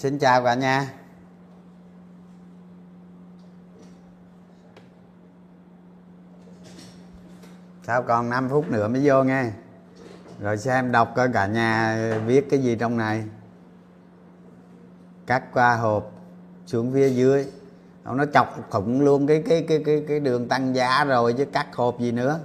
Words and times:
xin 0.00 0.18
chào 0.18 0.44
cả 0.44 0.54
nhà. 0.54 0.92
Sao 7.82 8.02
còn 8.02 8.30
5 8.30 8.48
phút 8.48 8.70
nữa 8.70 8.88
mới 8.88 9.00
vô 9.04 9.24
nghe? 9.24 9.50
Rồi 10.40 10.58
xem 10.58 10.92
đọc 10.92 11.12
coi 11.16 11.28
cả 11.32 11.46
nhà 11.46 11.96
viết 12.26 12.50
cái 12.50 12.62
gì 12.62 12.76
trong 12.76 12.96
này. 12.96 13.24
Cắt 15.26 15.44
qua 15.52 15.76
hộp, 15.76 16.12
xuống 16.66 16.92
phía 16.94 17.08
dưới. 17.08 17.46
Ông 18.04 18.16
nó 18.16 18.24
chọc 18.34 18.70
thủng 18.70 19.00
luôn 19.00 19.26
cái 19.26 19.42
cái 19.48 19.64
cái 19.68 19.82
cái 19.86 20.04
cái 20.08 20.20
đường 20.20 20.48
tăng 20.48 20.74
giá 20.76 21.04
rồi 21.04 21.32
chứ 21.38 21.44
cắt 21.44 21.76
hộp 21.76 22.00
gì 22.00 22.12
nữa. 22.12 22.40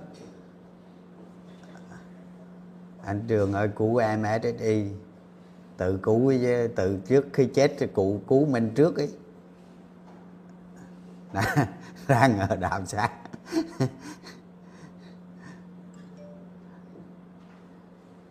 Anh 3.06 3.24
trường 3.28 3.54
ơi 3.54 3.70
cứu 3.76 3.98
em 3.98 4.24
SSI 4.44 5.05
tự 5.78 6.00
cứu 6.04 6.34
từ 6.42 6.68
tự 6.68 7.00
trước 7.08 7.26
khi 7.34 7.46
chết, 7.46 7.76
thì 7.80 7.88
cụ 7.88 8.22
cứu 8.28 8.46
mình 8.46 8.72
trước 8.76 8.98
ấy. 8.98 9.12
Ra 12.08 12.28
ngờ 12.28 12.56
đạo 12.60 12.86
sát 12.86 13.12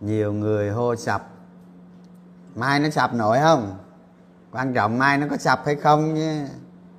nhiều 0.01 0.33
người 0.33 0.71
hô 0.71 0.97
sập. 0.97 1.31
Mai 2.55 2.81
nó 2.81 2.91
sập 2.91 3.15
nổi 3.15 3.39
không? 3.43 3.79
Quan 4.51 4.75
trọng 4.75 4.99
mai 4.99 5.19
nó 5.19 5.27
có 5.31 5.37
sập 5.37 5.67
hay 5.67 5.77
không 5.77 6.15
nhé. 6.15 6.47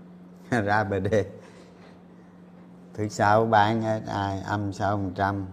Ra 0.50 0.84
bd 0.84 1.08
thứ 2.98 3.08
sáu, 3.08 3.46
bán 3.46 3.84
à, 3.84 4.02
ai, 4.08 4.42
âm 4.42 4.74
sáu 4.74 4.98
phần 4.98 5.12
trăm. 5.16 5.46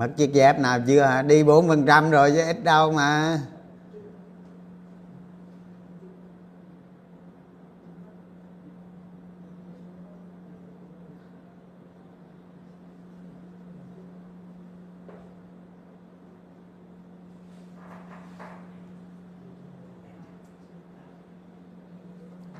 Mất 0.00 0.08
chiếc 0.16 0.32
dép 0.32 0.58
nào 0.58 0.78
chưa? 0.86 1.02
Hả 1.02 1.22
đi 1.22 1.44
bốn 1.44 1.68
phần 1.68 1.86
trăm 1.86 2.10
rồi 2.10 2.30
chứ 2.30 2.42
ít 2.46 2.64
đâu 2.64 2.92
mà. 2.92 3.38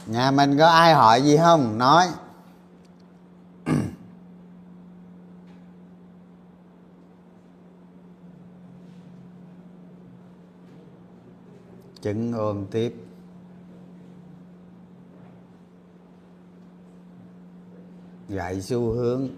Nhà 0.06 0.30
mình 0.30 0.58
có 0.58 0.66
ai 0.66 0.94
hỏi 0.94 1.22
gì 1.22 1.36
không? 1.36 1.78
Nói. 1.78 2.06
Chứng 12.02 12.32
ôn 12.32 12.66
tiếp. 12.70 12.94
Dạy 18.28 18.60
xu 18.62 18.90
hướng. 18.92 19.28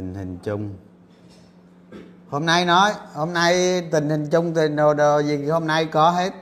Tình 0.00 0.14
hình 0.14 0.38
chung. 0.42 0.74
Hôm 2.28 2.46
nay 2.46 2.64
nói, 2.64 2.92
hôm 3.14 3.32
nay 3.32 3.82
tình 3.92 4.10
hình 4.10 4.30
chung 4.30 4.54
thì 4.54 4.68
đồ 4.68 4.94
đồ 4.94 5.18
gì 5.18 5.46
hôm 5.46 5.66
nay 5.66 5.86
có 5.86 6.10
hết. 6.10 6.32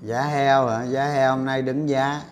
Giá 0.00 0.22
heo 0.22 0.66
hả? 0.66 0.84
Giá 0.84 1.04
heo 1.08 1.36
hôm 1.36 1.44
nay 1.44 1.62
đứng 1.62 1.88
giá. 1.88 2.22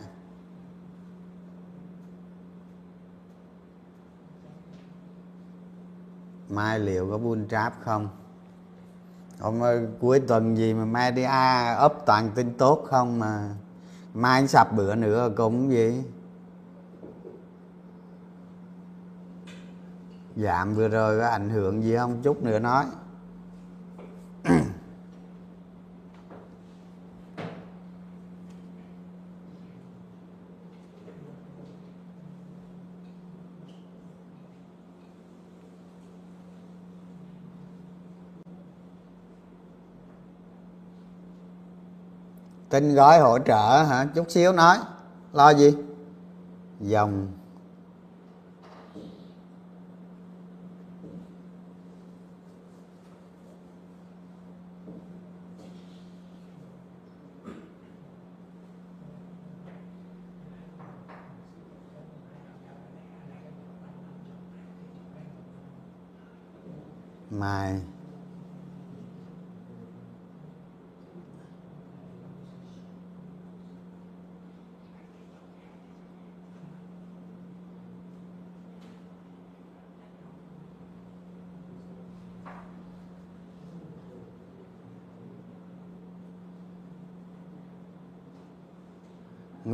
Mai 6.49 6.79
liệu 6.79 7.11
có 7.11 7.19
buôn 7.19 7.49
tráp 7.49 7.75
không? 7.85 8.09
Hôm 9.41 9.61
cuối 10.01 10.21
tuần 10.21 10.57
gì 10.57 10.75
mà 10.75 10.85
media 10.85 11.75
ấp 11.77 11.95
toàn 12.07 12.31
tin 12.35 12.55
tốt 12.59 12.87
không 12.91 13.19
mà? 13.19 13.49
Mai 14.15 14.41
anh 14.41 14.49
sập 14.49 14.73
bữa 14.77 14.95
nữa 14.95 15.31
cũng 15.37 15.71
gì? 15.71 16.03
Dạ, 20.37 20.59
Giảm 20.59 20.75
vừa 20.75 20.89
rồi 20.89 21.19
có 21.19 21.27
ảnh 21.27 21.51
hưởng 21.51 21.83
gì 21.83 21.97
không? 21.97 22.23
Chút 22.23 22.43
nữa 22.43 22.59
nói. 22.59 22.85
Kinh 42.75 42.95
gói 42.95 43.19
hỗ 43.19 43.39
trợ 43.39 43.83
hả? 43.83 44.07
Chút 44.15 44.31
xíu 44.31 44.53
nói. 44.53 44.79
Lo 45.33 45.51
gì? 45.51 45.75
Dòng. 46.81 47.29
Mai 67.31 67.81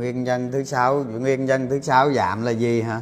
nguyên 0.01 0.23
nhân 0.23 0.51
thứ 0.51 0.63
sáu, 0.63 1.03
nguyên 1.03 1.45
nhân 1.45 1.69
thứ 1.69 1.81
sáu 1.81 2.13
giảm 2.13 2.41
là 2.41 2.51
gì 2.51 2.81
hả? 2.81 3.01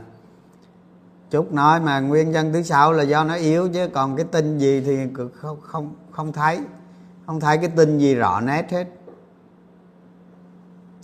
Chúc 1.29 1.53
nói 1.53 1.79
mà 1.79 1.99
nguyên 1.99 2.31
nhân 2.31 2.53
thứ 2.53 2.63
sáu 2.63 2.93
là 2.93 3.03
do 3.03 3.23
nó 3.23 3.35
yếu 3.35 3.69
chứ, 3.73 3.87
còn 3.93 4.15
cái 4.15 4.25
tin 4.31 4.57
gì 4.57 4.81
thì 4.81 4.97
không 5.33 5.61
không 5.61 5.95
không 6.11 6.31
thấy. 6.31 6.59
Không 7.25 7.39
thấy 7.39 7.57
cái 7.57 7.69
tin 7.75 7.97
gì 7.97 8.15
rõ 8.15 8.41
nét 8.41 8.71
hết. 8.71 8.87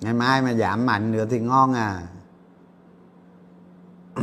Ngày 0.02 0.14
mai 0.14 0.42
mà 0.42 0.54
giảm 0.54 0.86
mạnh 0.86 1.12
nữa 1.12 1.26
thì 1.30 1.40
ngon 1.40 1.74
à. 1.74 2.02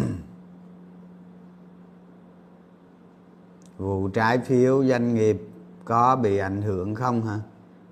Vụ 3.79 4.09
trái 4.09 4.39
phiếu 4.39 4.85
doanh 4.85 5.15
nghiệp 5.15 5.49
có 5.85 6.17
bị 6.17 6.39
ảnh 6.39 6.63
hưởng 6.63 6.95
không 6.95 7.27
hả? 7.27 7.39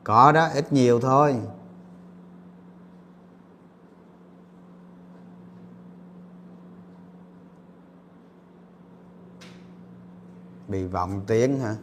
Có 0.04 0.32
đó, 0.32 0.48
ít 0.54 0.72
nhiều 0.72 1.00
thôi. 1.00 1.36
bị 10.70 10.84
vọng 10.84 11.22
tiếng 11.26 11.60
hả? 11.60 11.76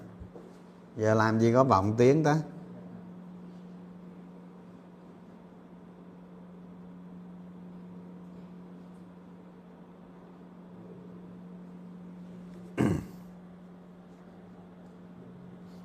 Giờ 0.97 1.13
làm 1.13 1.39
gì 1.39 1.53
có 1.53 1.63
vọng 1.63 1.95
tiếng 1.97 2.23
ta? 2.23 2.37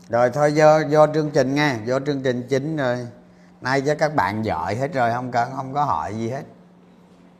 rồi 0.08 0.31
thôi 0.31 0.52
vô 0.56 0.66
vô 0.90 1.06
chương 1.14 1.31
trình 1.31 1.54
nghe 1.54 1.78
vô 1.87 1.99
chương 2.06 2.22
trình 2.22 2.46
chính 2.49 2.76
rồi. 2.76 3.06
Nay 3.60 3.81
cho 3.81 3.94
các 3.94 4.14
bạn 4.14 4.44
giỏi 4.44 4.76
hết 4.76 4.93
rồi 4.93 5.12
không 5.12 5.31
cần 5.31 5.52
không 5.56 5.75
có 5.75 5.84
hỏi 5.84 6.14
gì 6.14 6.28
hết. 6.28 6.44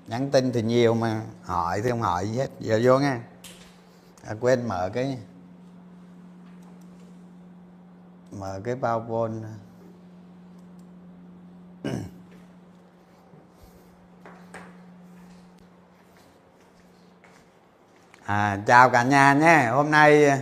Nhắn 0.07 0.31
tin 0.31 0.53
thì 0.53 0.63
nhiều 0.63 0.95
mà 0.95 1.23
hỏi 1.43 1.81
thì 1.83 1.91
không 1.91 2.03
hỏi 2.03 2.29
gì 2.29 2.39
hết. 2.39 2.51
Giờ 2.61 2.81
vô 2.85 2.99
nghe. 2.99 3.19
À, 4.27 4.35
quên 4.41 4.69
mở 4.69 4.91
cái 4.95 5.19
mở 8.43 8.61
cái 8.65 8.75
powerpoint 8.75 9.43
à, 18.25 18.59
chào 18.67 18.91
cả 18.91 19.03
nhà 19.03 19.35
nhé. 19.35 19.69
Hôm 19.71 19.91
nay 19.91 20.41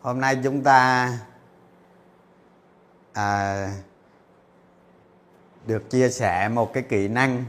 hôm 0.00 0.20
nay 0.20 0.40
chúng 0.44 0.62
ta 0.62 1.12
à, 3.12 3.68
được 5.66 5.90
chia 5.90 6.08
sẻ 6.08 6.48
một 6.48 6.72
cái 6.72 6.82
kỹ 6.82 7.08
năng 7.08 7.44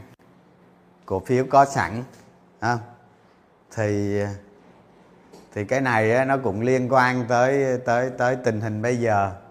cổ 1.05 1.19
phiếu 1.19 1.45
có 1.49 1.65
sẵn 1.65 2.03
không? 2.61 2.79
thì 3.75 4.21
thì 5.53 5.65
cái 5.65 5.81
này 5.81 6.25
nó 6.25 6.37
cũng 6.37 6.61
liên 6.61 6.93
quan 6.93 7.25
tới 7.27 7.79
tới 7.85 8.09
tới 8.17 8.35
tình 8.35 8.61
hình 8.61 8.81
bây 8.81 8.97
giờ 8.97 9.42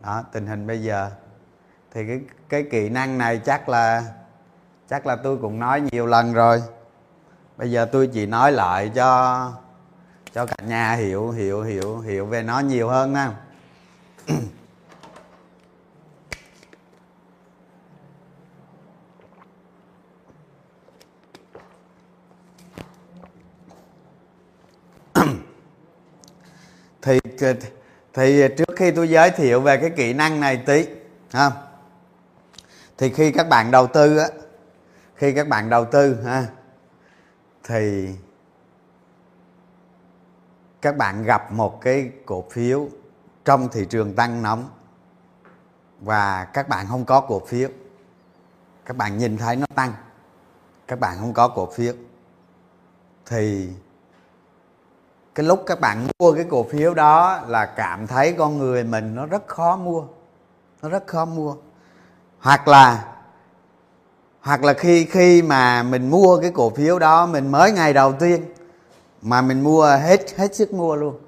đó, 0.00 0.24
tình 0.32 0.46
hình 0.46 0.66
bây 0.66 0.82
giờ. 0.82 1.10
Thì 1.90 2.06
cái 2.06 2.20
cái 2.48 2.64
kỹ 2.70 2.88
năng 2.88 3.18
này 3.18 3.40
chắc 3.44 3.68
là 3.68 4.04
chắc 4.88 5.06
là 5.06 5.16
tôi 5.16 5.36
cũng 5.36 5.58
nói 5.58 5.80
nhiều 5.80 6.06
lần 6.06 6.32
rồi. 6.32 6.62
Bây 7.56 7.70
giờ 7.70 7.84
tôi 7.92 8.10
chỉ 8.12 8.26
nói 8.26 8.52
lại 8.52 8.90
cho 8.94 9.52
cho 10.34 10.46
cả 10.46 10.64
nhà 10.66 10.92
hiểu 10.92 11.30
hiểu 11.30 11.62
hiểu 11.62 11.98
hiểu 11.98 12.26
về 12.26 12.42
nó 12.42 12.60
nhiều 12.60 12.88
hơn 12.88 13.12
nha 13.12 13.32
thì 27.02 27.18
thì 28.18 28.40
à, 28.40 28.48
trước 28.56 28.76
khi 28.76 28.90
tôi 28.90 29.10
giới 29.10 29.30
thiệu 29.30 29.60
về 29.60 29.76
cái 29.76 29.90
kỹ 29.90 30.12
năng 30.12 30.40
này 30.40 30.62
tí, 30.66 30.86
ha, 31.32 31.50
thì 32.98 33.12
khi 33.12 33.32
các 33.32 33.48
bạn 33.48 33.70
đầu 33.70 33.86
tư 33.86 34.16
á, 34.16 34.28
khi 35.14 35.32
các 35.32 35.48
bạn 35.48 35.70
đầu 35.70 35.84
tư, 35.84 36.22
ha, 36.24 36.46
thì 37.64 38.08
các 40.82 40.96
bạn 40.96 41.22
gặp 41.22 41.52
một 41.52 41.80
cái 41.80 42.10
cổ 42.26 42.44
phiếu 42.50 42.88
trong 43.44 43.68
thị 43.72 43.86
trường 43.90 44.14
tăng 44.14 44.42
nóng 44.42 44.70
và 46.00 46.44
các 46.44 46.68
bạn 46.68 46.86
không 46.88 47.04
có 47.04 47.20
cổ 47.20 47.42
phiếu. 47.46 47.68
Các 48.84 48.96
bạn 48.96 49.18
nhìn 49.18 49.36
thấy 49.36 49.56
nó 49.56 49.66
tăng, 49.74 49.92
các 50.88 51.00
bạn 51.00 51.16
không 51.20 51.32
có 51.32 51.48
cổ 51.48 51.70
phiếu. 51.70 51.92
Thì 53.26 53.68
cái 55.38 55.46
lúc 55.46 55.62
các 55.66 55.80
bạn 55.80 56.06
mua 56.18 56.32
cái 56.32 56.44
cổ 56.50 56.66
phiếu 56.70 56.94
đó 56.94 57.40
là 57.48 57.66
cảm 57.66 58.06
thấy 58.06 58.32
con 58.32 58.58
người 58.58 58.84
mình 58.84 59.14
nó 59.14 59.26
rất 59.26 59.46
khó 59.46 59.76
mua. 59.76 60.04
Nó 60.82 60.88
rất 60.88 61.06
khó 61.06 61.24
mua. 61.24 61.54
Hoặc 62.38 62.68
là 62.68 63.04
hoặc 64.40 64.64
là 64.64 64.72
khi 64.72 65.04
khi 65.04 65.42
mà 65.42 65.82
mình 65.82 66.10
mua 66.10 66.38
cái 66.40 66.50
cổ 66.54 66.70
phiếu 66.70 66.98
đó, 66.98 67.26
mình 67.26 67.52
mới 67.52 67.72
ngày 67.72 67.92
đầu 67.92 68.12
tiên 68.12 68.44
mà 69.22 69.42
mình 69.42 69.60
mua 69.60 69.86
hết 69.86 70.20
hết 70.36 70.54
sức 70.54 70.72
mua 70.72 70.96
luôn. 70.96 71.18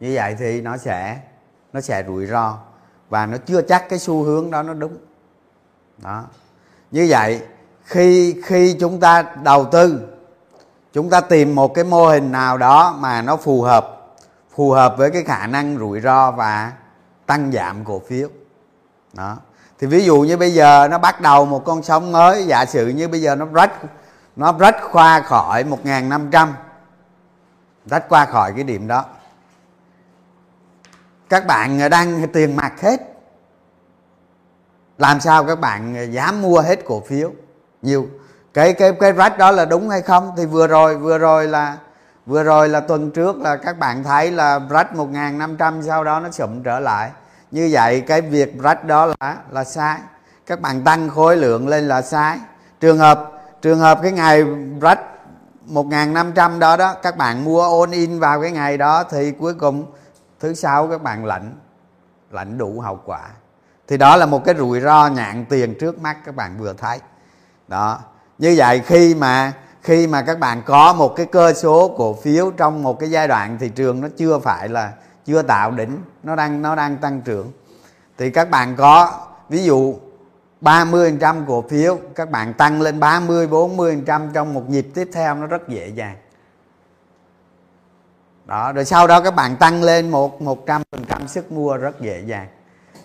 Như 0.00 0.12
vậy 0.14 0.36
thì 0.38 0.60
nó 0.60 0.76
sẽ 0.76 1.20
nó 1.72 1.80
sẽ 1.80 2.04
rủi 2.06 2.26
ro 2.26 2.58
và 3.08 3.26
nó 3.26 3.36
chưa 3.46 3.62
chắc 3.62 3.88
cái 3.88 3.98
xu 3.98 4.22
hướng 4.22 4.50
đó 4.50 4.62
nó 4.62 4.74
đúng. 4.74 4.96
Đó. 5.98 6.24
Như 6.90 7.06
vậy, 7.10 7.42
khi 7.84 8.36
khi 8.44 8.76
chúng 8.80 9.00
ta 9.00 9.34
đầu 9.42 9.64
tư 9.64 10.08
chúng 10.92 11.10
ta 11.10 11.20
tìm 11.20 11.54
một 11.54 11.74
cái 11.74 11.84
mô 11.84 12.06
hình 12.06 12.32
nào 12.32 12.58
đó 12.58 12.96
mà 12.98 13.22
nó 13.22 13.36
phù 13.36 13.62
hợp 13.62 13.96
phù 14.54 14.70
hợp 14.70 14.94
với 14.98 15.10
cái 15.10 15.24
khả 15.24 15.46
năng 15.46 15.78
rủi 15.78 16.00
ro 16.00 16.30
và 16.30 16.72
tăng 17.26 17.52
giảm 17.52 17.84
cổ 17.84 18.02
phiếu. 18.08 18.28
Đó. 19.12 19.36
Thì 19.78 19.86
ví 19.86 20.04
dụ 20.04 20.20
như 20.20 20.36
bây 20.36 20.50
giờ 20.50 20.88
nó 20.90 20.98
bắt 20.98 21.20
đầu 21.20 21.46
một 21.46 21.64
con 21.64 21.82
sóng 21.82 22.12
mới, 22.12 22.46
giả 22.46 22.66
sử 22.66 22.88
như 22.88 23.08
bây 23.08 23.20
giờ 23.20 23.34
nó 23.34 23.46
rách 23.52 23.72
nó 24.36 24.54
rách 24.58 24.76
qua 24.92 25.20
khỏi 25.20 25.64
1.500 25.64 26.48
rách 27.86 28.08
qua 28.08 28.24
khỏi 28.24 28.52
cái 28.54 28.64
điểm 28.64 28.88
đó. 28.88 29.04
Các 31.28 31.46
bạn 31.46 31.90
đang 31.90 32.28
tiền 32.32 32.56
mặt 32.56 32.80
hết. 32.80 33.00
Làm 34.98 35.20
sao 35.20 35.44
các 35.44 35.60
bạn 35.60 36.08
dám 36.12 36.42
mua 36.42 36.60
hết 36.60 36.84
cổ 36.84 37.00
phiếu? 37.00 37.32
Nhiều 37.82 38.06
cái 38.54 38.72
cái 38.72 38.92
cái 39.00 39.12
rách 39.12 39.38
đó 39.38 39.50
là 39.50 39.64
đúng 39.64 39.88
hay 39.88 40.02
không? 40.02 40.32
Thì 40.36 40.46
vừa 40.46 40.66
rồi 40.66 40.96
vừa 40.96 41.18
rồi 41.18 41.46
là, 41.46 41.76
vừa 42.26 42.42
rồi 42.42 42.68
là 42.68 42.80
tuần 42.80 43.10
trước 43.10 43.36
là 43.36 43.56
các 43.56 43.78
bạn 43.78 44.04
thấy 44.04 44.30
là 44.30 44.60
rách 44.70 44.94
1.500 44.94 45.82
sau 45.82 46.04
đó 46.04 46.20
nó 46.20 46.30
sụm 46.30 46.62
trở 46.62 46.80
lại. 46.80 47.10
Như 47.50 47.68
vậy, 47.72 48.00
cái 48.00 48.20
việc 48.20 48.62
rách 48.62 48.84
đó 48.84 49.06
là 49.06 49.36
là 49.50 49.64
sai. 49.64 49.98
Các 50.46 50.60
bạn 50.60 50.84
tăng 50.84 51.08
khối 51.08 51.36
lượng 51.36 51.68
lên 51.68 51.88
là 51.88 52.02
sai. 52.02 52.38
Trường 52.80 52.98
hợp 52.98 53.32
trường 53.62 53.78
hợp 53.78 53.98
cái 54.02 54.12
ngày 54.12 54.44
rách 54.80 55.00
1.500 55.68 56.58
đó 56.58 56.76
đó, 56.76 56.94
các 57.02 57.16
bạn 57.16 57.44
mua 57.44 57.80
all 57.80 57.92
in 57.94 58.20
vào 58.20 58.42
cái 58.42 58.50
ngày 58.50 58.78
đó 58.78 59.04
thì 59.10 59.32
cuối 59.32 59.54
cùng 59.54 59.86
thứ 60.40 60.54
sáu 60.54 60.88
các 60.88 61.02
bạn 61.02 61.24
lạnh 61.24 61.52
lạnh 62.30 62.58
đủ 62.58 62.80
hậu 62.80 63.00
quả. 63.04 63.28
Thì 63.88 63.96
đó 63.96 64.16
là 64.16 64.26
một 64.26 64.44
cái 64.44 64.54
rủi 64.58 64.80
ro 64.80 65.06
nhạn 65.06 65.44
tiền 65.48 65.74
trước 65.80 65.98
mắt 65.98 66.16
các 66.26 66.34
bạn 66.34 66.58
vừa 66.58 66.72
thấy. 66.72 66.98
Đó 67.68 67.98
như 68.40 68.54
vậy 68.56 68.82
khi 68.86 69.14
mà 69.14 69.52
khi 69.82 70.06
mà 70.06 70.22
các 70.22 70.38
bạn 70.38 70.62
có 70.66 70.92
một 70.92 71.16
cái 71.16 71.26
cơ 71.26 71.52
số 71.52 71.94
cổ 71.96 72.14
phiếu 72.14 72.50
trong 72.50 72.82
một 72.82 72.98
cái 72.98 73.10
giai 73.10 73.28
đoạn 73.28 73.58
thị 73.60 73.68
trường 73.68 74.00
nó 74.00 74.08
chưa 74.16 74.38
phải 74.38 74.68
là, 74.68 74.92
chưa 75.26 75.42
tạo 75.42 75.70
đỉnh, 75.70 76.02
nó 76.22 76.36
đang 76.36 76.62
nó 76.62 76.74
đang 76.74 76.96
tăng 76.96 77.20
trưởng. 77.20 77.52
Thì 78.18 78.30
các 78.30 78.50
bạn 78.50 78.76
có, 78.76 79.12
ví 79.48 79.64
dụ 79.64 79.94
30% 80.60 81.44
cổ 81.48 81.64
phiếu, 81.70 81.98
các 82.14 82.30
bạn 82.30 82.54
tăng 82.54 82.82
lên 82.82 83.00
30 83.00 83.46
40% 83.46 84.32
trong 84.32 84.54
một 84.54 84.70
nhịp 84.70 84.86
tiếp 84.94 85.08
theo 85.12 85.34
nó 85.34 85.46
rất 85.46 85.68
dễ 85.68 85.88
dàng. 85.88 86.16
Đó, 88.46 88.72
rồi 88.72 88.84
sau 88.84 89.06
đó 89.06 89.20
các 89.20 89.34
bạn 89.34 89.56
tăng 89.56 89.82
lên 89.82 90.10
một 90.10 90.42
một 90.42 90.66
trăm 90.66 90.82
phần 90.92 91.04
trăm 91.04 91.28
sức 91.28 91.52
mua 91.52 91.76
rất 91.76 92.00
dễ 92.00 92.22
dàng. 92.26 92.46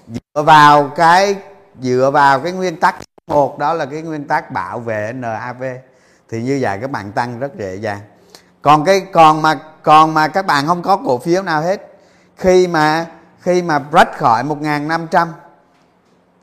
Dựa 0.08 0.44
vào 0.44 0.88
cái, 0.96 1.36
dựa 1.82 2.12
vào 2.13 2.39
cái 2.39 2.51
nguyên 2.51 2.80
tắc 2.80 2.96
một 3.27 3.60
đó 3.60 3.74
là 3.74 3.86
cái 3.86 4.01
nguyên 4.01 4.27
tắc 4.27 4.51
bảo 4.51 4.79
vệ 4.79 5.13
NAV 5.13 5.63
thì 6.29 6.44
như 6.44 6.58
vậy 6.62 6.77
các 6.82 6.91
bạn 6.91 7.12
tăng 7.12 7.39
rất 7.39 7.55
dễ 7.58 7.75
dàng. 7.75 8.00
Còn 8.62 8.86
cái, 8.86 9.01
còn 9.13 9.41
mà 9.41 9.60
còn 9.84 10.13
mà 10.13 10.27
các 10.27 10.46
bạn 10.46 10.67
không 10.67 10.82
có 10.82 10.98
cổ 10.98 11.17
phiếu 11.17 11.44
nào 11.44 11.62
hết. 11.62 11.98
Khi 12.38 12.67
mà 12.67 13.05
khi 13.39 13.62
mà 13.62 13.82
rách 13.91 14.17
khỏi 14.17 14.44
1.500 14.44 15.27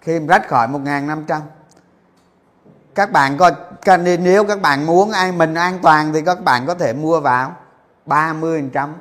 khi 0.00 0.18
rách 0.18 0.48
khỏi 0.48 0.68
1.500 0.68 1.40
các 2.94 3.12
bạn 3.12 3.36
có 3.36 3.50
nếu 4.20 4.44
các 4.44 4.62
bạn 4.62 4.86
muốn 4.86 5.10
an 5.10 5.38
mình 5.38 5.54
an 5.54 5.78
toàn 5.82 6.12
thì 6.12 6.22
các 6.22 6.44
bạn 6.44 6.66
có 6.66 6.74
thể 6.74 6.92
mua 6.92 7.20
vào 7.20 7.56
30 8.06 8.70
trăm 8.72 8.94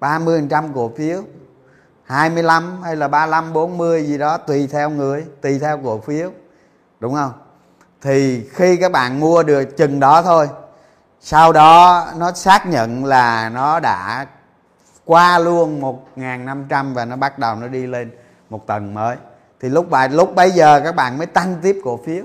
30 0.00 0.46
trăm 0.50 0.74
cổ 0.74 0.92
phiếu. 0.96 1.22
25 2.12 2.82
hay 2.82 2.96
là 2.96 3.08
35 3.08 3.52
40 3.52 4.06
gì 4.06 4.18
đó, 4.18 4.36
tùy 4.36 4.66
theo 4.66 4.90
người, 4.90 5.24
tùy 5.40 5.58
theo 5.58 5.80
cổ 5.84 6.00
phiếu, 6.00 6.30
đúng 7.00 7.14
không? 7.14 7.32
Thì 8.02 8.48
khi 8.52 8.76
các 8.76 8.92
bạn 8.92 9.20
mua 9.20 9.42
được 9.42 9.76
chừng 9.76 10.00
đó 10.00 10.22
thôi, 10.22 10.48
sau 11.20 11.52
đó 11.52 12.06
nó 12.16 12.32
xác 12.32 12.66
nhận 12.66 13.04
là 13.04 13.48
nó 13.48 13.80
đã 13.80 14.26
qua 15.04 15.38
luôn 15.38 15.80
1.500 16.16 16.94
và 16.94 17.04
nó 17.04 17.16
bắt 17.16 17.38
đầu 17.38 17.54
nó 17.54 17.68
đi 17.68 17.86
lên 17.86 18.10
một 18.50 18.66
tầng 18.66 18.94
mới. 18.94 19.16
Thì 19.60 19.68
lúc 19.68 19.90
bài 19.90 20.08
lúc 20.08 20.34
bấy 20.34 20.50
giờ 20.50 20.80
các 20.84 20.94
bạn 20.94 21.18
mới 21.18 21.26
tăng 21.26 21.56
tiếp 21.62 21.80
cổ 21.84 22.00
phiếu. 22.06 22.24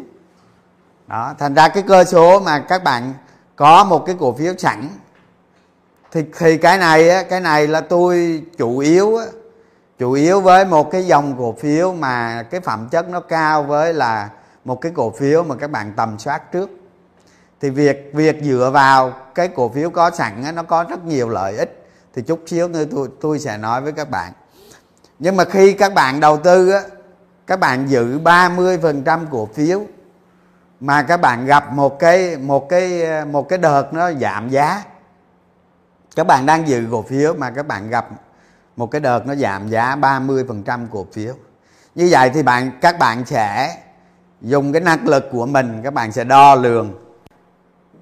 Đó, 1.08 1.34
thành 1.40 1.54
ra 1.54 1.68
cái 1.68 1.84
cơ 1.88 2.04
số 2.04 2.40
mà 2.40 2.60
các 2.60 2.84
bạn 2.84 3.14
có 3.56 3.84
một 3.84 4.06
cái 4.06 4.16
cổ 4.20 4.34
phiếu 4.34 4.54
sẵn, 4.58 4.90
thì 6.12 6.24
thì 6.38 6.58
cái 6.58 6.78
này 6.78 7.26
cái 7.30 7.40
này 7.40 7.68
là 7.68 7.82
tôi 7.82 8.44
chủ 8.58 8.78
yếu 8.78 9.18
chủ 10.00 10.12
yếu 10.12 10.42
với 10.42 10.66
một 10.66 10.92
cái 10.92 11.08
dòng 11.08 11.36
cổ 11.38 11.56
phiếu 11.60 11.94
mà 11.94 12.44
cái 12.44 12.62
phẩm 12.62 12.88
chất 12.92 13.10
nó 13.10 13.20
cao 13.20 13.64
với 13.64 13.94
là 13.94 14.30
một 14.66 14.82
cái 14.82 14.92
cổ 14.96 15.12
phiếu 15.12 15.44
mà 15.44 15.56
các 15.56 15.72
bạn 15.72 15.94
tầm 15.96 16.20
soát 16.20 16.52
trước. 16.52 16.70
Thì 17.62 17.70
việc 17.70 18.12
việc 18.14 18.42
dựa 18.44 18.72
vào 18.74 19.14
cái 19.36 19.48
cổ 19.48 19.70
phiếu 19.70 19.90
có 19.90 20.12
sẵn 20.12 20.56
nó 20.56 20.64
có 20.64 20.86
rất 20.90 21.06
nhiều 21.06 21.30
lợi 21.30 21.58
ích. 21.58 21.88
Thì 22.14 22.22
chút 22.22 22.44
xíu 22.48 22.68
nữa 22.68 22.84
tôi 22.92 23.10
tôi 23.22 23.40
sẽ 23.40 23.58
nói 23.58 23.82
với 23.82 23.92
các 23.92 24.10
bạn. 24.10 24.34
Nhưng 25.20 25.36
mà 25.36 25.46
khi 25.46 25.74
các 25.74 25.94
bạn 25.94 26.20
đầu 26.20 26.38
tư 26.38 26.70
á, 26.70 26.82
các 27.48 27.60
bạn 27.60 27.90
giữ 27.90 28.20
30% 28.20 29.26
cổ 29.32 29.50
phiếu 29.54 29.82
mà 30.80 31.04
các 31.04 31.22
bạn 31.22 31.46
gặp 31.46 31.74
một 31.74 32.00
cái 32.00 32.38
một 32.38 32.70
cái 32.70 33.04
một 33.26 33.50
cái 33.50 33.60
đợt 33.60 33.94
nó 33.94 34.12
giảm 34.12 34.50
giá. 34.50 34.84
Các 36.16 36.28
bạn 36.28 36.46
đang 36.46 36.68
giữ 36.68 36.88
cổ 36.92 37.02
phiếu 37.02 37.34
mà 37.34 37.52
các 37.52 37.68
bạn 37.68 37.90
gặp 37.90 38.10
một 38.78 38.92
cái 38.92 39.02
đợt 39.02 39.28
nó 39.28 39.36
giảm 39.36 39.70
giá 39.70 39.96
30% 39.96 40.88
cổ 40.92 41.08
phiếu. 41.14 41.34
Như 41.96 42.08
vậy 42.12 42.32
thì 42.34 42.44
bạn 42.44 42.72
các 42.82 43.00
bạn 43.00 43.26
sẽ 43.26 43.78
dùng 44.42 44.74
cái 44.74 44.82
năng 44.82 45.08
lực 45.08 45.30
của 45.32 45.46
mình 45.46 45.82
các 45.84 45.94
bạn 45.94 46.12
sẽ 46.12 46.24
đo 46.24 46.56
lường 46.56 46.94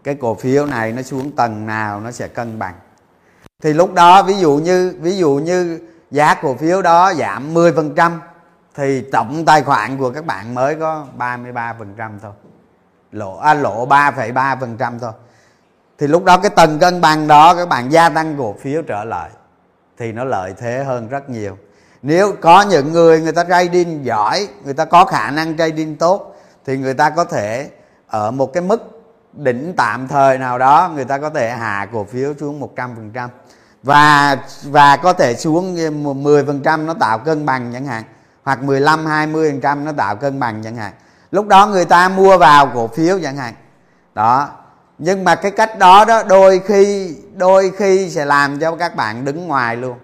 cái 0.03 0.15
cổ 0.15 0.36
phiếu 0.36 0.65
này 0.65 0.91
nó 0.91 1.01
xuống 1.01 1.32
tầng 1.32 1.65
nào 1.65 2.00
nó 2.00 2.12
sẽ 2.12 2.27
cân 2.27 2.60
bằng. 2.60 2.74
Thì 3.62 3.74
lúc 3.74 3.94
đó 3.94 4.24
ví 4.24 4.34
dụ 4.34 4.58
như 4.58 4.96
ví 5.01 5.17
dụ 5.17 5.34
như 5.34 5.79
giá 6.12 6.34
cổ 6.34 6.55
phiếu 6.55 6.82
đó 6.82 7.13
giảm 7.13 7.53
10% 7.53 8.12
thì 8.75 9.01
tổng 9.01 9.46
tài 9.46 9.63
khoản 9.63 9.98
của 9.98 10.12
các 10.12 10.25
bạn 10.25 10.53
mới 10.53 10.75
có 10.75 11.05
33% 11.17 11.94
thôi. 12.22 12.32
Lỗ 13.12 13.38
à, 13.38 13.53
lỗ 13.53 13.88
3,3% 13.88 15.00
thôi. 15.00 15.12
Thì 15.98 16.08
lúc 16.08 16.24
đó 16.24 16.38
cái 16.38 16.50
tầng 16.50 16.79
cân 16.79 17.01
bằng 17.01 17.27
đó 17.27 17.55
các 17.55 17.70
bạn 17.70 17.91
gia 17.91 18.10
tăng 18.10 18.36
cổ 18.38 18.55
phiếu 18.60 18.82
trở 18.82 19.03
lại 19.03 19.29
thì 19.97 20.11
nó 20.11 20.23
lợi 20.23 20.53
thế 20.57 20.83
hơn 20.83 21.07
rất 21.07 21.29
nhiều. 21.29 21.57
Nếu 22.01 22.33
có 22.41 22.61
những 22.61 22.93
người 22.93 23.21
người 23.21 23.31
ta 23.31 23.43
trading 23.43 24.05
giỏi, 24.05 24.47
người 24.63 24.73
ta 24.73 24.85
có 24.85 25.05
khả 25.05 25.31
năng 25.31 25.57
trading 25.57 25.95
tốt, 25.95 26.35
thì 26.65 26.77
người 26.77 26.93
ta 26.93 27.09
có 27.09 27.23
thể 27.23 27.69
ở 28.07 28.31
một 28.31 28.53
cái 28.53 28.63
mức 28.63 29.01
đỉnh 29.33 29.73
tạm 29.77 30.07
thời 30.07 30.37
nào 30.37 30.57
đó, 30.57 30.91
người 30.95 31.05
ta 31.05 31.17
có 31.17 31.29
thể 31.29 31.49
hạ 31.49 31.87
cổ 31.93 32.03
phiếu 32.03 32.33
xuống 32.39 32.61
100% 32.75 33.29
và 33.83 34.37
và 34.63 34.97
có 34.97 35.13
thể 35.13 35.35
xuống 35.35 35.75
10% 35.75 36.85
nó 36.85 36.93
tạo 36.93 37.19
cân 37.19 37.45
bằng 37.45 37.73
chẳng 37.73 37.85
hạn, 37.85 38.03
hoặc 38.43 38.63
15 38.63 39.05
20% 39.05 39.83
nó 39.83 39.91
tạo 39.91 40.15
cân 40.15 40.39
bằng 40.39 40.63
chẳng 40.63 40.75
hạn. 40.75 40.93
Lúc 41.31 41.47
đó 41.47 41.67
người 41.67 41.85
ta 41.85 42.09
mua 42.09 42.37
vào 42.37 42.71
cổ 42.73 42.87
phiếu 42.87 43.19
chẳng 43.23 43.37
hạn. 43.37 43.53
Đó 44.13 44.49
nhưng 44.97 45.23
mà 45.23 45.35
cái 45.35 45.51
cách 45.51 45.77
đó 45.77 46.05
đó, 46.05 46.23
đôi 46.23 46.61
khi 46.65 47.15
đôi 47.35 47.71
khi 47.77 48.09
sẽ 48.09 48.25
làm 48.25 48.59
cho 48.59 48.75
các 48.75 48.95
bạn 48.95 49.25
đứng 49.25 49.47
ngoài 49.47 49.75
luôn. 49.75 49.97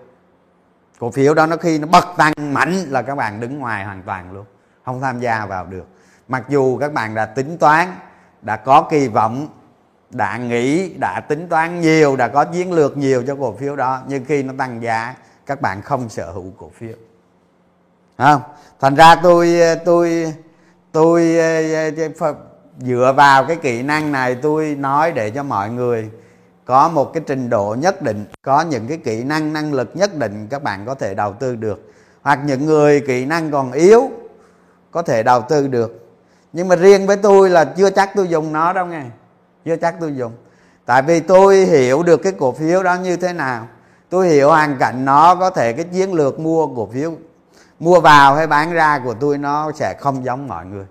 Cổ 0.99 1.11
phiếu 1.11 1.33
đó 1.33 1.45
nó 1.45 1.57
khi 1.57 1.77
nó 1.79 1.87
bật 1.87 2.05
tăng 2.17 2.33
mạnh 2.53 2.85
là 2.89 3.01
các 3.01 3.15
bạn 3.15 3.39
đứng 3.39 3.59
ngoài 3.59 3.85
hoàn 3.85 4.03
toàn 4.03 4.31
luôn, 4.31 4.45
không 4.85 5.01
tham 5.01 5.19
gia 5.19 5.45
vào 5.45 5.65
được. 5.65 5.85
Mặc 6.27 6.43
dù 6.49 6.77
các 6.77 6.93
bạn 6.93 7.15
đã 7.15 7.25
tính 7.25 7.57
toán, 7.57 7.87
đã 8.41 8.55
có 8.55 8.81
kỳ 8.81 9.07
vọng, 9.07 9.47
đã 10.09 10.37
nghĩ, 10.37 10.93
đã 10.93 11.19
tính 11.19 11.47
toán 11.49 11.81
nhiều, 11.81 12.15
đã 12.15 12.27
có 12.27 12.45
chiến 12.45 12.73
lược 12.73 12.97
nhiều 12.97 13.23
cho 13.27 13.35
cổ 13.35 13.55
phiếu 13.59 13.75
đó, 13.75 14.01
nhưng 14.07 14.25
khi 14.25 14.43
nó 14.43 14.53
tăng 14.57 14.81
giá, 14.81 15.15
các 15.45 15.61
bạn 15.61 15.81
không 15.81 16.09
sở 16.09 16.31
hữu 16.31 16.53
cổ 16.57 16.71
phiếu. 16.75 16.95
Không? 18.17 18.41
Thành 18.79 18.95
ra 18.95 19.15
tôi 19.15 19.59
tôi 19.85 20.33
tôi 20.91 21.37
dựa 22.81 23.13
vào 23.17 23.45
cái 23.45 23.55
kỹ 23.55 23.83
năng 23.83 24.11
này 24.11 24.35
tôi 24.35 24.75
nói 24.79 25.11
để 25.11 25.29
cho 25.29 25.43
mọi 25.43 25.69
người 25.69 26.09
có 26.65 26.89
một 26.89 27.13
cái 27.13 27.23
trình 27.27 27.49
độ 27.49 27.75
nhất 27.79 28.01
định, 28.01 28.25
có 28.41 28.61
những 28.61 28.87
cái 28.87 28.97
kỹ 28.97 29.23
năng 29.23 29.53
năng 29.53 29.73
lực 29.73 29.91
nhất 29.93 30.15
định 30.15 30.47
các 30.49 30.63
bạn 30.63 30.85
có 30.85 30.95
thể 30.95 31.13
đầu 31.13 31.33
tư 31.33 31.55
được. 31.55 31.91
Hoặc 32.21 32.39
những 32.45 32.65
người 32.65 33.01
kỹ 33.07 33.25
năng 33.25 33.51
còn 33.51 33.71
yếu 33.71 34.09
có 34.91 35.01
thể 35.01 35.23
đầu 35.23 35.41
tư 35.41 35.67
được. 35.67 36.07
Nhưng 36.53 36.67
mà 36.67 36.75
riêng 36.75 37.07
với 37.07 37.17
tôi 37.17 37.49
là 37.49 37.65
chưa 37.65 37.89
chắc 37.89 38.09
tôi 38.15 38.27
dùng 38.27 38.53
nó 38.53 38.73
đâu 38.73 38.85
nghe. 38.85 39.03
Chưa 39.65 39.75
chắc 39.75 39.95
tôi 39.99 40.15
dùng. 40.15 40.31
Tại 40.85 41.01
vì 41.01 41.19
tôi 41.19 41.57
hiểu 41.57 42.03
được 42.03 42.17
cái 42.17 42.31
cổ 42.39 42.51
phiếu 42.51 42.83
đó 42.83 42.95
như 42.95 43.17
thế 43.17 43.33
nào. 43.33 43.67
Tôi 44.09 44.27
hiểu 44.27 44.49
hoàn 44.49 44.77
cảnh 44.77 45.05
nó 45.05 45.35
có 45.35 45.49
thể 45.49 45.73
cái 45.73 45.85
chiến 45.85 46.13
lược 46.13 46.39
mua 46.39 46.67
cổ 46.67 46.89
phiếu, 46.93 47.13
mua 47.79 47.99
vào 47.99 48.35
hay 48.35 48.47
bán 48.47 48.73
ra 48.73 48.99
của 49.03 49.13
tôi 49.13 49.37
nó 49.37 49.71
sẽ 49.75 49.95
không 49.99 50.25
giống 50.25 50.47
mọi 50.47 50.65
người. 50.65 50.85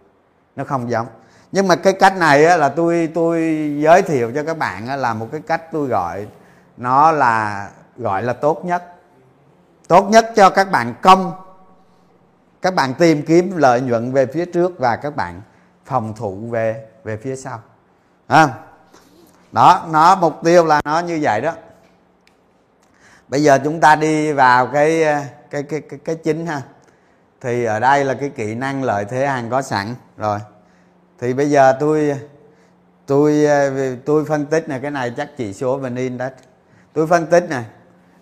Nó 0.57 0.65
không 0.65 0.91
giống 0.91 1.07
nhưng 1.53 1.69
mà 1.69 1.77
cái 1.77 1.93
cách 1.93 2.17
này 2.17 2.45
á, 2.45 2.57
là 2.57 2.69
tôi 2.69 3.11
tôi 3.15 3.41
giới 3.79 4.03
thiệu 4.03 4.33
cho 4.35 4.43
các 4.43 4.59
bạn 4.59 4.87
á, 4.87 4.97
là 4.97 5.15
một 5.15 5.29
cái 5.33 5.41
cách 5.47 5.73
tôi 5.73 5.89
gọi 5.89 6.27
nó 6.77 7.13
là 7.13 7.69
gọi 7.97 8.23
là 8.23 8.33
tốt 8.33 8.65
nhất. 8.65 8.85
Tốt 9.89 10.09
nhất 10.11 10.33
cho 10.37 10.51
các 10.51 10.71
bạn 10.71 10.95
công 11.03 11.33
các 12.63 12.75
bạn 12.75 12.95
tìm 12.95 13.23
kiếm 13.23 13.57
lợi 13.57 13.81
nhuận 13.81 14.13
về 14.13 14.27
phía 14.27 14.45
trước 14.47 14.79
và 14.79 14.97
các 14.97 15.17
bạn 15.17 15.41
phòng 15.85 16.15
thủ 16.17 16.49
về 16.51 16.87
về 17.05 17.17
phía 17.17 17.37
sau. 17.37 17.61
À, 18.27 18.49
đó 19.53 19.87
nó 19.91 20.15
mục 20.15 20.35
tiêu 20.45 20.67
là 20.67 20.81
nó 20.85 20.99
như 20.99 21.19
vậy 21.23 21.41
đó. 21.41 21.53
Bây 23.29 23.43
giờ 23.43 23.59
chúng 23.65 23.81
ta 23.81 23.97
đi 23.97 24.33
vào 24.33 24.67
cái 24.67 25.05
cái 25.51 25.63
cái 25.63 25.81
cái, 25.81 25.99
cái 26.05 26.15
chính 26.15 26.47
ha. 26.47 26.63
Thì 27.41 27.65
ở 27.65 27.81
đây 27.81 28.05
là 28.05 28.15
cái 28.15 28.29
kỹ 28.29 28.55
năng 28.55 28.85
lợi 28.85 29.05
thế 29.05 29.27
hàng 29.27 29.51
có 29.51 29.63
sẵn. 29.63 29.95
Rồi 30.17 30.39
thì 31.21 31.33
bây 31.33 31.51
giờ 31.51 31.73
tôi 31.81 32.21
tôi 33.07 33.45
ờ, 33.45 33.71
tôi 34.05 34.25
phân 34.25 34.47
tích 34.47 34.69
này 34.69 34.81
cái 34.81 34.91
này 34.91 35.13
chắc 35.17 35.37
chỉ 35.37 35.53
số 35.53 35.79
vn 35.79 35.95
index 35.95 36.33
tôi 36.93 37.07
phân 37.07 37.27
tích 37.27 37.49
này 37.51 37.65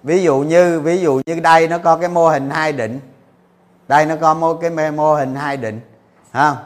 ví 0.03 0.23
dụ 0.23 0.39
như, 0.39 0.81
ví 0.81 1.01
dụ 1.01 1.21
như 1.27 1.41
đây 1.41 1.69
nó 1.69 1.79
có 1.79 1.97
cái 1.97 2.09
mô 2.09 2.29
hình 2.29 2.51
hai 2.51 2.73
định. 2.73 3.01
Đây 3.89 4.07
nó 4.07 4.17
có 4.17 4.35
một 4.35 4.55
cái 4.55 4.91
mô 4.91 5.15
hình 5.15 5.35
hai 5.35 5.57
định 5.57 5.81
không 6.33 6.57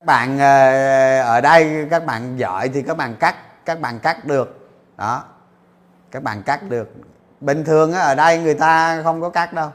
các 0.00 0.06
bạn 0.06 0.38
ờ, 0.38 1.20
ở 1.20 1.40
đây 1.40 1.86
các 1.90 2.06
bạn 2.06 2.38
giỏi 2.38 2.68
thì 2.68 2.82
các 2.82 2.96
bạn 2.96 3.16
cắt, 3.16 3.64
các 3.64 3.80
bạn 3.80 3.98
cắt 3.98 4.24
được. 4.24 4.68
Đó, 4.96 5.24
các 6.10 6.22
bạn 6.22 6.42
cắt 6.42 6.62
được. 6.62 6.92
Bình 7.40 7.64
thường 7.64 7.92
ở 7.92 8.14
đây 8.14 8.38
người 8.38 8.54
ta 8.54 9.02
không 9.02 9.20
có 9.20 9.30
cắt 9.30 9.52
đâu. 9.52 9.70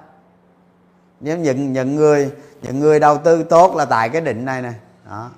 Nếu 1.19 1.37
những 1.37 1.73
những 1.73 1.95
người 1.95 2.31
những 2.61 2.79
người 2.79 2.99
đầu 2.99 3.17
tư 3.17 3.43
tốt 3.43 3.75
là 3.75 3.85
tại 3.85 4.09
cái 4.09 4.21
định 4.21 4.45
này 4.45 4.61
nè. 4.61 4.73
Đó 5.09 5.29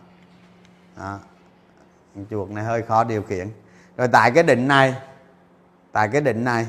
đó. 0.97 1.19
chuột 2.31 2.49
này 2.49 2.63
hơi 2.63 2.81
khó 2.81 3.03
điều 3.03 3.21
khiển. 3.21 3.47
Rồi 3.97 4.07
tại 4.07 4.31
cái 4.31 4.43
định 4.43 4.67
này, 4.67 4.95
tại 5.91 6.07
cái 6.07 6.21
định 6.21 6.43
này, 6.43 6.67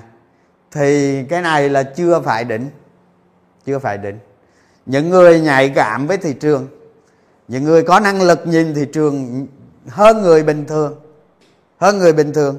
thì 0.71 1.25
cái 1.25 1.43
này 1.43 1.69
là 1.69 1.83
chưa 1.83 2.21
phải 2.21 2.45
định 2.45 2.71
chưa 3.67 3.79
phải 3.79 3.99
định 3.99 4.19
những 4.87 5.11
người 5.11 5.41
nhạy 5.41 5.69
cảm 5.69 6.07
với 6.07 6.17
thị 6.17 6.33
trường, 6.33 6.69
những 7.49 7.65
người 7.65 7.83
có 7.83 8.01
năng 8.01 8.23
lực 8.23 8.47
nhìn 8.47 8.75
thị 8.75 8.87
trường 8.93 9.47
hơn 9.89 10.23
người 10.23 10.43
bình 10.43 10.65
thường, 10.67 11.01
hơn 11.79 11.99
người 11.99 12.13
bình 12.13 12.33
thường, 12.33 12.59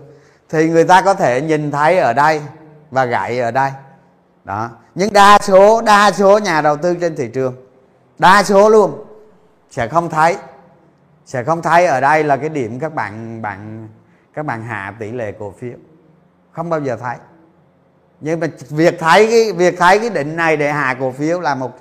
thì 0.50 0.70
người 0.70 0.84
ta 0.84 1.02
có 1.02 1.14
thể 1.14 1.42
nhìn 1.42 1.72
thấy 1.72 1.98
ở 1.98 2.14
đây 2.14 2.42
và 2.92 3.06
gãy 3.06 3.40
ở 3.40 3.52
đây. 3.52 3.72
Đó. 4.44 4.70
Nhưng 4.96 5.14
đa 5.14 5.40
số 5.42 5.82
đa 5.82 6.12
số 6.12 6.40
nhà 6.40 6.62
đầu 6.62 6.78
tư 6.78 6.96
trên 7.02 7.16
thị 7.16 7.28
trường, 7.34 7.56
đa 8.20 8.44
số 8.44 8.70
luôn 8.70 9.06
sẽ 9.72 9.88
không 9.88 10.10
thấy 10.10 10.38
sẽ 11.26 11.44
không 11.44 11.62
thấy 11.62 11.86
ở 11.86 12.02
đây 12.02 12.24
là 12.24 12.38
cái 12.38 12.50
điểm 12.50 12.80
các 12.80 12.94
bạn 12.94 13.42
bạn 13.42 13.88
các 14.34 14.46
bạn 14.46 14.64
hạ 14.64 14.94
tỷ 15.00 15.12
lệ 15.12 15.32
cổ 15.40 15.54
phiếu. 15.60 15.78
Không 16.52 16.70
bao 16.70 16.82
giờ 16.82 16.98
thấy. 16.98 17.16
Nhưng 18.22 18.40
mà 18.40 18.48
việc 18.70 19.00
thấy 19.00 19.28
cái 19.28 19.54
việc 19.54 19.80
thấy 19.80 20.00
cái 20.00 20.10
định 20.10 20.36
này 20.36 20.58
để 20.58 20.72
hạ 20.72 20.96
cổ 21.00 21.12
phiếu 21.12 21.40
là 21.40 21.56
một 21.56 21.72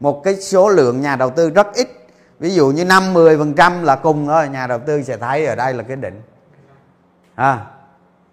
một 0.00 0.24
cái 0.24 0.36
số 0.36 0.68
lượng 0.68 1.00
nhà 1.00 1.16
đầu 1.16 1.30
tư 1.30 1.50
rất 1.50 1.74
ít. 1.74 1.88
Ví 2.38 2.50
dụ 2.50 2.70
như 2.70 2.84
năm 2.84 3.12
10 3.12 3.38
phần 3.38 3.54
trăm 3.54 3.82
là 3.82 3.96
cùng 3.96 4.26
thôi 4.26 4.48
nhà 4.48 4.66
đầu 4.66 4.78
tư 4.78 5.02
sẽ 5.02 5.16
thấy 5.16 5.46
ở 5.46 5.54
đây 5.54 5.74
là 5.74 5.82
cái 5.82 5.96
định 5.96 6.22
à, 7.34 7.66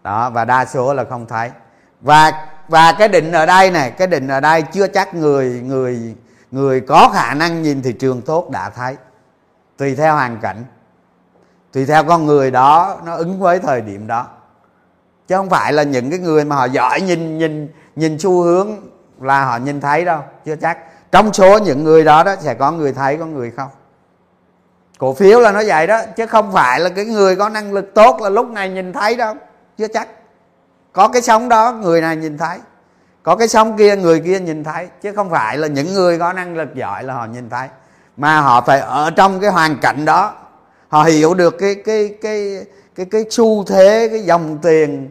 đó 0.04 0.30
và 0.30 0.46
đa 0.46 0.66
số 0.66 0.94
là 0.94 1.04
không 1.04 1.26
thấy. 1.26 1.52
Và 2.02 2.48
và 2.68 2.94
cái 3.00 3.08
định 3.08 3.32
ở 3.32 3.46
đây 3.46 3.72
này 3.72 3.92
cái 3.92 4.08
định 4.08 4.28
ở 4.28 4.40
đây 4.40 4.62
chưa 4.62 4.88
chắc 4.88 5.16
người 5.16 5.62
người 5.66 6.16
người 6.52 6.82
có 6.82 7.10
khả 7.14 7.34
năng 7.34 7.62
nhìn 7.62 7.82
thị 7.82 7.94
trường 7.94 8.22
tốt 8.22 8.50
đã 8.50 8.70
thấy 8.70 8.96
tùy 9.78 9.96
theo 9.96 10.14
hoàn 10.14 10.38
cảnh. 10.38 10.66
Tùy 11.72 11.86
theo 11.86 12.04
con 12.04 12.26
người 12.26 12.52
đó, 12.52 12.98
nó 13.06 13.16
ứng 13.16 13.40
với 13.40 13.60
thời 13.60 13.82
điểm 13.82 14.08
đó. 14.08 14.28
Chứ 15.28 15.36
không 15.36 15.50
phải 15.50 15.74
là 15.74 15.84
những 15.84 16.10
cái 16.10 16.20
người 16.20 16.46
mà 16.46 16.56
họ 16.56 16.66
giỏi 16.66 17.02
nhìn 17.02 17.38
nhìn 17.38 17.74
nhìn 17.96 18.20
xu 18.20 18.42
hướng 18.42 18.70
là 19.22 19.46
họ 19.46 19.58
nhìn 19.58 19.82
thấy 19.82 20.06
đâu, 20.06 20.22
chưa 20.46 20.56
chắc. 20.56 20.78
Trong 21.12 21.34
số 21.34 21.58
những 21.58 21.84
người 21.84 22.04
đó 22.04 22.24
đó 22.24 22.36
sẽ 22.40 22.54
có 22.54 22.72
người 22.72 22.94
thấy, 22.94 23.18
có 23.18 23.26
người 23.26 23.52
không. 23.52 23.70
Cổ 24.98 25.14
phiếu 25.14 25.40
là 25.40 25.52
nó 25.52 25.64
vậy 25.68 25.88
đó, 25.88 26.02
chứ 26.18 26.26
không 26.26 26.52
phải 26.52 26.80
là 26.80 26.90
cái 26.90 27.06
người 27.06 27.36
có 27.36 27.50
năng 27.50 27.74
lực 27.74 27.92
tốt 27.96 28.22
là 28.22 28.30
lúc 28.30 28.50
này 28.50 28.70
nhìn 28.70 28.94
thấy 28.94 29.16
đâu, 29.16 29.36
chưa 29.78 29.88
chắc. 29.88 30.08
Có 30.94 31.08
cái 31.08 31.22
sóng 31.22 31.50
đó, 31.50 31.72
người 31.72 32.02
này 32.02 32.16
nhìn 32.16 32.38
thấy. 32.38 32.60
Có 33.24 33.36
cái 33.36 33.48
sóng 33.48 33.78
kia, 33.78 33.96
người 33.96 34.20
kia 34.20 34.40
nhìn 34.40 34.64
thấy, 34.64 34.88
chứ 35.02 35.14
không 35.16 35.30
phải 35.30 35.58
là 35.58 35.68
những 35.68 35.94
người 35.94 36.20
có 36.20 36.34
năng 36.34 36.56
lực 36.56 36.76
giỏi 36.76 37.04
là 37.04 37.14
họ 37.14 37.26
nhìn 37.26 37.50
thấy 37.50 37.68
mà 38.18 38.42
họ 38.42 38.62
phải 38.62 38.80
ở 38.80 39.12
trong 39.12 39.40
cái 39.40 39.50
hoàn 39.50 39.78
cảnh 39.82 40.06
đó. 40.06 40.36
Họ 40.88 41.04
hiểu 41.04 41.34
được 41.34 41.56
cái 41.60 41.76
cái 41.76 42.18
cái 42.22 42.66
cái 42.96 43.06
cái 43.12 43.26
xu 43.30 43.64
thế, 43.64 44.08
cái 44.12 44.20
dòng 44.20 44.58
tiền. 44.62 45.10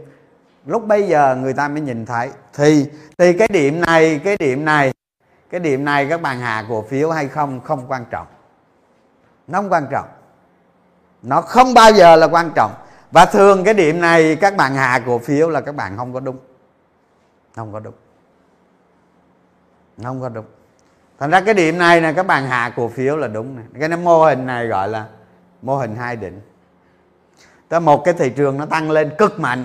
Lúc 0.66 0.86
bây 0.86 1.02
giờ 1.02 1.36
người 1.36 1.52
ta 1.52 1.68
mới 1.68 1.80
nhìn 1.80 2.06
thấy. 2.06 2.30
Thì 2.54 2.86
thì 3.18 3.32
cái 3.32 3.48
điểm 3.48 3.80
này, 3.80 4.20
cái 4.24 4.36
điểm 4.36 4.64
này, 4.64 4.92
cái 5.50 5.60
điểm 5.60 5.84
này 5.84 6.06
các 6.10 6.22
bạn 6.22 6.40
hạ 6.40 6.64
cổ 6.68 6.84
phiếu 6.88 7.10
hay 7.10 7.28
không 7.28 7.60
không 7.60 7.84
quan 7.88 8.04
trọng. 8.10 8.26
Nó 9.46 9.58
không 9.58 9.72
quan 9.72 9.86
trọng. 9.90 10.08
Nó 11.22 11.40
không 11.40 11.74
bao 11.74 11.92
giờ 11.92 12.16
là 12.16 12.26
quan 12.26 12.50
trọng. 12.54 12.72
Và 13.10 13.26
thường 13.26 13.64
cái 13.64 13.74
điểm 13.74 14.00
này 14.00 14.36
các 14.36 14.56
bạn 14.56 14.74
hạ 14.74 15.02
cổ 15.06 15.18
phiếu 15.18 15.48
là 15.50 15.60
các 15.60 15.74
bạn 15.74 15.96
không 15.96 16.14
có 16.14 16.20
đúng. 16.20 16.36
Không 17.56 17.72
có 17.72 17.80
đúng. 17.80 17.94
Không 20.02 20.20
có 20.20 20.28
đúng 20.28 20.44
thành 21.18 21.30
ra 21.30 21.40
cái 21.40 21.54
điểm 21.54 21.78
này 21.78 22.00
là 22.00 22.12
các 22.12 22.26
bạn 22.26 22.46
hạ 22.46 22.72
cổ 22.76 22.88
phiếu 22.88 23.16
là 23.16 23.28
đúng 23.28 23.56
này 23.56 23.64
cái 23.80 23.88
mô 23.88 24.24
hình 24.24 24.46
này 24.46 24.66
gọi 24.66 24.88
là 24.88 25.04
mô 25.62 25.76
hình 25.76 25.96
hai 25.96 26.16
đỉnh. 26.16 26.40
Tới 27.68 27.80
một 27.80 28.04
cái 28.04 28.14
thị 28.14 28.30
trường 28.30 28.58
nó 28.58 28.66
tăng 28.66 28.90
lên 28.90 29.10
cực 29.18 29.40
mạnh, 29.40 29.64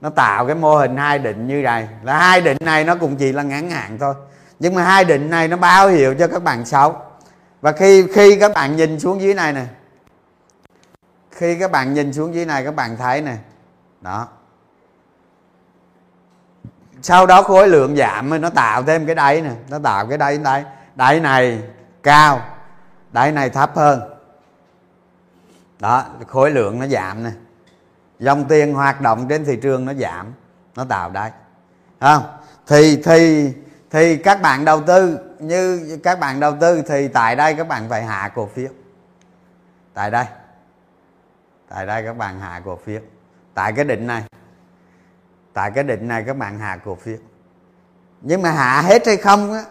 nó 0.00 0.10
tạo 0.10 0.46
cái 0.46 0.54
mô 0.54 0.76
hình 0.76 0.96
hai 0.96 1.18
định 1.18 1.46
như 1.46 1.62
này. 1.62 1.88
Là 2.02 2.18
hai 2.18 2.40
định 2.40 2.56
này 2.60 2.84
nó 2.84 2.96
cũng 2.96 3.16
chỉ 3.16 3.32
là 3.32 3.42
ngắn 3.42 3.70
hạn 3.70 3.98
thôi. 3.98 4.14
Nhưng 4.58 4.74
mà 4.74 4.84
hai 4.84 5.04
định 5.04 5.30
này 5.30 5.48
nó 5.48 5.56
báo 5.56 5.88
hiệu 5.88 6.14
cho 6.18 6.28
các 6.28 6.42
bạn 6.42 6.64
xấu. 6.64 6.96
Và 7.60 7.72
khi 7.72 8.06
khi 8.12 8.36
các 8.40 8.52
bạn 8.54 8.76
nhìn 8.76 9.00
xuống 9.00 9.20
dưới 9.20 9.34
này 9.34 9.52
nè, 9.52 9.64
khi 11.30 11.58
các 11.58 11.70
bạn 11.70 11.94
nhìn 11.94 12.12
xuống 12.12 12.34
dưới 12.34 12.44
này 12.44 12.64
các 12.64 12.74
bạn 12.74 12.96
thấy 12.96 13.22
nè, 13.22 13.36
đó 14.00 14.28
sau 17.06 17.26
đó 17.26 17.42
khối 17.42 17.68
lượng 17.68 17.96
giảm 17.96 18.40
nó 18.40 18.50
tạo 18.50 18.82
thêm 18.82 19.06
cái 19.06 19.14
đáy 19.14 19.40
nè, 19.40 19.50
nó 19.68 19.78
tạo 19.78 20.06
cái 20.06 20.18
đáy 20.18 20.38
đáy 20.38 20.64
đáy 20.94 21.20
này 21.20 21.62
cao, 22.02 22.40
đáy 23.12 23.32
này 23.32 23.50
thấp 23.50 23.76
hơn. 23.76 24.00
Đó, 25.80 26.04
khối 26.26 26.50
lượng 26.50 26.78
nó 26.78 26.86
giảm 26.86 27.24
nè. 27.24 27.30
Dòng 28.18 28.44
tiền 28.48 28.74
hoạt 28.74 29.00
động 29.00 29.28
trên 29.28 29.44
thị 29.44 29.56
trường 29.62 29.84
nó 29.84 29.94
giảm, 29.94 30.32
nó 30.76 30.84
tạo 30.84 31.10
đáy. 31.10 31.30
Không? 32.00 32.22
Thì 32.66 33.02
thì 33.04 33.52
thì 33.90 34.16
các 34.16 34.42
bạn 34.42 34.64
đầu 34.64 34.80
tư, 34.82 35.18
như 35.38 35.98
các 36.02 36.20
bạn 36.20 36.40
đầu 36.40 36.56
tư 36.60 36.82
thì 36.88 37.08
tại 37.08 37.36
đây 37.36 37.54
các 37.54 37.68
bạn 37.68 37.88
phải 37.88 38.04
hạ 38.04 38.30
cổ 38.34 38.48
phiếu. 38.54 38.70
Tại 39.94 40.10
đây 40.10 40.24
tại 41.68 41.86
đây 41.86 42.02
các 42.02 42.16
bạn 42.16 42.40
hạ 42.40 42.60
cổ 42.64 42.78
phiếu. 42.84 43.00
Tại 43.54 43.72
cái 43.72 43.84
định 43.84 44.06
này 44.06 44.22
tại 45.56 45.70
cái 45.70 45.84
định 45.84 46.08
này 46.08 46.24
các 46.26 46.36
bạn 46.36 46.58
hạ 46.58 46.78
cổ 46.84 46.94
phiếu 46.94 47.16
nhưng 48.20 48.42
mà 48.42 48.50
hạ 48.50 48.80
hết 48.80 49.06
hay 49.06 49.16
không 49.16 49.52
á, 49.52 49.64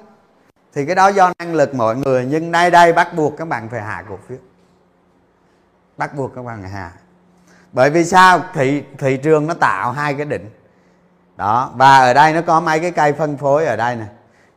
thì 0.73 0.85
cái 0.85 0.95
đó 0.95 1.07
do 1.07 1.33
năng 1.39 1.53
lực 1.53 1.75
mọi 1.75 1.95
người, 1.95 2.25
nhưng 2.25 2.51
nay 2.51 2.71
đây 2.71 2.93
bắt 2.93 3.13
buộc 3.15 3.37
các 3.37 3.47
bạn 3.47 3.69
phải 3.69 3.81
hạ 3.81 4.03
cổ 4.09 4.17
phiếu 4.27 4.37
bắt 5.97 6.15
buộc 6.15 6.35
các 6.35 6.45
bạn 6.45 6.61
phải 6.61 6.71
hạ. 6.71 6.91
Bởi 7.71 7.89
vì 7.89 8.05
sao? 8.05 8.41
Thị 8.53 8.83
thị 8.97 9.17
trường 9.17 9.47
nó 9.47 9.53
tạo 9.53 9.91
hai 9.91 10.13
cái 10.13 10.25
định. 10.25 10.49
Đó, 11.35 11.71
và 11.75 11.99
ở 11.99 12.13
đây 12.13 12.33
nó 12.33 12.41
có 12.41 12.59
mấy 12.59 12.79
cái 12.79 12.91
cây 12.91 13.13
phân 13.13 13.37
phối 13.37 13.65
ở 13.65 13.75
đây 13.75 13.95
nè. 13.95 14.05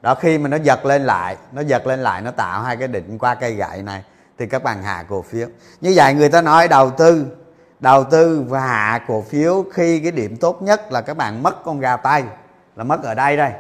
Đó, 0.03 0.15
khi 0.15 0.39
mà 0.39 0.49
nó 0.49 0.57
giật 0.57 0.85
lên 0.85 1.03
lại, 1.03 1.37
nó 1.53 1.63
giật 1.63 1.87
lên 1.87 2.01
lại, 2.01 2.23
nó 2.23 2.31
tạo 2.31 2.63
hai 2.63 2.77
cái 2.77 2.89
định 2.89 3.19
qua 3.19 3.35
cây 3.35 3.55
gậy 3.55 3.83
này, 3.83 4.03
thì 4.39 4.47
các 4.47 4.63
bạn 4.63 4.83
hạ 4.83 5.05
cổ 5.09 5.23
phiếu 5.23 5.49
như 5.81 5.93
vậy 5.97 6.15
người 6.15 6.29
ta 6.29 6.43
nói 6.43 6.69
đầu 6.69 6.91
tư 6.91 7.27
đầu 7.81 8.05
tư 8.05 8.45
và 8.49 8.61
hạ 8.61 9.05
cổ 9.09 9.23
phiếu 9.23 9.65
khi 9.73 10.01
cái 10.01 10.13
điểm 10.13 10.37
tốt 10.37 10.63
nhất 10.63 10.93
là 10.93 11.01
các 11.01 11.17
bạn 11.17 11.43
mất 11.43 11.65
con 11.65 11.81
gà 11.81 11.97
tay 11.97 12.25
là 12.77 12.85
mất 12.85 13.03
ở 13.03 13.15
đây 13.15 13.37
đây 13.37 13.53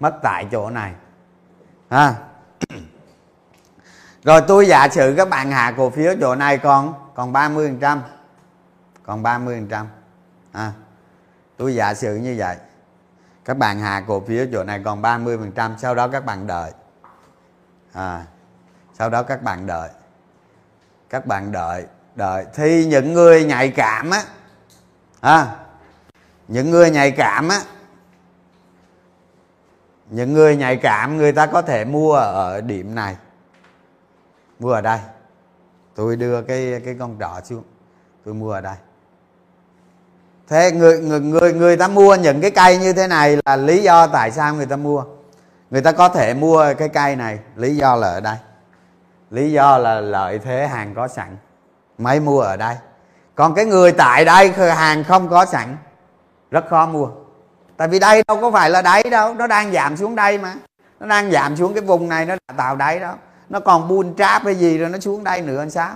mất 0.00 0.18
tại 0.22 0.46
chỗ 0.52 0.70
này. 0.70 0.94
Ha. 1.90 2.14
Rồi 4.24 4.40
tôi 4.48 4.66
giả 4.66 4.88
sử 4.88 5.14
các 5.16 5.28
bạn 5.28 5.50
hạ 5.50 5.74
cổ 5.76 5.90
phiếu 5.90 6.14
chỗ 6.20 6.34
này 6.34 6.58
còn 6.58 6.94
còn 7.14 7.32
30 7.32 7.68
phần 7.68 7.80
trăm 7.80 8.02
còn 9.02 9.22
30 9.22 9.56
phần 9.56 9.68
trăm. 9.68 9.86
À, 10.52 10.72
tôi 11.56 11.74
giả 11.74 11.94
sử 11.94 12.16
như 12.16 12.34
vậy. 12.38 12.56
Các 13.44 13.58
bạn 13.58 13.80
hạ 13.80 14.04
cổ 14.06 14.20
phiếu 14.20 14.46
chỗ 14.52 14.64
này 14.64 14.82
còn 14.84 15.02
30 15.02 15.38
phần 15.38 15.52
trăm 15.52 15.74
sau 15.78 15.94
đó 15.94 16.08
các 16.08 16.24
bạn 16.24 16.46
đợi. 16.46 16.72
À, 17.92 18.24
sau 18.94 19.10
đó 19.10 19.22
các 19.22 19.42
bạn 19.42 19.66
đợi. 19.66 19.88
Các 21.10 21.26
bạn 21.26 21.52
đợi 21.52 21.86
đợi 22.18 22.46
thì 22.54 22.86
những 22.86 23.12
người 23.12 23.44
nhạy 23.44 23.70
cảm 23.70 24.10
á. 24.10 24.22
À, 25.20 25.56
những 26.48 26.70
người 26.70 26.90
nhạy 26.90 27.10
cảm 27.10 27.48
á. 27.48 27.60
Những 30.10 30.32
người 30.32 30.56
nhạy 30.56 30.76
cảm 30.76 31.16
người 31.16 31.32
ta 31.32 31.46
có 31.46 31.62
thể 31.62 31.84
mua 31.84 32.14
ở 32.14 32.60
điểm 32.60 32.94
này. 32.94 33.16
Mua 34.58 34.72
ở 34.72 34.80
đây. 34.80 34.98
Tôi 35.94 36.16
đưa 36.16 36.42
cái 36.42 36.80
cái 36.84 36.96
con 36.98 37.18
đỏ 37.18 37.40
xuống. 37.44 37.62
Tôi 38.24 38.34
mua 38.34 38.52
ở 38.52 38.60
đây. 38.60 38.76
Thế 40.48 40.72
người 40.72 40.98
người 40.98 41.20
người 41.20 41.52
người 41.52 41.76
ta 41.76 41.88
mua 41.88 42.14
những 42.14 42.40
cái 42.40 42.50
cây 42.50 42.78
như 42.78 42.92
thế 42.92 43.06
này 43.06 43.38
là 43.44 43.56
lý 43.56 43.82
do 43.82 44.06
tại 44.06 44.30
sao 44.30 44.54
người 44.54 44.66
ta 44.66 44.76
mua? 44.76 45.04
Người 45.70 45.82
ta 45.82 45.92
có 45.92 46.08
thể 46.08 46.34
mua 46.34 46.74
cái 46.78 46.88
cây 46.88 47.16
này 47.16 47.38
lý 47.56 47.76
do 47.76 47.96
là 47.96 48.08
ở 48.08 48.20
đây. 48.20 48.36
Lý 49.30 49.52
do 49.52 49.78
là 49.78 50.00
lợi 50.00 50.38
thế 50.38 50.66
hàng 50.68 50.94
có 50.94 51.08
sẵn 51.08 51.36
mới 51.98 52.20
mua 52.20 52.40
ở 52.40 52.56
đây. 52.56 52.76
Còn 53.34 53.54
cái 53.54 53.64
người 53.64 53.92
tại 53.92 54.24
đây 54.24 54.52
hàng 54.52 55.04
không 55.04 55.28
có 55.28 55.44
sẵn. 55.44 55.76
Rất 56.50 56.68
khó 56.70 56.86
mua. 56.86 57.08
Tại 57.76 57.88
vì 57.88 57.98
đây 57.98 58.22
đâu 58.28 58.38
có 58.40 58.50
phải 58.50 58.70
là 58.70 58.82
đáy 58.82 59.02
đâu. 59.02 59.34
Nó 59.34 59.46
đang 59.46 59.72
giảm 59.72 59.96
xuống 59.96 60.16
đây 60.16 60.38
mà. 60.38 60.54
Nó 61.00 61.06
đang 61.06 61.30
giảm 61.30 61.56
xuống 61.56 61.74
cái 61.74 61.82
vùng 61.82 62.08
này, 62.08 62.26
nó 62.26 62.34
đã 62.34 62.54
tạo 62.56 62.76
đáy 62.76 62.98
đó. 62.98 63.14
Nó 63.48 63.60
còn 63.60 63.88
buôn 63.88 64.14
tráp 64.16 64.44
hay 64.44 64.54
gì 64.54 64.78
rồi 64.78 64.88
nó 64.88 64.98
xuống 64.98 65.24
đây 65.24 65.42
nữa 65.42 65.58
làm 65.58 65.70
sao? 65.70 65.90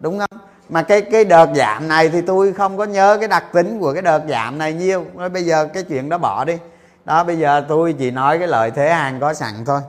Đúng 0.00 0.18
không? 0.18 0.40
Mà 0.68 0.82
cái 0.82 1.02
cái 1.02 1.24
đợt 1.24 1.48
giảm 1.54 1.88
này 1.88 2.08
thì 2.08 2.20
tôi 2.20 2.52
không 2.52 2.78
có 2.78 2.84
nhớ 2.84 3.16
cái 3.20 3.28
đặc 3.28 3.44
tính 3.52 3.80
của 3.80 3.92
cái 3.92 4.02
đợt 4.02 4.22
giảm 4.28 4.58
này 4.58 4.72
nhiêu 4.72 5.04
nói 5.14 5.28
bây 5.28 5.44
giờ 5.44 5.66
cái 5.74 5.82
chuyện 5.82 6.08
đó 6.08 6.18
bỏ 6.18 6.44
đi. 6.44 6.58
Đó, 7.04 7.24
bây 7.24 7.38
giờ 7.38 7.64
tôi 7.68 7.92
chỉ 7.98 8.10
nói 8.10 8.38
cái 8.38 8.48
lợi 8.48 8.70
thế 8.70 8.92
hàng 8.92 9.20
có 9.20 9.34
sẵn 9.34 9.54
thôi. 9.66 9.80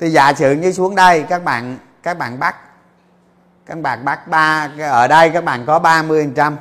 Thì 0.00 0.10
giả 0.10 0.32
sử 0.32 0.52
như 0.52 0.72
xuống 0.72 0.94
đây, 0.94 1.22
các 1.28 1.44
bạn 1.44 1.78
các 2.02 2.18
bạn 2.18 2.38
bắt 2.38 2.56
các 3.66 3.78
bạn 3.78 4.04
bắt 4.04 4.28
ba, 4.28 4.70
ở 4.80 5.08
đây 5.08 5.30
các 5.30 5.44
bạn 5.44 5.66
có 5.66 5.78
30 5.78 6.24
phần 6.24 6.34
trăm. 6.34 6.56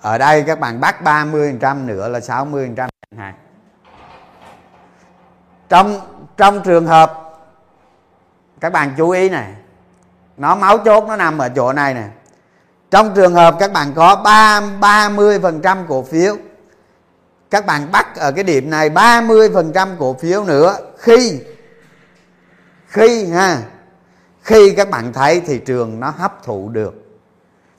Ở 0.00 0.18
đây 0.18 0.44
các 0.46 0.60
bạn 0.60 0.80
bắt 0.80 1.02
30 1.02 1.50
phần 1.50 1.58
trăm 1.58 1.86
nữa 1.86 2.08
là 2.08 2.20
60 2.20 2.66
phần 2.66 2.74
trăm 2.74 2.88
trong 5.68 6.00
trong 6.36 6.62
trường 6.62 6.86
hợp, 6.86 7.22
các 8.60 8.72
bạn 8.72 8.94
chú 8.96 9.10
ý 9.10 9.28
này, 9.28 9.54
nó 10.36 10.54
máu 10.54 10.78
chốt 10.78 11.04
nó 11.08 11.16
nằm 11.16 11.38
ở 11.38 11.48
chỗ 11.48 11.72
này 11.72 11.94
nè. 11.94 12.08
Trong 12.90 13.14
trường 13.14 13.34
hợp 13.34 13.56
các 13.58 13.72
bạn 13.72 13.92
có 13.94 14.16
ba 14.16 14.60
ba 14.80 15.08
mươi 15.08 15.40
phần 15.40 15.60
trăm 15.62 15.86
cổ 15.88 16.02
phiếu, 16.02 16.36
các 17.50 17.66
bạn 17.66 17.92
bắt 17.92 18.16
ở 18.16 18.32
cái 18.32 18.44
điểm 18.44 18.70
này 18.70 18.90
30 18.90 19.50
phần 19.54 19.72
trăm 19.72 19.96
cổ 19.98 20.16
phiếu 20.20 20.44
nữa 20.44 20.76
khi 20.98 21.40
khi 22.86 23.26
ha 23.30 23.62
khi 24.46 24.74
các 24.76 24.90
bạn 24.90 25.12
thấy 25.12 25.40
thị 25.40 25.58
trường 25.58 26.00
nó 26.00 26.10
hấp 26.10 26.44
thụ 26.44 26.68
được. 26.68 26.94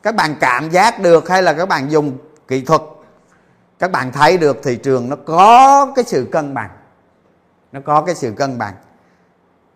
Các 0.03 0.15
bạn 0.15 0.35
cảm 0.39 0.69
giác 0.69 0.99
được 0.99 1.29
hay 1.29 1.43
là 1.43 1.53
các 1.53 1.65
bạn 1.65 1.91
dùng 1.91 2.17
kỹ 2.47 2.61
thuật? 2.61 2.81
Các 3.79 3.91
bạn 3.91 4.11
thấy 4.11 4.37
được 4.37 4.57
thị 4.63 4.75
trường 4.75 5.09
nó 5.09 5.15
có 5.25 5.85
cái 5.95 6.05
sự 6.05 6.27
cân 6.31 6.53
bằng. 6.53 6.69
Nó 7.71 7.79
có 7.85 8.01
cái 8.01 8.15
sự 8.15 8.33
cân 8.37 8.57
bằng. 8.57 8.73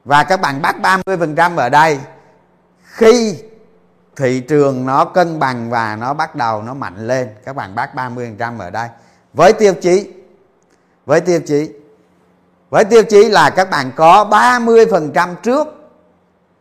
Và 0.05 0.23
các 0.23 0.41
bạn 0.41 0.61
bắt 0.61 0.75
30% 0.81 1.57
ở 1.57 1.69
đây. 1.69 1.99
Khi 2.83 3.35
thị 4.15 4.39
trường 4.39 4.85
nó 4.85 5.05
cân 5.05 5.39
bằng 5.39 5.69
và 5.69 5.95
nó 5.95 6.13
bắt 6.13 6.35
đầu 6.35 6.63
nó 6.63 6.73
mạnh 6.73 7.07
lên, 7.07 7.29
các 7.45 7.55
bạn 7.55 7.75
bắt 7.75 7.95
30% 7.95 8.59
ở 8.59 8.69
đây. 8.69 8.89
Với 9.33 9.53
tiêu 9.53 9.73
chí, 9.81 10.11
với 11.05 11.21
tiêu 11.21 11.39
chí, 11.45 11.71
với 12.69 12.83
tiêu 12.83 13.03
chí 13.03 13.29
là 13.29 13.49
các 13.49 13.69
bạn 13.69 13.91
có 13.95 14.25
30% 14.31 15.35
trước 15.43 15.80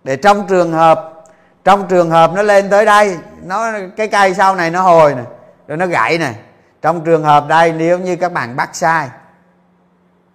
để 0.05 0.17
trong 0.17 0.47
trường 0.47 0.73
hợp, 0.73 1.25
trong 1.65 1.89
trường 1.89 2.11
hợp 2.11 2.31
nó 2.35 2.43
lên 2.43 2.71
tới 2.71 2.85
đây, 2.85 3.19
nó, 3.43 3.73
cái 3.97 4.09
cây 4.09 4.35
sau 4.35 4.57
này 4.57 4.71
nó 4.71 4.83
hồi 4.83 5.15
này 5.15 5.25
rồi 5.69 5.77
nó 5.77 5.87
gãy 5.87 6.19
này 6.19 6.35
trong 6.83 7.05
trường 7.05 7.25
hợp 7.25 7.49
đây, 7.49 7.73
nếu 7.73 7.99
như 7.99 8.17
các 8.17 8.33
bạn 8.33 8.57
bắt 8.57 8.71
sai, 8.73 9.09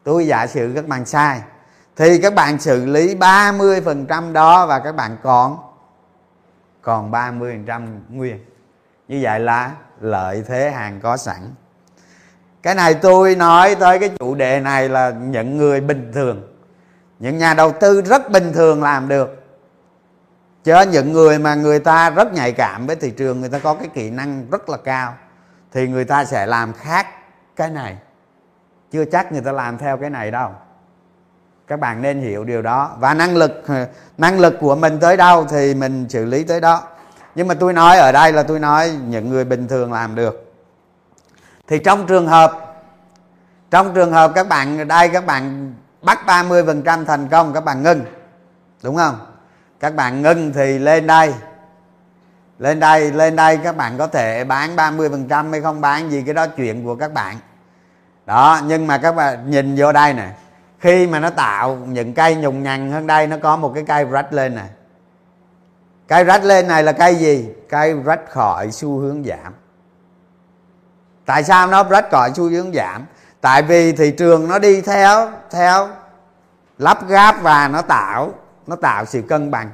tôi 0.04 0.28
giả 0.28 0.47
sử 0.47 0.71
các 0.75 0.88
bạn 0.88 1.06
sai, 1.06 1.41
thì 1.95 2.19
các 2.21 2.36
bạn 2.36 2.60
xử 2.60 2.86
lý 2.86 3.15
30% 3.15 4.34
đó 4.34 4.65
và 4.65 4.80
các 4.80 4.95
bạn 4.95 5.17
còn 5.23 5.58
còn 6.86 7.12
30% 7.12 7.88
nguyên. 8.10 8.39
Như 9.08 9.19
vậy 9.21 9.39
là 9.39 9.71
lợi 10.01 10.43
thế 10.47 10.71
hàng 10.71 10.99
có 11.01 11.17
sẵn. 11.17 11.54
Cái 12.63 12.75
này 12.75 12.93
tôi 12.93 13.36
nói 13.36 13.75
tới 13.75 13.99
cái 13.99 14.10
chủ 14.19 14.36
đề 14.36 14.60
này 14.60 14.89
là 14.89 15.10
những 15.10 15.58
người 15.58 15.82
bình 15.82 16.12
thường. 16.13 16.43
Những 17.19 17.38
nhà 17.38 17.54
đầu 17.54 17.71
tư 17.71 18.01
rất 18.01 18.32
bình 18.32 18.54
thường 18.54 18.84
làm 18.84 19.08
được 19.08 19.44
cho 20.65 20.82
những 20.82 21.13
người 21.13 21.39
mà 21.39 21.56
người 21.56 21.80
ta 21.80 22.10
rất 22.10 22.34
nhạy 22.34 22.51
cảm 22.51 22.88
với 22.88 22.95
thị 22.95 23.12
trường, 23.12 23.39
người 23.39 23.49
ta 23.49 23.60
có 23.60 23.73
cái 23.73 23.88
kỹ 23.93 24.10
năng 24.10 24.49
rất 24.51 24.69
là 24.69 24.78
cao, 24.78 25.13
thì 25.71 25.88
người 25.88 26.06
ta 26.06 26.25
sẽ 26.25 26.45
làm 26.45 26.73
khác 26.73 27.08
cái 27.56 27.69
này. 27.69 27.97
Chưa 28.91 29.06
chắc 29.06 29.32
người 29.32 29.41
ta 29.41 29.51
làm 29.51 29.78
theo 29.78 29.97
cái 29.97 30.10
này 30.10 30.32
đâu. 30.32 30.51
Các 31.67 31.80
bạn 31.80 32.01
nên 32.01 32.21
hiểu 32.21 32.43
điều 32.43 32.62
đó. 32.62 32.95
Và 32.99 33.13
năng 33.13 33.36
lực 33.36 33.63
năng 34.17 34.39
lực 34.39 34.56
của 34.60 34.75
mình 34.75 34.99
tới 34.99 35.17
đâu 35.17 35.45
thì 35.45 35.73
mình 35.73 36.10
xử 36.10 36.25
lý 36.25 36.43
tới 36.43 36.62
đó. 36.62 36.84
Nhưng 37.36 37.47
mà 37.47 37.54
tôi 37.54 37.73
nói 37.73 37.97
ở 37.97 38.12
đây 38.12 38.34
là 38.34 38.43
tôi 38.43 38.60
nói 38.60 38.91
những 39.08 39.30
người 39.30 39.45
bình 39.45 39.67
thường 39.67 39.93
làm 39.93 40.15
được. 40.15 40.54
Thì 41.67 41.80
trong 41.80 42.08
trường 42.08 42.28
hợp, 42.28 42.75
trong 43.71 43.93
trường 43.93 44.12
hợp 44.12 44.32
các 44.36 44.47
bạn, 44.47 44.88
đây 44.88 45.10
các 45.10 45.25
bạn 45.25 45.73
bắt 46.01 46.19
30% 46.28 47.06
thành 47.06 47.28
công, 47.28 47.54
các 47.54 47.65
bạn 47.65 47.84
ngưng 47.84 48.01
đúng 48.84 48.95
không? 48.95 49.35
Các 49.86 49.95
bạn 49.95 50.21
ngưng 50.21 50.54
thì 50.54 50.80
lên 50.80 51.08
đây. 51.08 51.34
Lên 52.60 52.80
đây 52.80 53.12
lên 53.12 53.36
đây 53.36 53.58
các 53.58 53.78
bạn 53.78 53.98
có 53.98 54.08
thể 54.08 54.43
bán 54.43 54.76
30% 54.76 55.52
hay 55.52 55.62
không 55.62 55.82
bán 55.82 56.12
gì 56.12 56.24
cái 56.26 56.34
đó 56.34 56.48
chuyện 56.48 56.86
của 56.86 56.95
các 56.95 57.13
bạn. 57.13 57.36
Đó, 58.26 58.60
nhưng 58.65 58.88
mà 58.88 58.98
các 58.98 59.15
bạn 59.15 59.52
nhìn 59.52 59.76
vô 59.78 59.91
đây 59.91 60.13
nè. 60.13 60.30
Khi 60.80 61.08
mà 61.08 61.19
nó 61.19 61.30
tạo 61.30 61.76
những 61.76 62.13
cây 62.13 62.36
nhùng 62.36 62.63
nhằn 62.63 62.91
hơn 62.91 63.08
đây, 63.08 63.28
nó 63.28 63.38
có 63.43 63.58
một 63.58 63.71
cái 63.76 63.84
cây 63.88 64.06
rách 64.06 64.34
lên 64.34 64.56
nè. 64.56 64.63
Cây 66.08 66.24
rách 66.24 66.43
lên 66.43 66.67
này 66.67 66.84
là 66.84 66.91
cây 66.91 67.15
gì? 67.15 67.50
Cây 67.69 67.93
rách 68.06 68.21
khỏi 68.30 68.71
xu 68.71 69.00
hướng 69.00 69.24
giảm. 69.24 69.54
Tại 71.26 71.43
sao 71.43 71.67
nó 71.67 71.84
rách 71.84 72.12
khỏi 72.12 72.32
xu 72.36 72.50
hướng 72.50 72.74
giảm? 72.74 73.06
Tại 73.41 73.62
vì 73.62 73.91
thị 73.91 74.12
trường 74.12 74.48
nó 74.48 74.60
đi 74.60 74.82
theo 74.82 75.32
theo 75.52 75.89
lắp 76.78 77.00
ráp 77.10 77.41
và 77.41 77.67
nó 77.67 77.82
tạo 77.82 78.34
nó 78.67 78.75
tạo 78.75 79.06
sự 79.06 79.21
cân 79.21 79.51
bằng. 79.51 79.71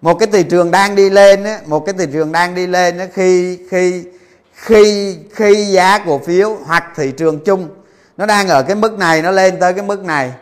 Một 0.00 0.14
cái 0.14 0.28
thị 0.32 0.42
trường 0.42 0.70
đang 0.70 0.94
đi 0.94 1.10
lên 1.10 1.44
á, 1.44 1.60
một 1.66 1.80
cái 1.80 1.94
thị 1.98 2.06
trường 2.12 2.32
đang 2.32 2.54
đi 2.54 2.66
lên 2.66 2.98
á, 2.98 3.06
khi 3.12 3.58
khi 3.70 4.04
khi 4.52 5.16
khi 5.34 5.64
giá 5.64 5.98
cổ 5.98 6.18
phiếu 6.18 6.56
hoặc 6.66 6.84
thị 6.96 7.12
trường 7.16 7.44
chung 7.44 7.68
nó 8.16 8.26
đang 8.26 8.48
ở 8.48 8.62
cái 8.62 8.76
mức 8.76 8.98
này 8.98 9.22
nó 9.22 9.30
lên 9.30 9.58
tới 9.60 9.72
cái 9.72 9.84
mức 9.84 10.04
này 10.04 10.32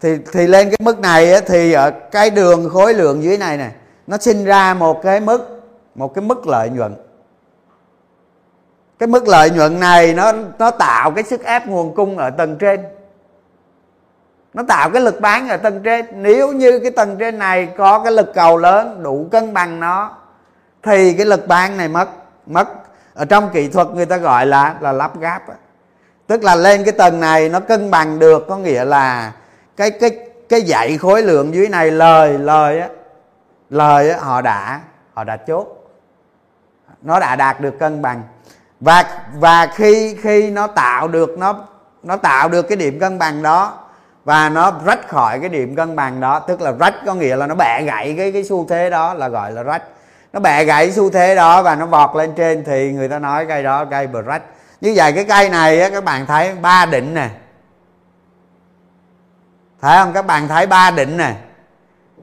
thì 0.00 0.18
thì 0.32 0.46
lên 0.46 0.70
cái 0.70 0.78
mức 0.80 0.98
này 0.98 1.34
á, 1.34 1.40
thì 1.46 1.72
ở 1.72 1.90
cái 1.90 2.30
đường 2.30 2.68
khối 2.68 2.94
lượng 2.94 3.22
dưới 3.22 3.38
này 3.38 3.56
này 3.56 3.72
nó 4.06 4.18
sinh 4.18 4.44
ra 4.44 4.74
một 4.74 5.02
cái 5.02 5.20
mức 5.20 5.62
một 5.94 6.14
cái 6.14 6.22
mức 6.22 6.46
lợi 6.46 6.70
nhuận. 6.70 6.94
Cái 8.98 9.06
mức 9.06 9.28
lợi 9.28 9.50
nhuận 9.50 9.80
này 9.80 10.14
nó 10.14 10.32
nó 10.58 10.70
tạo 10.70 11.10
cái 11.10 11.24
sức 11.24 11.44
ép 11.44 11.66
nguồn 11.66 11.94
cung 11.94 12.18
ở 12.18 12.30
tầng 12.30 12.56
trên 12.60 12.80
nó 14.54 14.62
tạo 14.68 14.90
cái 14.90 15.02
lực 15.02 15.20
bán 15.20 15.48
ở 15.48 15.56
tầng 15.56 15.82
trên. 15.82 16.06
Nếu 16.12 16.52
như 16.52 16.78
cái 16.78 16.90
tầng 16.90 17.16
trên 17.18 17.38
này 17.38 17.68
có 17.76 17.98
cái 17.98 18.12
lực 18.12 18.34
cầu 18.34 18.56
lớn 18.56 19.02
đủ 19.02 19.28
cân 19.30 19.54
bằng 19.54 19.80
nó 19.80 20.10
thì 20.82 21.14
cái 21.14 21.26
lực 21.26 21.46
bán 21.46 21.76
này 21.76 21.88
mất 21.88 22.08
mất. 22.46 22.68
Ở 23.14 23.24
trong 23.24 23.50
kỹ 23.52 23.68
thuật 23.68 23.88
người 23.88 24.06
ta 24.06 24.16
gọi 24.16 24.46
là 24.46 24.74
là 24.80 24.92
lắp 24.92 25.12
ráp 25.22 25.42
tức 26.26 26.44
là 26.44 26.54
lên 26.54 26.84
cái 26.84 26.92
tầng 26.92 27.20
này 27.20 27.48
nó 27.48 27.60
cân 27.60 27.90
bằng 27.90 28.18
được 28.18 28.46
có 28.48 28.56
nghĩa 28.56 28.84
là 28.84 29.32
cái 29.76 29.90
cái 29.90 30.10
cái 30.48 30.60
dãy 30.60 30.98
khối 30.98 31.22
lượng 31.22 31.54
dưới 31.54 31.68
này 31.68 31.90
lời 31.90 32.38
lời 32.38 32.80
á 32.80 32.88
lời 33.70 34.10
á, 34.10 34.18
họ 34.20 34.40
đã 34.40 34.80
họ 35.14 35.24
đã 35.24 35.36
chốt. 35.36 35.66
Nó 37.02 37.20
đã 37.20 37.36
đạt 37.36 37.60
được 37.60 37.78
cân 37.78 38.02
bằng. 38.02 38.22
Và 38.80 39.04
và 39.34 39.66
khi 39.66 40.16
khi 40.22 40.50
nó 40.50 40.66
tạo 40.66 41.08
được 41.08 41.38
nó 41.38 41.64
nó 42.02 42.16
tạo 42.16 42.48
được 42.48 42.62
cái 42.62 42.76
điểm 42.76 43.00
cân 43.00 43.18
bằng 43.18 43.42
đó 43.42 43.83
và 44.24 44.48
nó 44.48 44.72
rách 44.84 45.08
khỏi 45.08 45.40
cái 45.40 45.48
điểm 45.48 45.76
cân 45.76 45.96
bằng 45.96 46.20
đó 46.20 46.40
tức 46.40 46.60
là 46.60 46.72
rách 46.80 46.94
có 47.06 47.14
nghĩa 47.14 47.36
là 47.36 47.46
nó 47.46 47.54
bẻ 47.54 47.82
gãy 47.82 48.14
cái 48.18 48.32
cái 48.32 48.44
xu 48.44 48.66
thế 48.68 48.90
đó 48.90 49.14
là 49.14 49.28
gọi 49.28 49.52
là 49.52 49.62
rách. 49.62 49.82
Nó 50.32 50.40
bẻ 50.40 50.64
gãy 50.64 50.92
xu 50.92 51.10
thế 51.10 51.34
đó 51.34 51.62
và 51.62 51.74
nó 51.74 51.86
vọt 51.86 52.16
lên 52.16 52.32
trên 52.36 52.64
thì 52.64 52.92
người 52.92 53.08
ta 53.08 53.18
nói 53.18 53.46
cây 53.46 53.62
đó 53.62 53.84
cây 53.84 54.06
bờ 54.06 54.22
rách. 54.22 54.42
Như 54.80 54.92
vậy 54.96 55.12
cái 55.12 55.24
cây 55.24 55.48
này 55.48 55.80
á, 55.80 55.90
các 55.90 56.04
bạn 56.04 56.26
thấy 56.26 56.54
ba 56.54 56.86
đỉnh 56.86 57.14
nè. 57.14 57.28
Thấy 59.80 59.98
không? 59.98 60.12
Các 60.12 60.26
bạn 60.26 60.48
thấy 60.48 60.66
ba 60.66 60.90
đỉnh 60.90 61.16
nè. 61.16 61.34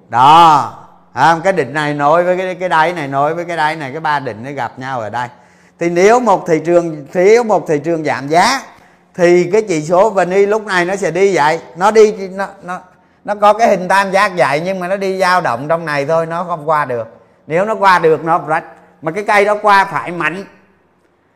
Đó. 0.09 0.73
Không? 1.13 1.41
Cái 1.41 1.53
đỉnh 1.53 1.73
này 1.73 1.93
nối 1.93 2.23
với 2.23 2.37
cái 2.37 2.55
cái 2.55 2.69
đáy 2.69 2.93
này 2.93 3.07
nối 3.07 3.35
với 3.35 3.45
cái 3.45 3.57
đáy 3.57 3.75
này 3.75 3.91
cái 3.91 3.99
ba 3.99 4.19
đỉnh 4.19 4.43
nó 4.43 4.51
gặp 4.51 4.79
nhau 4.79 4.99
ở 4.99 5.09
đây. 5.09 5.27
Thì 5.79 5.89
nếu 5.89 6.19
một 6.19 6.47
thị 6.47 6.61
trường 6.65 7.07
thiếu 7.13 7.43
một 7.43 7.67
thị 7.67 7.79
trường 7.83 8.03
giảm 8.03 8.27
giá 8.27 8.61
thì 9.15 9.49
cái 9.53 9.61
chỉ 9.61 9.81
số 9.81 10.09
vani 10.09 10.45
lúc 10.45 10.65
này 10.65 10.85
nó 10.85 10.95
sẽ 10.95 11.11
đi 11.11 11.35
vậy. 11.35 11.59
Nó 11.75 11.91
đi, 11.91 12.27
nó 12.27 12.47
nó 12.63 12.79
nó 13.25 13.35
có 13.35 13.53
cái 13.53 13.67
hình 13.67 13.87
tam 13.87 14.11
giác 14.11 14.31
vậy, 14.37 14.61
nhưng 14.65 14.79
mà 14.79 14.87
nó 14.87 14.97
đi 14.97 15.19
dao 15.19 15.41
động 15.41 15.67
trong 15.67 15.85
này 15.85 16.05
thôi, 16.05 16.25
nó 16.25 16.43
không 16.43 16.69
qua 16.69 16.85
được. 16.85 17.07
Nếu 17.47 17.65
nó 17.65 17.75
qua 17.75 17.99
được, 17.99 18.23
nó 18.25 18.41
rách. 18.47 18.63
Mà 19.01 19.11
cái 19.11 19.23
cây 19.23 19.45
đó 19.45 19.55
qua 19.61 19.85
phải 19.85 20.11
mạnh. 20.11 20.43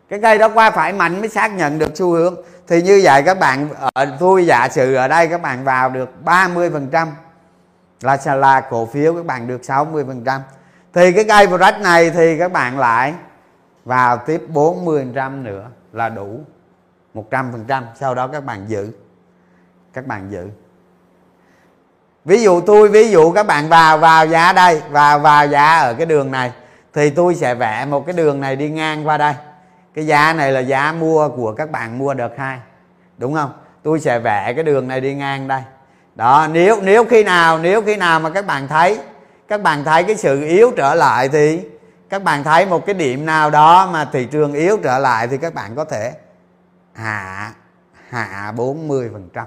Cái 0.09 0.19
cây 0.21 0.37
đó 0.37 0.49
qua 0.49 0.71
phải 0.71 0.93
mạnh 0.93 1.19
mới 1.19 1.29
xác 1.29 1.47
nhận 1.55 1.79
được 1.79 1.91
xu 1.95 2.11
hướng. 2.11 2.35
Thì 2.67 2.81
như 2.81 3.01
vậy 3.03 3.23
các 3.23 3.39
bạn 3.39 3.69
ở 3.93 4.05
tôi 4.19 4.45
giả 4.45 4.67
sử 4.71 4.95
ở 4.95 5.07
đây 5.07 5.27
các 5.27 5.41
bạn 5.41 5.63
vào 5.63 5.89
được 5.89 6.09
30 6.23 6.69
phần 6.69 6.87
trăm 6.91 7.11
là 8.01 8.17
là 8.35 8.61
cổ 8.61 8.85
phiếu, 8.85 9.13
các 9.13 9.25
bạn 9.25 9.47
được 9.47 9.65
60 9.65 10.03
phần 10.07 10.23
trăm. 10.25 10.41
Thì 10.93 11.11
cái 11.11 11.23
cây 11.23 11.57
rách 11.57 11.81
này 11.81 12.09
thì 12.09 12.39
các 12.39 12.51
bạn 12.51 12.79
lại 12.79 13.13
vào 13.85 14.17
tiếp 14.17 14.41
40 14.47 15.01
phần 15.03 15.13
trăm 15.13 15.43
nữa 15.43 15.65
là 15.93 16.09
đủ. 16.09 16.39
100 17.15 17.51
phần 17.51 17.65
trăm. 17.67 17.85
Sau 17.99 18.15
đó 18.15 18.27
các 18.27 18.45
bạn 18.45 18.65
giữ. 18.67 18.91
Các 19.93 20.07
bạn 20.07 20.31
giữ. 20.31 20.49
Ví 22.25 22.43
dụ 22.43 22.61
tôi, 22.61 22.89
ví 22.89 23.09
dụ 23.09 23.31
các 23.31 23.47
bạn 23.47 23.69
vào 23.69 23.97
vào 23.97 24.27
giá 24.27 24.53
đây, 24.53 24.81
vào 24.89 25.19
vào 25.19 25.47
giá 25.47 25.79
ở 25.79 25.93
cái 25.93 26.05
đường 26.05 26.31
này, 26.31 26.51
thì 26.93 27.09
tôi 27.09 27.35
sẽ 27.35 27.55
vẽ 27.55 27.85
một 27.85 28.05
cái 28.05 28.13
đường 28.13 28.41
này 28.41 28.55
đi 28.55 28.69
ngang 28.69 29.07
qua 29.07 29.17
đây. 29.17 29.33
Cái 29.93 30.07
giá 30.07 30.33
này 30.33 30.51
là 30.51 30.59
giá 30.59 30.91
mua 30.91 31.29
của 31.29 31.53
các 31.53 31.71
bạn 31.71 31.97
mua 31.97 32.13
đợt 32.13 32.31
hai, 32.37 32.59
đúng 33.17 33.33
không? 33.33 33.53
Tôi 33.83 33.99
sẽ 33.99 34.19
vẽ 34.19 34.53
cái 34.53 34.63
đường 34.63 34.87
này 34.87 35.01
đi 35.01 35.15
ngang 35.15 35.47
đây. 35.47 35.61
Đó, 36.15 36.47
nếu 36.51 36.81
nếu 36.81 37.05
khi 37.05 37.23
nào, 37.23 37.59
nếu 37.59 37.81
khi 37.81 37.95
nào 37.95 38.19
mà 38.19 38.29
các 38.29 38.45
bạn 38.45 38.67
thấy, 38.67 38.99
các 39.47 39.61
bạn 39.61 39.83
thấy 39.83 40.03
cái 40.03 40.15
sự 40.15 40.43
yếu 40.43 40.71
trở 40.77 40.95
lại 40.95 41.29
thì, 41.29 41.61
các 42.09 42.23
bạn 42.23 42.43
thấy 42.43 42.65
một 42.65 42.85
cái 42.85 42.93
điểm 42.93 43.25
nào 43.25 43.49
đó 43.49 43.89
mà 43.93 44.05
thị 44.05 44.25
trường 44.25 44.53
yếu 44.53 44.77
trở 44.83 44.99
lại 44.99 45.27
thì 45.27 45.37
các 45.37 45.53
bạn 45.53 45.75
có 45.75 45.85
thể 45.85 46.13
hạ 46.95 47.53
hạ 48.09 48.53
40 48.55 49.09
phần 49.13 49.29
trăm. 49.33 49.45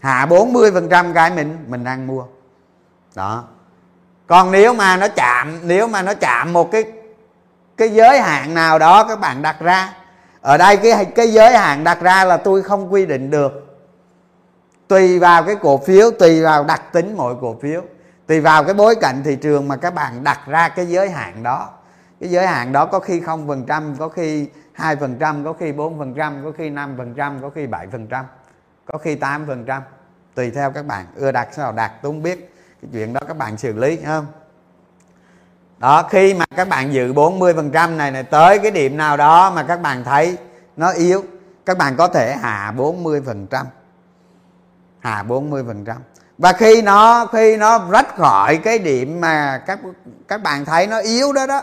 Hạ 0.00 0.26
40 0.26 0.70
phần 0.72 0.88
trăm 0.88 1.12
cái 1.14 1.30
mình 1.30 1.64
mình 1.68 1.84
đang 1.84 2.06
mua. 2.06 2.24
Đó. 3.14 3.44
Còn 4.26 4.50
nếu 4.50 4.74
mà 4.74 4.96
nó 4.96 5.08
chạm, 5.08 5.60
nếu 5.62 5.88
mà 5.88 6.02
nó 6.02 6.14
chạm 6.14 6.52
một 6.52 6.70
cái 6.72 6.84
cái 7.76 7.88
giới 7.88 8.20
hạn 8.20 8.54
nào 8.54 8.78
đó 8.78 9.04
các 9.04 9.20
bạn 9.20 9.42
đặt 9.42 9.60
ra, 9.60 9.92
ở 10.40 10.56
đây 10.56 10.76
cái 10.76 11.04
cái 11.04 11.32
giới 11.32 11.56
hạn 11.56 11.84
đặt 11.84 12.00
ra 12.00 12.24
là 12.24 12.36
tôi 12.36 12.62
không 12.62 12.92
quy 12.92 13.06
định 13.06 13.30
được. 13.30 13.52
Tùy 14.88 15.18
vào 15.18 15.42
cái 15.42 15.54
cổ 15.54 15.78
phiếu, 15.78 16.10
tùy 16.10 16.42
vào 16.42 16.64
đặc 16.64 16.82
tính 16.92 17.14
mỗi 17.16 17.34
cổ 17.40 17.56
phiếu, 17.62 17.82
tùy 18.26 18.40
vào 18.40 18.64
cái 18.64 18.74
bối 18.74 18.94
cảnh 18.94 19.22
thị 19.24 19.36
trường 19.36 19.68
mà 19.68 19.76
các 19.76 19.94
bạn 19.94 20.24
đặt 20.24 20.40
ra 20.46 20.68
cái 20.68 20.86
giới 20.86 21.10
hạn 21.10 21.42
đó. 21.42 21.68
Cái 22.20 22.30
giới 22.30 22.46
hạn 22.46 22.72
đó 22.72 22.86
có 22.86 23.00
khi 23.00 23.20
không 23.20 23.48
phần 23.48 23.64
trăm, 23.66 23.96
có 23.98 24.08
khi 24.08 24.48
hai 24.80 24.96
phần 24.96 25.16
trăm, 25.20 25.44
có 25.44 25.52
khi 25.52 25.72
bốn 25.72 25.98
phần 25.98 26.14
trăm, 26.14 26.44
có 26.44 26.52
khi 26.58 26.70
năm 26.70 26.94
phần 26.98 27.14
trăm, 27.14 27.42
có 27.42 27.50
khi 27.50 27.66
bảy 27.66 27.86
phần 27.86 28.06
trăm, 28.06 28.24
có 28.92 28.98
khi 28.98 29.14
tám 29.14 29.46
phần 29.46 29.64
trăm, 29.64 29.82
tùy 30.34 30.50
theo 30.50 30.70
các 30.70 30.86
bạn. 30.86 31.06
Ưa 31.14 31.32
đặt 31.32 31.48
sao 31.52 31.72
đặt 31.72 31.92
tôi 32.02 32.12
không 32.12 32.22
biết 32.22 32.54
cái 32.82 32.90
chuyện 32.92 33.12
đó 33.12 33.20
các 33.28 33.36
bạn 33.36 33.58
xử 33.58 33.72
lý 33.72 33.98
không? 34.06 34.26
Đó, 35.78 36.08
khi 36.10 36.34
mà 36.34 36.44
các 36.56 36.68
bạn 36.68 36.92
dự 36.92 37.12
40 37.12 37.54
phần 37.54 37.70
trăm 37.70 37.96
này 37.96 38.10
này 38.10 38.22
tới 38.22 38.58
cái 38.58 38.70
điểm 38.70 38.96
nào 38.96 39.16
đó 39.16 39.50
mà 39.50 39.62
các 39.62 39.82
bạn 39.82 40.04
thấy 40.04 40.38
nó 40.76 40.92
yếu, 40.92 41.24
các 41.66 41.78
bạn 41.78 41.96
có 41.96 42.08
thể 42.08 42.36
hạ 42.36 42.72
40 42.76 43.22
phần 43.26 43.46
trăm, 43.46 43.66
hạ 44.98 45.22
40 45.22 45.64
phần 45.66 45.84
trăm. 45.84 45.96
Và 46.38 46.52
khi 46.52 46.82
nó 46.82 47.26
khi 47.26 47.56
nó 47.56 47.88
rách 47.90 48.16
khỏi 48.16 48.56
cái 48.56 48.78
điểm 48.78 49.20
mà 49.20 49.62
các 49.66 49.78
các 50.28 50.42
bạn 50.42 50.64
thấy 50.64 50.86
nó 50.86 50.98
yếu 50.98 51.32
đó 51.32 51.46
đó 51.46 51.62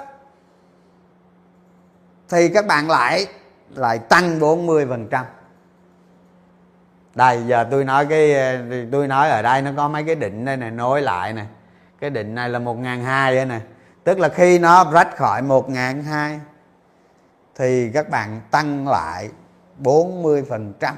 thì 2.29 2.49
các 2.49 2.67
bạn 2.67 2.89
lại 2.89 3.27
lại 3.75 3.99
tăng 3.99 4.39
40% 4.39 5.23
đây, 7.15 7.43
giờ 7.47 7.67
tôi 7.71 7.85
nói 7.85 8.05
cái, 8.05 8.35
tôi 8.91 9.07
nói 9.07 9.29
ở 9.29 9.41
đây 9.41 9.61
nó 9.61 9.71
có 9.77 9.87
mấy 9.87 10.03
cái 10.03 10.15
định 10.15 10.45
đây 10.45 10.57
này 10.57 10.71
nối 10.71 11.01
lại 11.01 11.33
nè. 11.33 11.45
Cái 11.99 12.09
định 12.09 12.35
này 12.35 12.49
là 12.49 12.59
một 12.59 12.73
ngàn 12.73 13.03
hai 13.03 13.45
nè. 13.45 13.59
Tức 14.03 14.19
là 14.19 14.29
khi 14.29 14.59
nó 14.59 14.91
rách 14.91 15.17
khỏi 15.17 15.41
một 15.41 15.69
ngàn 15.69 16.03
hai, 16.03 16.39
thì 17.55 17.91
các 17.93 18.09
bạn 18.09 18.41
tăng 18.51 18.87
lại 18.87 19.29
40% 19.83 20.93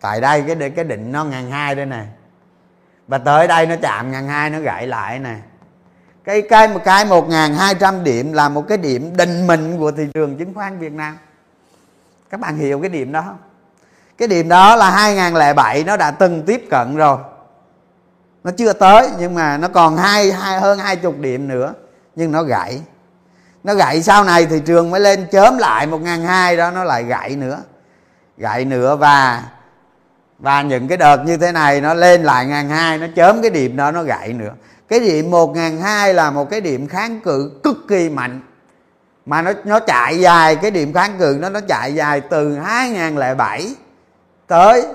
tại 0.00 0.20
đây 0.20 0.44
cái 0.46 0.70
cái 0.70 0.84
định 0.84 1.12
nó 1.12 1.24
ngàn 1.24 1.50
hai 1.50 1.74
đây 1.74 1.86
nè. 1.86 2.04
Và 3.08 3.18
tới 3.18 3.48
đây 3.48 3.66
nó 3.66 3.74
chạm 3.82 4.10
ngàn 4.10 4.28
hai, 4.28 4.50
nó 4.50 4.60
gãy 4.60 4.86
lại 4.86 5.18
nè 5.18 5.36
cái 6.24 6.42
cái 6.42 6.68
một 6.68 6.80
cái 6.84 7.04
một 7.04 7.28
ngàn 7.28 7.54
hai 7.54 7.74
trăm 7.74 8.04
điểm 8.04 8.32
là 8.32 8.48
một 8.48 8.68
cái 8.68 8.78
điểm 8.78 9.16
định 9.16 9.46
mệnh 9.46 9.78
của 9.78 9.90
thị 9.92 10.08
trường 10.14 10.36
chứng 10.36 10.54
khoán 10.54 10.78
Việt 10.78 10.92
Nam. 10.92 11.18
Các 12.30 12.40
bạn 12.40 12.56
hiểu 12.56 12.80
cái 12.80 12.88
điểm 12.88 13.12
đó 13.12 13.22
không? 13.26 13.38
Cái 14.18 14.28
điểm 14.28 14.48
đó 14.48 14.76
là 14.76 14.90
2007 14.90 15.84
nó 15.84 15.96
đã 15.96 16.10
từng 16.10 16.42
tiếp 16.42 16.66
cận 16.70 16.96
rồi. 16.96 17.18
Nó 18.44 18.50
chưa 18.56 18.72
tới 18.72 19.08
nhưng 19.18 19.34
mà 19.34 19.56
nó 19.56 19.68
còn 19.68 19.96
hai, 19.96 20.32
hai 20.32 20.60
hơn 20.60 20.78
hai 20.78 20.96
chục 20.96 21.18
điểm 21.18 21.48
nữa 21.48 21.74
nhưng 22.16 22.32
nó 22.32 22.42
gãy. 22.42 22.80
Nó 23.64 23.74
gãy 23.74 24.02
sau 24.02 24.24
này 24.24 24.46
thị 24.46 24.60
trường 24.66 24.90
mới 24.90 25.00
lên 25.00 25.26
chớm 25.32 25.58
lại 25.58 25.86
một 25.86 25.98
ngàn 25.98 26.22
hai 26.22 26.56
đó 26.56 26.70
nó 26.70 26.84
lại 26.84 27.04
gãy 27.04 27.36
nữa. 27.36 27.62
Gãy 28.36 28.64
nữa 28.64 28.96
và 28.96 29.42
và 30.38 30.62
những 30.62 30.88
cái 30.88 30.98
đợt 30.98 31.16
như 31.16 31.36
thế 31.36 31.52
này 31.52 31.80
nó 31.80 31.94
lên 31.94 32.22
lại 32.22 32.46
ngàn 32.46 32.68
hai 32.68 32.98
nó 32.98 33.06
chớm 33.16 33.42
cái 33.42 33.50
điểm 33.50 33.76
đó 33.76 33.90
nó 33.90 34.02
gãy 34.02 34.32
nữa 34.32 34.52
cái 34.90 35.00
điểm 35.00 35.30
một 35.30 35.54
ngàn 35.54 35.80
hai 35.80 36.14
là 36.14 36.30
một 36.30 36.50
cái 36.50 36.60
điểm 36.60 36.86
kháng 36.86 37.20
cự 37.20 37.60
cực 37.62 37.76
kỳ 37.88 38.08
mạnh. 38.08 38.40
Mà 39.26 39.42
nó 39.42 39.52
nó 39.64 39.80
chạy 39.80 40.20
dài, 40.20 40.56
cái 40.56 40.70
điểm 40.70 40.92
kháng 40.92 41.18
cự 41.18 41.38
nó 41.40 41.48
nó 41.48 41.60
chạy 41.60 41.94
dài 41.94 42.20
từ 42.20 42.54
2007 42.54 43.74
tới 44.46 44.86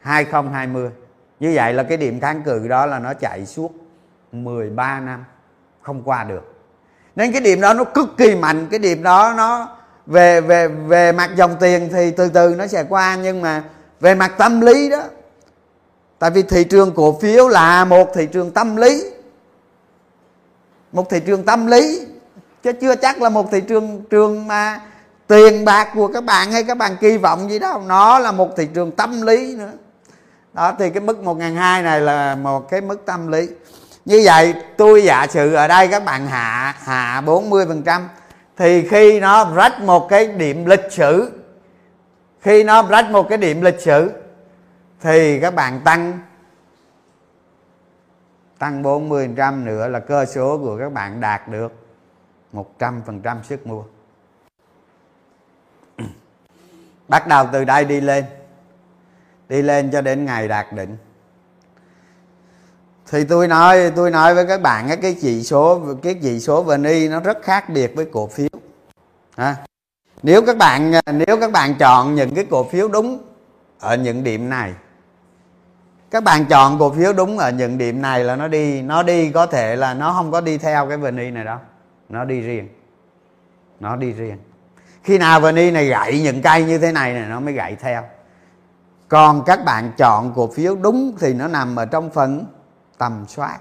2020 0.00 0.90
như 1.40 1.52
vậy 1.54 1.74
là 1.74 1.82
cái 1.82 1.96
điểm 1.96 2.20
kháng 2.20 2.42
cự 2.42 2.68
đó 2.68 2.86
là 2.86 2.98
nó 2.98 3.14
chạy 3.14 3.46
suốt 3.46 3.72
13 4.32 5.00
năm, 5.00 5.24
không 5.82 6.02
qua 6.04 6.24
được. 6.24 6.54
Nên 7.16 7.32
cái 7.32 7.40
điểm 7.40 7.60
đó 7.60 7.74
nó 7.74 7.84
cực 7.84 8.16
kỳ 8.16 8.34
mạnh, 8.34 8.66
cái 8.70 8.78
điểm 8.78 9.02
đó 9.02 9.34
nó 9.36 9.68
về 10.06 10.40
về 10.40 10.68
về 10.68 11.12
mặt 11.12 11.30
dòng 11.36 11.56
tiền 11.60 11.88
thì 11.92 12.10
từ 12.10 12.28
từ 12.28 12.54
nó 12.58 12.66
sẽ 12.66 12.84
qua, 12.88 13.16
nhưng 13.22 13.42
mà 13.42 13.62
về 14.00 14.14
mặt 14.14 14.32
tâm 14.38 14.60
lý 14.60 14.90
đó, 14.90 15.02
tại 16.18 16.30
vì 16.30 16.42
thị 16.42 16.64
trường 16.64 16.92
cổ 16.94 17.18
phiếu 17.20 17.48
là 17.48 17.84
một 17.84 18.10
thị 18.14 18.26
trường 18.26 18.50
tâm 18.50 18.76
lý 18.76 19.11
một 20.92 21.10
thị 21.10 21.20
trường 21.26 21.44
tâm 21.44 21.66
lý, 21.66 22.06
chứ 22.62 22.72
chưa 22.72 22.94
chắc 22.94 23.22
là 23.22 23.28
một 23.28 23.50
thị 23.52 23.60
trường 23.60 24.02
trường 24.10 24.48
mà 24.48 24.80
tiền 25.26 25.64
bạc 25.64 25.88
của 25.94 26.08
các 26.08 26.24
bạn 26.24 26.52
hay 26.52 26.64
các 26.64 26.78
bạn 26.78 26.96
kỳ 27.00 27.16
vọng 27.16 27.50
gì 27.50 27.58
đâu. 27.58 27.82
Nó 27.86 28.18
là 28.18 28.32
một 28.32 28.56
thị 28.56 28.68
trường 28.74 28.90
tâm 28.90 29.22
lý 29.22 29.56
nữa. 29.56 29.72
Đó, 30.52 30.72
thì 30.78 30.90
cái 30.90 31.00
mức 31.00 31.18
một 31.22 31.36
ngàn 31.36 31.56
hai 31.56 31.82
này 31.82 32.00
là 32.00 32.34
một 32.34 32.70
cái 32.70 32.80
mức 32.80 33.06
tâm 33.06 33.32
lý. 33.32 33.48
Như 34.04 34.22
vậy, 34.24 34.54
tôi 34.76 35.02
giả 35.02 35.26
sử 35.30 35.54
ở 35.54 35.68
đây 35.68 35.88
các 35.88 36.04
bạn 36.04 36.26
hạ 36.26 36.74
hạ 36.78 37.22
40 37.26 37.66
phần 37.66 37.82
trăm, 37.82 38.08
thì 38.56 38.88
khi 38.88 39.20
nó 39.20 39.54
rách 39.54 39.80
một 39.80 40.08
cái 40.08 40.26
điểm 40.26 40.66
lịch 40.66 40.86
sử, 40.90 41.30
khi 42.40 42.64
nó 42.64 42.82
rách 42.82 43.10
một 43.10 43.28
cái 43.28 43.38
điểm 43.38 43.62
lịch 43.62 43.80
sử, 43.80 44.10
thì 45.00 45.40
các 45.40 45.54
bạn 45.54 45.80
tăng 45.84 46.18
tăng 48.62 48.82
40% 48.82 49.64
nữa 49.64 49.88
là 49.88 50.00
cơ 50.00 50.24
số 50.24 50.58
của 50.58 50.78
các 50.78 50.92
bạn 50.92 51.20
đạt 51.20 51.48
được 51.48 51.72
100% 52.52 53.42
sức 53.42 53.66
mua. 53.66 53.82
Bắt 57.08 57.26
đầu 57.26 57.46
từ 57.52 57.64
đây 57.64 57.84
đi 57.84 58.00
lên. 58.00 58.24
Đi 59.48 59.62
lên 59.62 59.90
cho 59.90 60.00
đến 60.00 60.24
ngày 60.24 60.48
đạt 60.48 60.66
đỉnh. 60.72 60.96
Thì 63.10 63.24
tôi 63.24 63.48
nói 63.48 63.92
tôi 63.96 64.10
nói 64.10 64.34
với 64.34 64.46
các 64.46 64.62
bạn 64.62 65.00
cái 65.02 65.16
chỉ 65.20 65.42
số 65.42 65.80
cái 66.02 66.14
chỉ 66.22 66.40
số 66.40 66.62
vni 66.62 67.08
nó 67.08 67.20
rất 67.20 67.42
khác 67.42 67.68
biệt 67.68 67.92
với 67.96 68.06
cổ 68.12 68.26
phiếu. 68.26 68.48
À, 69.34 69.56
nếu 70.22 70.42
các 70.46 70.56
bạn 70.56 70.92
à, 70.92 71.12
nếu 71.12 71.36
các 71.40 71.52
bạn 71.52 71.74
chọn 71.78 72.14
những 72.14 72.34
cái 72.34 72.46
cổ 72.50 72.64
phiếu 72.64 72.88
đúng 72.88 73.18
ở 73.78 73.96
những 73.96 74.24
điểm 74.24 74.48
này 74.48 74.72
các 76.12 76.24
bạn 76.24 76.46
chọn 76.46 76.78
cổ 76.78 76.90
phiếu 76.90 77.12
đúng 77.12 77.38
ở 77.38 77.50
những 77.50 77.78
điểm 77.78 78.02
này 78.02 78.24
là 78.24 78.36
nó 78.36 78.48
đi 78.48 78.82
nó 78.82 79.02
đi 79.02 79.30
có 79.30 79.46
thể 79.46 79.76
là 79.76 79.94
nó 79.94 80.12
không 80.12 80.32
có 80.32 80.40
đi 80.40 80.58
theo 80.58 80.88
cái 80.88 80.96
vni 80.96 81.30
này 81.30 81.44
đâu. 81.44 81.58
Nó 82.08 82.24
đi 82.24 82.40
riêng. 82.40 82.68
Nó 83.80 83.96
đi 83.96 84.12
riêng. 84.12 84.36
Khi 85.02 85.18
nào 85.18 85.40
vni 85.40 85.70
này 85.70 85.86
gãy 85.86 86.20
những 86.20 86.42
cây 86.42 86.64
như 86.64 86.78
thế 86.78 86.92
này 86.92 87.12
này, 87.12 87.28
nó 87.28 87.40
mới 87.40 87.54
gãy 87.54 87.76
theo. 87.80 88.02
Còn 89.08 89.42
các 89.46 89.64
bạn 89.64 89.92
chọn 89.96 90.32
cổ 90.36 90.50
phiếu 90.54 90.76
đúng 90.76 91.16
thì 91.20 91.34
nó 91.34 91.48
nằm 91.48 91.76
ở 91.76 91.86
trong 91.86 92.10
phần 92.10 92.46
tầm 92.98 93.24
soát. 93.28 93.58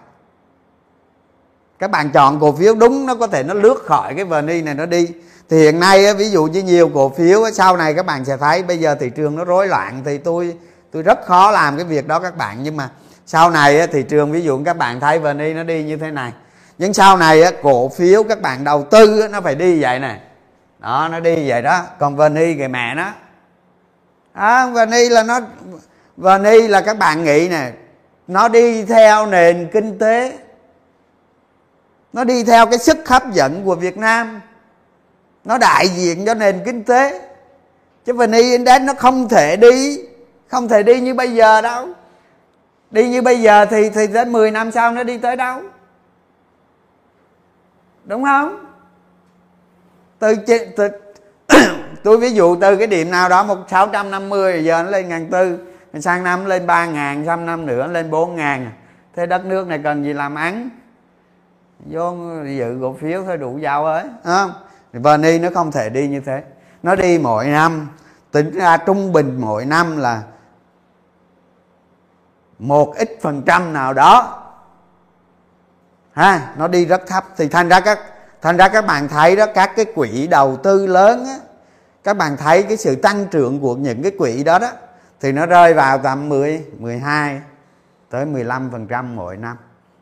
Các 1.80 1.92
bạn 1.92 2.12
chọn 2.12 2.40
cổ 2.40 2.52
phiếu 2.52 2.76
đúng, 2.76 3.06
nó 3.06 3.16
có 3.16 3.28
thể 3.28 3.44
nó 3.44 3.54
lướt 3.54 3.84
khỏi 3.86 4.16
cái 4.16 4.26
vni 4.26 4.62
này 4.62 4.74
nó 4.74 4.86
đi. 4.86 5.08
Thì 5.50 5.58
hiện 5.58 5.80
nay 5.80 6.14
ví 6.14 6.30
dụ 6.30 6.46
như 6.46 6.64
nhiều 6.64 6.90
cổ 6.94 7.10
phiếu 7.10 7.52
sau 7.54 7.78
này 7.78 7.94
các 7.94 8.06
bạn 8.06 8.26
sẽ 8.26 8.38
thấy 8.38 8.64
bây 8.64 8.80
giờ 8.80 8.96
thị 8.96 9.10
trường 9.10 9.36
nó 9.36 9.46
rối 9.46 9.68
loạn 9.68 10.02
thì 10.06 10.18
tôi 10.18 10.58
tôi 10.91 11.04
rất 11.04 11.25
khó 11.25 11.51
làm 11.51 11.77
cái 11.77 11.86
việc 11.86 12.08
đó 12.08 12.19
các 12.19 12.38
bạn 12.38 12.63
nhưng 12.63 12.77
mà 12.77 12.89
sau 13.25 13.49
này 13.49 13.88
thị 13.88 14.04
trường 14.04 14.32
ví 14.32 14.41
dụ 14.41 14.62
các 14.65 14.77
bạn 14.77 14.99
thấy 14.99 15.19
vni 15.19 15.54
nó 15.54 15.63
đi 15.63 15.84
như 15.84 15.97
thế 15.97 16.12
này. 16.12 16.32
Nhưng 16.77 16.93
sau 16.93 17.17
này 17.17 17.43
cổ 17.62 17.89
phiếu 17.89 18.23
các 18.23 18.41
bạn 18.41 18.63
đầu 18.63 18.84
tư 18.84 19.27
nó 19.32 19.41
phải 19.41 19.56
đi 19.56 19.82
vậy 19.82 19.99
này 19.99 20.19
đó 20.80 21.08
nó 21.12 21.19
đi 21.19 21.49
vậy 21.49 21.62
đó. 21.62 21.84
Còn 21.99 22.15
vni 22.15 22.56
kìa 22.58 22.67
mẹ 22.67 22.95
nó. 22.95 23.12
À, 24.34 24.67
vni 24.67 25.10
là 25.10 25.23
nó 25.23 25.39
vni 26.17 26.67
là 26.67 26.82
các 26.82 26.97
bạn 26.97 27.23
nghĩ 27.23 27.47
nè 27.49 27.71
nó 28.27 28.47
đi 28.47 28.86
theo 28.86 29.25
nền 29.25 29.69
kinh 29.73 29.99
tế. 29.99 30.38
Nó 32.13 32.23
đi 32.23 32.43
theo 32.43 32.65
cái 32.65 32.80
sức 32.80 33.10
hấp 33.10 33.32
dẫn 33.32 33.65
của 33.65 33.75
việt 33.75 33.97
nam. 33.97 34.41
Nó 35.45 35.58
đại 35.58 35.88
diện 35.88 36.25
cho 36.25 36.34
nền 36.34 36.62
kinh 36.65 36.84
tế. 36.84 37.21
Chứ 38.06 38.13
vn 38.13 38.32
index 38.32 38.82
nó 38.82 38.93
không 38.93 39.30
thể 39.30 39.56
đi 39.56 39.99
không 40.52 40.68
thể 40.68 40.84
đi 40.84 41.02
như 41.02 41.14
bây 41.14 41.34
giờ 41.34 41.62
đâu. 41.62 41.88
Đi 42.92 43.10
như 43.10 43.22
bây 43.22 43.42
giờ 43.42 43.66
thì 43.66 43.90
thì 43.90 44.08
tới 44.08 44.26
10 44.26 44.52
năm 44.52 44.72
sau 44.72 44.92
nó 44.92 45.04
đi 45.04 45.18
tới 45.18 45.36
đâu? 45.36 45.62
Đúng 48.06 48.24
không? 48.24 48.66
Từ, 50.20 50.36
từ 50.78 50.90
tôi 52.04 52.18
ví 52.18 52.32
dụ 52.32 52.56
từ 52.56 52.76
cái 52.76 52.88
điểm 52.88 53.12
nào 53.12 53.30
đó 53.30 53.44
một 53.44 53.58
sáu 53.68 53.88
trăm 53.88 54.12
năm 54.12 54.30
mươi 54.30 54.64
giờ 54.64 54.84
nó 54.84 54.90
lên 54.90 55.10
ngàn 55.10 55.30
tư 55.30 55.60
sang 56.00 56.24
năm 56.24 56.46
lên 56.46 56.68
ba 56.68 56.86
ngàn 56.86 57.26
sang 57.26 57.46
năm 57.46 57.66
nữa 57.66 57.88
lên 57.88 58.12
bốn 58.12 58.36
ngàn. 58.36 58.72
Thế 59.16 59.26
đất 59.26 59.46
nước 59.46 59.68
này 59.68 59.80
cần 59.84 60.04
gì 60.04 60.14
làm 60.14 60.36
ăn? 60.36 60.70
Vô 61.80 62.16
dự 62.58 62.78
cổ 62.82 62.96
phiếu 63.02 63.24
thôi 63.24 63.38
đủ 63.38 63.58
giàu 63.58 63.86
ấy 63.86 64.04
không? 64.24 64.52
Vani 64.94 65.40
nó 65.40 65.50
không 65.54 65.72
thể 65.72 65.90
đi 65.90 66.08
như 66.08 66.20
thế. 66.20 66.44
Nó 66.84 66.96
đi 66.96 67.18
mỗi 67.18 67.48
năm. 67.48 67.88
Tính 68.32 68.52
ra 68.52 68.78
trung 68.78 69.14
bình 69.14 69.38
mỗi 69.40 69.66
năm 69.66 69.98
là 69.98 70.24
một 72.62 72.95
ít 72.95 73.17
phần 73.21 73.41
trăm 73.45 73.74
nào 73.74 73.93
đó. 73.93 74.43
Ha 76.13 76.54
nó 76.58 76.67
đi 76.67 76.86
rất 76.86 77.08
thấp. 77.08 77.26
Thì 77.38 77.47
thành 77.47 77.69
ra 77.69 77.80
các 77.80 78.00
thành 78.41 78.58
ra 78.58 78.67
các 78.67 78.86
bạn 78.86 79.08
thấy 79.08 79.36
đó 79.36 79.45
các 79.54 79.71
cái 79.76 79.86
quỹ 79.86 80.28
đầu 80.28 80.58
tư 80.63 80.88
lớn 80.88 81.26
á 81.26 81.36
các 82.04 82.17
bạn 82.17 82.38
thấy 82.38 82.63
cái 82.63 82.78
sự 82.78 82.95
tăng 82.95 83.26
trưởng 83.26 83.60
của 83.60 83.76
những 83.76 84.04
cái 84.04 84.12
quỹ 84.17 84.43
đó 84.43 84.60
đó 84.60 84.71
thì 85.19 85.32
nó 85.32 85.45
rơi 85.45 85.74
vào 85.74 85.97
tầm 85.97 86.30
10, 86.30 86.65
12 86.80 87.41
tới 88.10 88.26
15 88.26 88.69
phần 88.71 88.88
trăm 88.88 89.15
mỗi 89.15 89.38
năm. 89.38 89.58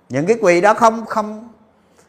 Những 0.09 0.25
cái 0.25 0.37
quỹ 0.41 0.61
đó 0.61 0.73
không 0.73 1.05
không 1.05 1.49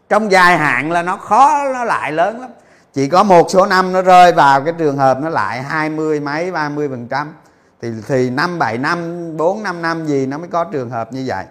trong 0.08 0.32
dài 0.32 0.58
hạn 0.58 0.92
là 0.92 1.02
nó 1.02 1.16
khó 1.16 1.64
nó 1.72 1.84
lại 1.84 2.12
lớn 2.12 2.40
lắm. 2.40 2.50
Chỉ 2.92 3.08
có 3.08 3.22
một 3.22 3.50
số 3.50 3.66
năm 3.66 3.92
nó 3.92 4.02
rơi 4.02 4.32
vào 4.32 4.60
cái 4.60 4.74
trường 4.78 4.96
hợp 4.96 5.18
nó 5.20 5.28
lại 5.28 5.62
hai 5.62 5.90
mươi 5.90 6.20
mấy 6.20 6.52
ba 6.52 6.68
mươi 6.68 6.88
phần 6.88 7.08
trăm 7.08 7.34
thì 7.82 7.88
thì 8.08 8.30
năm 8.30 8.58
bảy 8.58 8.78
năm, 8.78 9.28
bốn 9.36 9.62
năm 9.62 9.82
năm 9.82 10.06
gì 10.06 10.26
nó 10.26 10.38
mới 10.38 10.48
có 10.48 10.64
trường 10.64 10.90
hợp 10.90 11.12
như 11.12 11.24
vậy. 11.26 11.44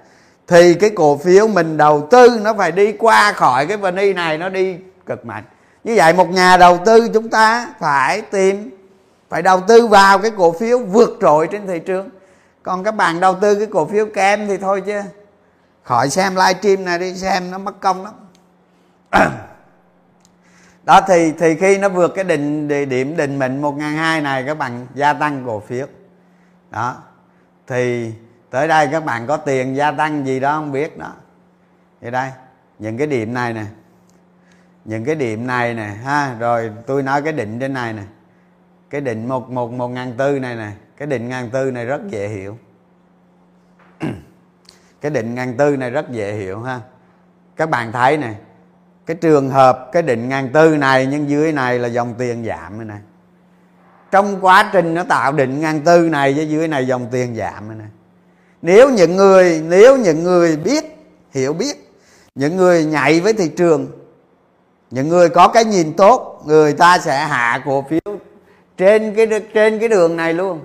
Thì 0.47 0.73
cái 0.73 0.89
cổ 0.89 1.17
phiếu 1.17 1.47
mình 1.47 1.77
đầu 1.77 2.07
tư 2.11 2.39
nó 2.41 2.53
phải 2.53 2.71
đi 2.71 2.91
qua 2.91 3.31
khỏi 3.31 3.65
cái 3.65 3.77
vani 3.77 4.13
này, 4.13 4.37
nó 4.37 4.49
đi 4.49 4.77
cực 5.05 5.25
mạnh. 5.25 5.43
Như 5.83 5.93
vậy 5.97 6.13
một 6.13 6.29
nhà 6.29 6.57
đầu 6.57 6.79
tư 6.85 7.09
chúng 7.13 7.29
ta 7.29 7.73
phải 7.79 8.21
tìm, 8.21 8.69
phải 9.29 9.41
đầu 9.41 9.61
tư 9.67 9.87
vào 9.87 10.19
cái 10.19 10.31
cổ 10.37 10.51
phiếu 10.51 10.79
vượt 10.79 11.17
trội 11.21 11.47
trên 11.47 11.67
thị 11.67 11.79
trường. 11.79 12.09
Còn 12.63 12.83
các 12.83 12.95
bạn 12.95 13.19
đầu 13.19 13.35
tư 13.41 13.55
cái 13.55 13.67
cổ 13.71 13.85
phiếu 13.85 14.05
kém 14.05 14.47
thì 14.47 14.57
thôi 14.57 14.83
chứ. 14.85 15.01
Khỏi 15.83 16.09
xem 16.09 16.35
livestream 16.35 16.85
này 16.85 16.99
đi, 16.99 17.15
xem 17.15 17.51
nó 17.51 17.57
mất 17.57 17.79
công 17.79 18.03
lắm. 18.03 18.13
Đó, 20.83 21.01
thì 21.07 21.33
thì 21.39 21.55
khi 21.55 21.77
nó 21.77 21.89
vượt 21.89 22.11
cái 22.15 22.23
định 22.23 22.67
điểm 22.67 23.17
định 23.17 23.39
mệnh 23.39 23.61
một 23.61 23.77
ngàn 23.77 23.97
hai 23.97 24.21
này, 24.21 24.43
các 24.47 24.57
bạn 24.57 24.87
gia 24.95 25.13
tăng 25.13 25.43
cổ 25.45 25.59
phiếu 25.67 25.87
đó. 26.71 27.03
Thì 27.67 28.13
tới 28.49 28.67
đây 28.67 28.87
các 28.91 29.05
bạn 29.05 29.27
có 29.27 29.37
tiền 29.37 29.75
gia 29.75 29.91
tăng 29.91 30.27
gì 30.27 30.39
đó 30.39 30.55
không 30.55 30.71
biết 30.71 30.97
đó. 30.97 31.13
Thì 32.01 32.11
đây, 32.11 32.31
những 32.79 32.97
cái 32.97 33.07
điểm 33.07 33.33
này 33.33 33.53
nè. 33.53 33.65
Những 34.85 35.05
cái 35.05 35.15
điểm 35.15 35.47
này 35.47 35.73
nè, 35.73 35.87
ha, 36.03 36.35
rồi 36.39 36.71
tôi 36.87 37.03
nói 37.03 37.21
cái 37.21 37.33
định 37.33 37.59
trên 37.59 37.73
này 37.73 37.93
nè. 37.93 38.03
Cái 38.89 39.01
định 39.01 39.27
một 39.27 39.49
một 39.49 39.71
một 39.71 39.87
ngàn 39.87 40.13
tư 40.17 40.39
này 40.39 40.55
nè. 40.55 40.71
Cái 40.97 41.07
định 41.07 41.29
ngàn 41.29 41.49
tư 41.49 41.71
này 41.71 41.85
rất 41.85 42.01
dễ 42.07 42.27
hiểu. 42.27 42.57
Cái 45.01 45.11
định 45.11 45.35
ngàn 45.35 45.57
tư 45.57 45.77
này 45.77 45.91
rất 45.91 46.09
dễ 46.09 46.33
hiểu, 46.33 46.61
ha. 46.61 46.79
Các 47.55 47.69
bạn 47.69 47.91
thấy 47.91 48.17
nè, 48.17 48.33
cái 49.09 49.17
trường 49.21 49.49
hợp 49.49 49.89
cái 49.91 50.01
định 50.01 50.29
ngàn 50.29 50.49
tư 50.53 50.77
này 50.77 51.05
nhưng 51.05 51.29
dưới 51.29 51.51
này 51.51 51.79
là 51.79 51.87
dòng 51.87 52.13
tiền 52.17 52.45
giảm 52.45 52.77
này 52.77 52.85
này 52.85 52.99
trong 54.11 54.45
quá 54.45 54.69
trình 54.73 54.93
nó 54.93 55.03
tạo 55.03 55.31
định 55.31 55.61
ngàn 55.61 55.81
tư 55.81 56.09
này 56.09 56.33
với 56.33 56.49
dưới 56.49 56.67
này 56.67 56.87
dòng 56.87 57.07
tiền 57.11 57.35
giảm 57.35 57.67
này, 57.67 57.77
này 57.77 57.87
nếu 58.61 58.89
những 58.89 59.15
người 59.15 59.63
nếu 59.67 59.97
những 59.97 60.23
người 60.23 60.57
biết 60.57 60.97
hiểu 61.31 61.53
biết 61.53 61.91
những 62.35 62.57
người 62.57 62.85
nhạy 62.85 63.19
với 63.19 63.33
thị 63.33 63.47
trường 63.57 63.87
những 64.91 65.09
người 65.09 65.29
có 65.29 65.47
cái 65.47 65.65
nhìn 65.65 65.93
tốt 65.93 66.43
người 66.45 66.73
ta 66.73 66.99
sẽ 66.99 67.25
hạ 67.25 67.61
cổ 67.65 67.85
phiếu 67.89 68.19
trên 68.79 69.15
cái 69.15 69.27
trên 69.53 69.79
cái 69.79 69.89
đường 69.89 70.17
này 70.17 70.33
luôn. 70.33 70.59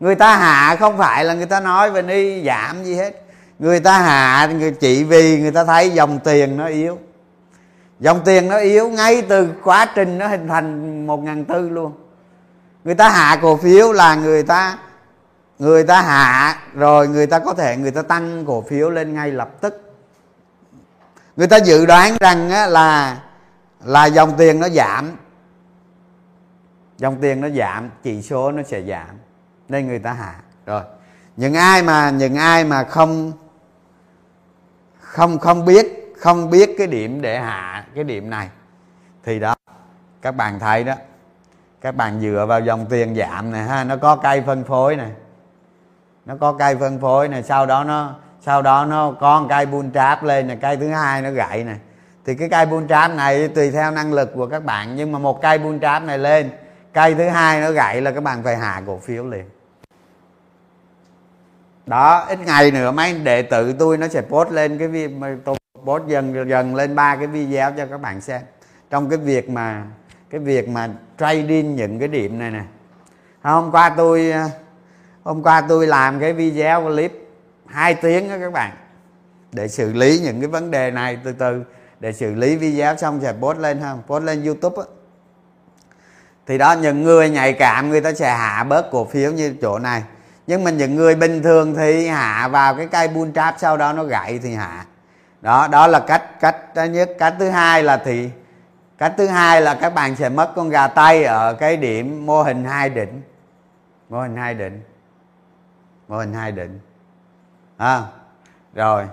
Người 0.00 0.14
ta 0.14 0.36
hạ 0.36 0.76
không 0.80 0.98
phải 0.98 1.24
là 1.24 1.34
người 1.34 1.46
ta 1.46 1.60
nói 1.60 1.90
về 1.90 2.02
đi 2.02 2.44
giảm 2.44 2.84
gì 2.84 2.94
hết. 2.94 3.22
Người 3.58 3.80
ta 3.80 3.98
hạ 3.98 4.46
người 4.46 4.70
chỉ 4.70 5.04
vì 5.04 5.40
người 5.40 5.50
ta 5.50 5.64
thấy 5.64 5.90
dòng 5.90 6.18
tiền 6.24 6.56
nó 6.56 6.66
yếu. 6.66 6.98
Dòng 8.00 8.20
tiền 8.24 8.48
nó 8.48 8.58
yếu 8.58 8.88
ngay 8.88 9.22
từ 9.22 9.48
quá 9.64 9.86
trình 9.94 10.18
nó 10.18 10.26
hình 10.26 10.48
thành 10.48 11.06
một 11.06 11.22
ngàn 11.22 11.44
tư 11.44 11.68
luôn 11.68 11.92
người 12.84 12.94
ta 12.94 13.08
hạ 13.08 13.38
cổ 13.42 13.56
phiếu 13.56 13.92
là 13.92 14.14
người 14.14 14.42
ta 14.42 14.78
người 15.58 15.84
ta 15.84 16.02
hạ, 16.02 16.58
rồi 16.74 17.08
người 17.08 17.26
ta 17.26 17.38
có 17.38 17.54
thể, 17.54 17.76
người 17.76 17.90
ta 17.90 18.02
tăng 18.02 18.44
cổ 18.46 18.62
phiếu 18.62 18.90
lên 18.90 19.14
ngay 19.14 19.30
lập 19.30 19.50
tức. 19.60 19.94
Người 21.36 21.46
ta 21.46 21.56
dự 21.56 21.86
đoán 21.86 22.16
rằng 22.20 22.48
là 22.48 23.18
là 23.84 24.06
dòng 24.06 24.36
tiền 24.36 24.60
nó 24.60 24.68
giảm. 24.68 25.16
Dòng 26.98 27.16
tiền 27.20 27.40
nó 27.40 27.48
giảm, 27.48 27.90
chỉ 28.02 28.22
số 28.22 28.52
nó 28.52 28.62
sẽ 28.62 28.82
giảm. 28.82 29.10
Nên 29.68 29.86
người 29.86 29.98
ta 29.98 30.12
hạ. 30.12 30.34
Rồi, 30.66 30.82
những 31.36 31.54
ai 31.54 31.82
mà, 31.82 32.10
những 32.10 32.36
ai 32.36 32.64
mà 32.64 32.84
không 32.84 33.32
không 35.00 35.38
không 35.38 35.64
biết 35.64 36.14
không 36.20 36.50
biết 36.50 36.74
cái 36.78 36.86
điểm 36.86 37.20
để 37.20 37.40
hạ 37.40 37.86
cái 37.94 38.04
điểm 38.04 38.30
này, 38.30 38.48
thì 39.24 39.38
đó, 39.38 39.54
các 40.22 40.32
bạn 40.32 40.58
thấy 40.58 40.84
đó 40.84 40.94
các 41.82 41.96
bạn 41.96 42.20
dựa 42.20 42.46
vào 42.48 42.60
dòng 42.60 42.86
tiền 42.86 43.14
giảm 43.14 43.52
này 43.52 43.64
ha, 43.64 43.84
nó 43.84 43.96
có 43.96 44.16
cây 44.16 44.42
phân 44.46 44.64
phối 44.64 44.96
này. 44.96 45.10
Nó 46.26 46.34
có 46.40 46.52
cây 46.52 46.76
phân 46.76 47.00
phối 47.00 47.28
này, 47.28 47.42
sau 47.42 47.66
đó 47.66 47.84
nó, 47.84 48.14
sau 48.40 48.62
đó 48.62 48.84
nó 48.84 49.12
có 49.20 49.40
một 49.40 49.46
cây 49.50 49.66
bull 49.66 49.88
trap 49.94 50.22
lên 50.22 50.46
này, 50.46 50.58
cây 50.60 50.76
thứ 50.76 50.88
hai 50.88 51.22
nó 51.22 51.30
gãy 51.30 51.64
này. 51.64 51.78
Thì 52.24 52.34
cái 52.34 52.48
cây 52.48 52.66
bull 52.66 52.86
trap 52.88 53.10
này 53.10 53.48
tùy 53.48 53.70
theo 53.70 53.90
năng 53.90 54.12
lực 54.12 54.32
của 54.34 54.46
các 54.46 54.64
bạn, 54.64 54.96
nhưng 54.96 55.12
mà 55.12 55.18
một 55.18 55.42
cây 55.42 55.58
bull 55.58 55.78
trap 55.82 56.02
này 56.02 56.18
lên, 56.18 56.50
cây 56.92 57.14
thứ 57.14 57.28
hai 57.28 57.60
nó 57.60 57.70
gãy 57.70 58.00
là 58.00 58.10
các 58.10 58.22
bạn 58.22 58.42
phải 58.42 58.56
hạ 58.56 58.82
cổ 58.86 58.98
phiếu 58.98 59.26
liền. 59.26 59.44
Đó, 61.86 62.24
ít 62.28 62.38
ngày 62.46 62.70
nữa 62.70 62.90
mấy 62.90 63.18
đệ 63.18 63.42
tử 63.42 63.72
tôi 63.78 63.98
nó 63.98 64.08
sẽ 64.08 64.20
post 64.20 64.50
lên 64.50 64.78
cái 64.78 64.88
video 64.88 65.36
tôi 65.44 65.56
post 65.84 66.06
dần 66.06 66.48
dần 66.48 66.74
lên 66.74 66.94
ba 66.94 67.16
cái 67.16 67.26
video 67.26 67.72
cho 67.76 67.86
các 67.86 68.00
bạn 68.00 68.20
xem. 68.20 68.40
Trong 68.90 69.08
cái 69.08 69.18
việc 69.18 69.50
mà 69.50 69.82
cái 70.32 70.40
việc 70.40 70.68
mà 70.68 70.88
trading 71.18 71.76
những 71.76 71.98
cái 71.98 72.08
điểm 72.08 72.38
này 72.38 72.50
nè. 72.50 72.62
Hôm 73.42 73.70
qua 73.70 73.94
tôi, 73.96 74.32
hôm 75.22 75.42
qua 75.42 75.60
tôi 75.60 75.86
làm 75.86 76.20
cái 76.20 76.32
video 76.32 76.82
clip 76.82 77.28
hai 77.66 77.94
tiếng 77.94 78.28
đó 78.28 78.36
các 78.40 78.52
bạn. 78.52 78.70
Để 79.52 79.68
xử 79.68 79.92
lý 79.92 80.18
những 80.18 80.40
cái 80.40 80.48
vấn 80.48 80.70
đề 80.70 80.90
này 80.90 81.18
từ 81.24 81.32
từ, 81.32 81.64
để 82.00 82.12
xử 82.12 82.34
lý 82.34 82.56
video 82.56 82.96
xong 82.96 83.20
sẽ 83.22 83.32
post 83.40 83.58
lên 83.58 83.80
không 83.82 84.02
post 84.06 84.24
lên 84.24 84.44
youtube 84.44 84.82
á. 84.82 84.88
Thì 86.46 86.58
đó, 86.58 86.72
những 86.72 87.02
người 87.02 87.30
nhạy 87.30 87.52
cảm 87.52 87.90
người 87.90 88.00
ta 88.00 88.12
sẽ 88.12 88.30
hạ 88.30 88.64
bớt 88.64 88.90
cổ 88.90 89.04
phiếu 89.04 89.32
như 89.32 89.54
chỗ 89.62 89.78
này. 89.78 90.02
Nhưng 90.46 90.64
mà 90.64 90.70
những 90.70 90.94
người 90.94 91.14
bình 91.14 91.42
thường 91.42 91.74
thì 91.74 92.06
hạ 92.06 92.48
vào 92.48 92.74
cái 92.74 92.86
cây 92.86 93.08
bull 93.08 93.30
trap 93.34 93.54
sau 93.58 93.76
đó 93.76 93.92
nó 93.92 94.04
gãy 94.04 94.40
thì 94.42 94.54
hạ. 94.54 94.84
Đó 95.40 95.68
đó 95.68 95.86
là 95.86 96.00
cách 96.00 96.40
cách 96.40 96.56
thứ 96.74 96.84
nhất. 96.84 97.10
Cách 97.18 97.34
thứ 97.38 97.48
hai 97.48 97.82
là 97.82 97.96
thì 97.96 98.28
cách 99.02 99.14
thứ 99.16 99.26
hai 99.26 99.60
là 99.60 99.74
các 99.74 99.94
bạn 99.94 100.16
sẽ 100.16 100.28
mất 100.28 100.52
con 100.56 100.68
gà 100.68 100.88
tây 100.88 101.24
ở 101.24 101.54
cái 101.54 101.76
điểm 101.76 102.26
mô 102.26 102.42
hình 102.42 102.64
hai 102.64 102.90
đỉnh. 102.90 103.22
Mô 104.08 104.20
hình 104.20 104.36
hai 104.36 104.54
đỉnh. 104.54 104.80
Mô 106.08 106.16
hình 106.16 106.34
hai 106.34 106.52
đỉnh. 106.52 106.80
À, 107.76 108.02
rồi. 108.74 109.04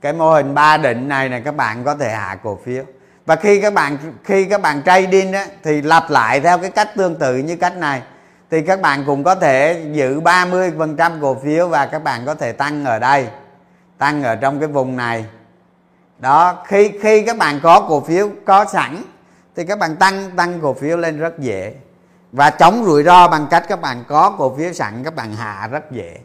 Cái 0.00 0.12
mô 0.12 0.32
hình 0.32 0.54
ba 0.54 0.76
đỉnh 0.76 1.08
này 1.08 1.28
này 1.28 1.42
các 1.44 1.56
bạn 1.56 1.84
có 1.84 1.94
thể 1.94 2.10
hạ 2.10 2.38
cổ 2.42 2.58
phiếu. 2.64 2.84
Và 3.26 3.36
khi 3.36 3.60
các 3.60 3.74
bạn 3.74 3.98
khi 4.24 4.44
các 4.44 4.62
bạn 4.62 4.82
trading 4.82 5.32
đó, 5.32 5.42
thì 5.62 5.82
lặp 5.82 6.10
lại 6.10 6.40
theo 6.40 6.58
cái 6.58 6.70
cách 6.70 6.88
tương 6.96 7.18
tự 7.18 7.36
như 7.36 7.56
cách 7.56 7.76
này. 7.76 8.02
Thì 8.50 8.62
các 8.62 8.80
bạn 8.80 9.04
cũng 9.06 9.24
có 9.24 9.34
thể 9.34 9.86
giữ 9.92 10.20
30% 10.20 11.20
cổ 11.20 11.34
phiếu 11.34 11.68
và 11.68 11.86
các 11.86 12.04
bạn 12.04 12.26
có 12.26 12.34
thể 12.34 12.52
tăng 12.52 12.84
ở 12.84 12.98
đây 12.98 13.28
tăng 13.98 14.22
ở 14.22 14.36
trong 14.36 14.58
cái 14.58 14.68
vùng 14.68 14.96
này 14.96 15.24
đó, 16.20 16.62
khi 16.66 16.92
khi 17.02 17.22
các 17.22 17.38
bạn 17.38 17.60
có 17.62 17.80
cổ 17.80 18.00
phiếu 18.00 18.28
có 18.44 18.64
sẵn, 18.64 19.02
thì 19.56 19.64
các 19.64 19.78
bạn 19.78 19.96
tăng 19.96 20.30
tăng 20.36 20.60
cổ 20.62 20.74
phiếu 20.74 20.96
lên 20.96 21.18
rất 21.18 21.38
dễ. 21.38 21.74
Và 22.32 22.50
chống 22.50 22.84
rủi 22.84 23.02
ro 23.02 23.28
bằng 23.28 23.46
cách 23.50 23.64
các 23.68 23.80
bạn 23.80 24.04
có 24.08 24.30
cổ 24.38 24.56
phiếu 24.56 24.72
sẵn, 24.72 25.04
các 25.04 25.14
bạn 25.14 25.36
hạ 25.36 25.68
rất 25.70 25.90
dễ. 25.90 26.18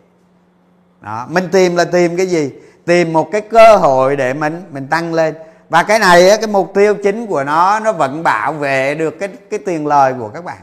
Đó, 1.01 1.25
mình 1.29 1.49
tìm 1.51 1.75
là 1.75 1.85
tìm 1.85 2.17
cái 2.17 2.25
gì? 2.25 2.51
Tìm 2.85 3.13
một 3.13 3.29
cái 3.31 3.41
cơ 3.41 3.75
hội 3.75 4.15
để 4.15 4.33
mình 4.33 4.63
mình 4.71 4.87
tăng 4.87 5.13
lên. 5.13 5.35
Và 5.69 5.83
cái 5.83 5.99
này 5.99 6.29
cái 6.37 6.47
mục 6.47 6.71
tiêu 6.73 6.95
chính 7.03 7.27
của 7.27 7.43
nó 7.43 7.79
nó 7.79 7.91
vẫn 7.91 8.23
bảo 8.23 8.53
vệ 8.53 8.95
được 8.95 9.19
cái 9.19 9.29
cái 9.49 9.59
tiền 9.65 9.87
lời 9.87 10.13
của 10.19 10.29
các 10.29 10.43
bạn. 10.43 10.57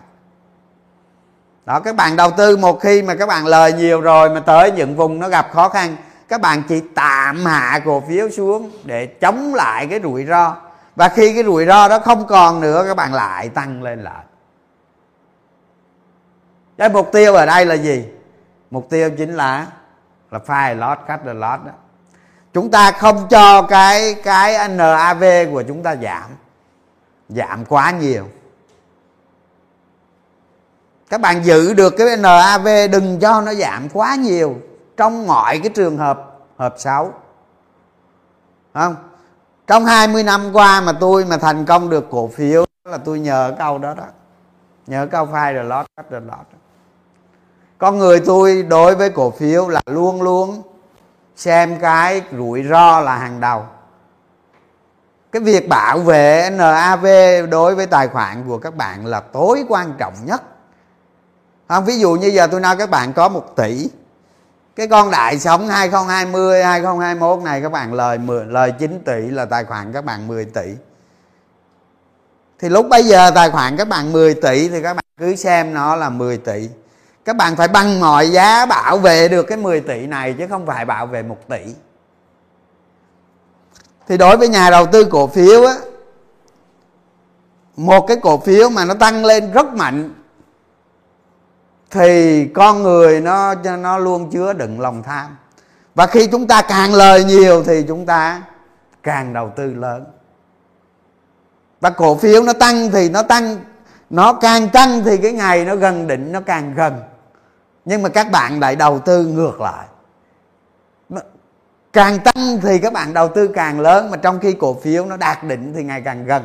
Đó, 1.67 1.81
các 1.81 1.97
bạn 1.97 2.17
đầu 2.17 2.31
tư 2.31 2.57
một 2.57 2.81
khi 2.81 3.03
mà 3.03 3.15
các 3.15 3.27
bạn 3.27 3.47
lời 3.47 3.73
nhiều 3.73 4.01
rồi 4.01 4.31
mà 4.31 4.41
tới 4.41 4.73
những 4.73 4.97
vùng 4.97 5.21
nó 5.21 5.29
gặp 5.29 5.49
khó 5.53 5.69
khăn 5.69 5.97
các 6.33 6.41
bạn 6.41 6.63
chỉ 6.69 6.83
tạm 6.95 7.45
hạ 7.45 7.81
cổ 7.85 8.03
phiếu 8.09 8.31
xuống 8.31 8.71
để 8.85 9.07
chống 9.07 9.55
lại 9.55 9.87
cái 9.87 10.01
rủi 10.03 10.25
ro. 10.25 10.57
Và 10.97 11.09
khi 11.09 11.35
cái 11.35 11.45
rủi 11.45 11.67
ro 11.67 11.89
đó 11.89 11.99
không 11.99 12.27
còn 12.27 12.61
nữa, 12.61 12.85
các 12.89 12.97
bạn 12.97 13.15
lại 13.15 13.49
tăng 13.49 13.83
lên 13.83 14.03
lại. 14.03 14.25
Cái 16.79 16.89
mục 16.89 17.13
tiêu 17.13 17.35
ở 17.35 17.47
đây 17.47 17.67
là 17.67 17.75
gì? 17.75 18.05
Mục 18.71 18.91
tiêu 18.91 19.11
chính 19.11 19.35
là 19.35 19.67
là 20.31 20.39
file 20.47 20.79
loss 20.79 21.01
cut 21.09 21.21
the 21.25 21.35
loss 21.35 21.65
đó. 21.65 21.73
Chúng 22.53 22.71
ta 22.71 22.93
không 22.93 23.27
cho 23.31 23.63
cái 23.63 24.15
cái 24.15 24.69
NAV 24.69 25.25
của 25.53 25.63
chúng 25.63 25.83
ta 25.83 25.97
giảm. 25.97 26.31
Giảm 27.29 27.65
quá 27.65 27.91
nhiều. 27.91 28.29
Các 31.11 31.21
bạn 31.21 31.45
giữ 31.45 31.75
được 31.75 31.95
cái 31.99 32.17
NAV 32.17 32.69
đừng 32.93 33.21
cho 33.21 33.41
nó 33.41 33.55
giảm 33.55 33.89
quá 33.89 34.15
nhiều 34.15 34.57
trong 34.97 35.27
mọi 35.27 35.59
cái 35.59 35.69
trường 35.75 35.99
hợp 35.99 36.39
hợp 36.59 36.75
xấu 36.79 37.13
không? 38.75 38.97
Trong 39.67 39.85
20 39.85 40.23
năm 40.23 40.51
qua 40.53 40.81
mà 40.81 40.93
tôi 40.93 41.25
mà 41.25 41.37
thành 41.37 41.65
công 41.65 41.91
được 41.91 42.07
cổ 42.11 42.29
phiếu 42.29 42.65
là 42.85 42.99
tôi 42.99 43.21
nhờ 43.21 43.55
câu 43.59 43.79
đó 43.79 43.95
đó. 43.95 44.05
Nhờ 44.87 45.09
câu 45.11 45.27
file 45.27 45.55
rồi 45.55 45.65
lót 45.65 45.87
rồi 46.11 46.21
lót 46.21 46.47
con 47.79 47.99
người 47.99 48.21
tôi 48.21 48.63
đối 48.63 48.95
với 48.95 49.11
cổ 49.11 49.31
phiếu 49.31 49.69
là 49.69 49.81
luôn 49.87 50.23
luôn 50.23 50.63
xem 51.37 51.79
cái 51.81 52.23
rủi 52.33 52.63
ro 52.63 53.01
là 53.01 53.17
hàng 53.17 53.41
đầu. 53.41 53.65
Cái 55.33 55.43
việc 55.43 55.69
bảo 55.69 55.99
vệ 55.99 56.51
NAV 56.53 57.07
đối 57.51 57.75
với 57.75 57.87
tài 57.87 58.09
khoản 58.09 58.45
của 58.49 58.59
các 58.59 58.77
bạn 58.77 59.07
là 59.07 59.21
tối 59.21 59.65
quan 59.69 59.95
trọng 59.99 60.15
nhất. 60.25 60.43
Không? 61.69 61.85
Ví 61.85 61.99
dụ 61.99 62.13
như 62.15 62.29
giờ 62.29 62.47
tôi 62.47 62.61
nói 62.61 62.77
các 62.77 62.91
bạn 62.91 63.13
có 63.13 63.29
một 63.29 63.57
tỷ 63.57 63.89
cái 64.77 64.89
con 64.89 65.11
đại 65.11 65.39
sống 65.39 65.69
2020 65.69 66.65
2021 66.65 67.45
này 67.45 67.63
các 67.63 67.73
bạn, 67.73 67.95
lời 67.95 68.19
10 68.19 68.47
lời 68.47 68.73
9 68.79 69.03
tỷ 69.05 69.31
là 69.31 69.45
tài 69.45 69.65
khoản 69.65 69.93
các 69.93 70.05
bạn 70.05 70.29
10 70.29 70.45
tỷ. 70.45 70.75
Thì 72.59 72.69
lúc 72.69 72.87
bây 72.89 73.03
giờ 73.03 73.31
tài 73.31 73.51
khoản 73.51 73.77
các 73.77 73.89
bạn 73.89 74.13
10 74.13 74.35
tỷ 74.35 74.69
thì 74.69 74.83
các 74.83 74.95
bạn 74.95 75.05
cứ 75.17 75.37
xem 75.37 75.75
nó 75.75 75.97
là 75.97 76.11
10 76.11 76.39
tỷ. 76.39 76.69
Các 77.25 77.37
bạn 77.37 77.57
phải 77.57 77.69
bằng 77.69 78.01
mọi 78.01 78.31
giá 78.31 78.67
bảo 78.67 78.99
vệ 78.99 79.29
được 79.29 79.43
cái 79.43 79.59
10 79.59 79.81
tỷ 79.81 80.07
này 80.07 80.35
chứ 80.39 80.47
không 80.51 80.67
phải 80.67 80.85
bảo 80.85 81.07
vệ 81.07 81.23
1 81.23 81.37
tỷ. 81.49 81.75
Thì 84.09 84.17
đối 84.17 84.37
với 84.37 84.49
nhà 84.49 84.71
đầu 84.71 84.87
tư 84.87 85.05
cổ 85.05 85.27
phiếu 85.27 85.67
á, 85.67 85.75
một 87.77 88.07
cái 88.07 88.17
cổ 88.23 88.39
phiếu 88.39 88.71
mà 88.71 88.85
nó 88.85 88.95
tăng 88.95 89.25
lên 89.25 89.53
rất 89.53 89.67
mạnh 89.67 90.22
thì 91.93 92.45
con 92.55 92.83
người 92.83 93.21
nó 93.21 93.55
nó 93.55 93.99
luôn 93.99 94.31
chứa 94.31 94.53
đựng 94.53 94.81
lòng 94.81 95.03
tham. 95.03 95.37
Và 95.95 96.07
khi 96.07 96.27
chúng 96.27 96.47
ta 96.47 96.63
càng 96.63 96.95
lời 96.95 97.25
nhiều 97.25 97.63
thì 97.65 97.85
chúng 97.89 98.07
ta 98.07 98.43
càng 99.03 99.33
đầu 99.33 99.53
tư 99.57 99.75
lớn. 99.75 100.05
Và 101.81 101.91
cổ 101.91 102.17
phiếu 102.17 102.43
nó 102.43 102.53
tăng 102.53 102.91
thì 102.91 103.11
nó 103.11 103.23
tăng, 103.23 103.57
nó 104.11 104.33
càng 104.33 104.69
tăng 104.69 105.05
thì 105.05 105.17
cái 105.17 105.33
ngày 105.33 105.65
nó 105.65 105.77
gần 105.77 106.07
định 106.07 106.33
nó 106.33 106.41
càng 106.41 106.75
gần. 106.75 107.03
Nhưng 107.85 108.03
mà 108.03 108.09
các 108.09 108.31
bạn 108.31 108.61
lại 108.61 108.77
đầu 108.77 108.99
tư 108.99 109.27
ngược 109.27 109.61
lại. 109.61 109.87
Càng 111.93 112.19
tăng 112.19 112.61
thì 112.63 112.79
các 112.79 112.93
bạn 112.93 113.15
đầu 113.15 113.29
tư 113.29 113.49
càng 113.49 113.81
lớn, 113.81 114.11
mà 114.11 114.17
trong 114.17 114.41
khi 114.41 114.53
cổ 114.53 114.75
phiếu 114.83 115.05
nó 115.05 115.17
đạt 115.17 115.45
đỉnh 115.45 115.73
thì 115.75 115.85
ngày 115.85 116.03
càng 116.05 116.25
gần. 116.25 116.45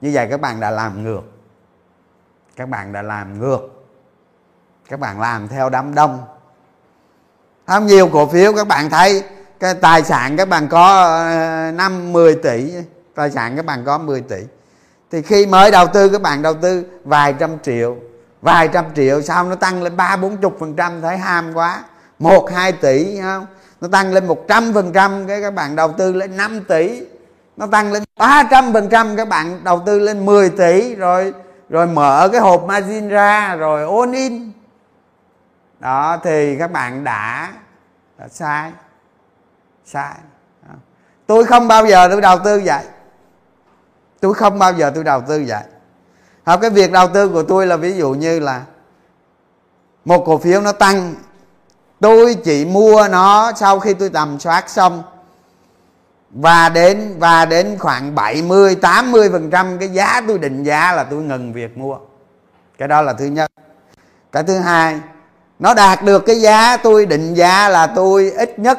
Như 0.00 0.10
vậy 0.14 0.26
các 0.30 0.40
bạn 0.40 0.60
đã 0.60 0.70
làm 0.70 1.02
ngược. 1.02 1.22
Các 2.56 2.68
bạn 2.68 2.92
đã 2.92 3.02
làm 3.02 3.38
ngược 3.38 3.60
các 4.94 5.00
bạn 5.00 5.20
làm 5.20 5.48
theo 5.48 5.70
đám 5.70 5.94
đông. 5.94 6.18
Không 7.66 7.86
nhiều 7.86 8.08
cổ 8.08 8.26
phiếu 8.26 8.52
các 8.52 8.68
bạn 8.68 8.90
thấy 8.90 9.22
cái 9.60 9.74
tài 9.74 10.02
sản 10.02 10.36
các 10.36 10.48
bạn 10.48 10.68
có 10.68 11.02
ờ, 11.02 11.70
năm 11.74 12.12
10 12.12 12.34
tỷ 12.34 12.72
tài 13.14 13.30
sản 13.30 13.56
các 13.56 13.66
bạn 13.66 13.84
có 13.84 13.98
10 13.98 14.20
tỷ. 14.20 14.36
Thì 15.10 15.22
khi 15.22 15.46
mới 15.46 15.70
đầu 15.70 15.86
tư 15.86 16.08
các 16.08 16.22
bạn 16.22 16.42
đầu 16.42 16.54
tư 16.54 16.84
vài 17.04 17.34
trăm 17.38 17.58
triệu 17.62 17.96
vài 18.42 18.68
trăm 18.68 18.84
triệu 18.94 19.22
sau 19.22 19.44
nó 19.44 19.54
tăng 19.54 19.82
lên 19.82 19.96
ba 19.96 20.16
bốn 20.16 20.36
chục 20.36 20.56
phần 20.60 20.74
trăm 20.76 21.00
thấy 21.02 21.18
ham 21.18 21.54
quá. 21.54 21.82
Một 22.18 22.50
hai 22.52 22.72
tỷ 22.72 23.20
không? 23.20 23.46
Nó 23.80 23.88
tăng 23.88 24.12
lên 24.12 24.26
một 24.26 24.48
trăm 24.48 24.72
phần 24.74 24.92
trăm 24.92 25.26
cái 25.26 25.42
các 25.42 25.54
bạn 25.54 25.76
đầu 25.76 25.92
tư 25.92 26.12
lên 26.12 26.36
5 26.36 26.60
tỷ. 26.68 27.02
Nó 27.56 27.66
tăng 27.66 27.92
lên 27.92 28.02
ba 28.18 28.42
trăm 28.50 28.72
phần 28.72 28.88
trăm 28.88 29.16
các 29.16 29.28
bạn 29.28 29.60
đầu 29.64 29.82
tư 29.86 29.98
lên 29.98 30.26
10 30.26 30.50
tỷ 30.50 30.94
rồi 30.94 31.32
rồi 31.68 31.86
mở 31.86 32.28
cái 32.32 32.40
hộp 32.40 32.64
margin 32.64 33.08
ra 33.08 33.56
rồi 33.56 33.82
ôn 33.82 34.12
in 34.12 34.52
đó 35.84 36.18
thì 36.22 36.56
các 36.58 36.72
bạn 36.72 37.04
đã, 37.04 37.52
đã 38.18 38.28
sai. 38.28 38.72
Sai. 39.84 40.14
Tôi 41.26 41.44
không 41.44 41.68
bao 41.68 41.86
giờ 41.86 42.08
tôi 42.10 42.20
đầu 42.20 42.38
tư 42.44 42.62
vậy. 42.64 42.84
Tôi 44.20 44.34
không 44.34 44.58
bao 44.58 44.72
giờ 44.72 44.92
tôi 44.94 45.04
đầu 45.04 45.20
tư 45.20 45.44
vậy. 45.46 45.62
Hoặc 46.44 46.56
cái 46.62 46.70
việc 46.70 46.92
đầu 46.92 47.08
tư 47.08 47.28
của 47.28 47.42
tôi 47.42 47.66
là 47.66 47.76
ví 47.76 47.96
dụ 47.96 48.10
như 48.10 48.40
là 48.40 48.62
một 50.04 50.24
cổ 50.26 50.38
phiếu 50.38 50.60
nó 50.60 50.72
tăng 50.72 51.14
tôi 52.00 52.34
chỉ 52.44 52.64
mua 52.64 53.08
nó 53.10 53.52
sau 53.56 53.80
khi 53.80 53.94
tôi 53.94 54.08
tầm 54.08 54.40
soát 54.40 54.70
xong. 54.70 55.02
Và 56.30 56.68
đến 56.68 57.16
và 57.18 57.44
đến 57.44 57.78
khoảng 57.78 58.14
70 58.14 58.74
80 58.74 59.30
phần 59.30 59.50
trăm 59.50 59.78
cái 59.78 59.88
giá 59.88 60.20
tôi 60.28 60.38
định 60.38 60.62
giá 60.62 60.92
là 60.92 61.04
tôi 61.04 61.22
ngừng 61.22 61.52
việc 61.52 61.78
mua. 61.78 61.98
Cái 62.78 62.88
đó 62.88 63.02
là 63.02 63.12
thứ 63.12 63.24
nhất. 63.24 63.50
Cái 64.32 64.42
thứ 64.42 64.58
hai 64.58 65.00
nó 65.64 65.74
đạt 65.74 66.02
được 66.02 66.26
cái 66.26 66.40
giá, 66.40 66.76
tôi 66.76 67.06
định 67.06 67.34
giá 67.34 67.68
là 67.68 67.86
tôi 67.86 68.30
ít 68.30 68.58
nhất 68.58 68.78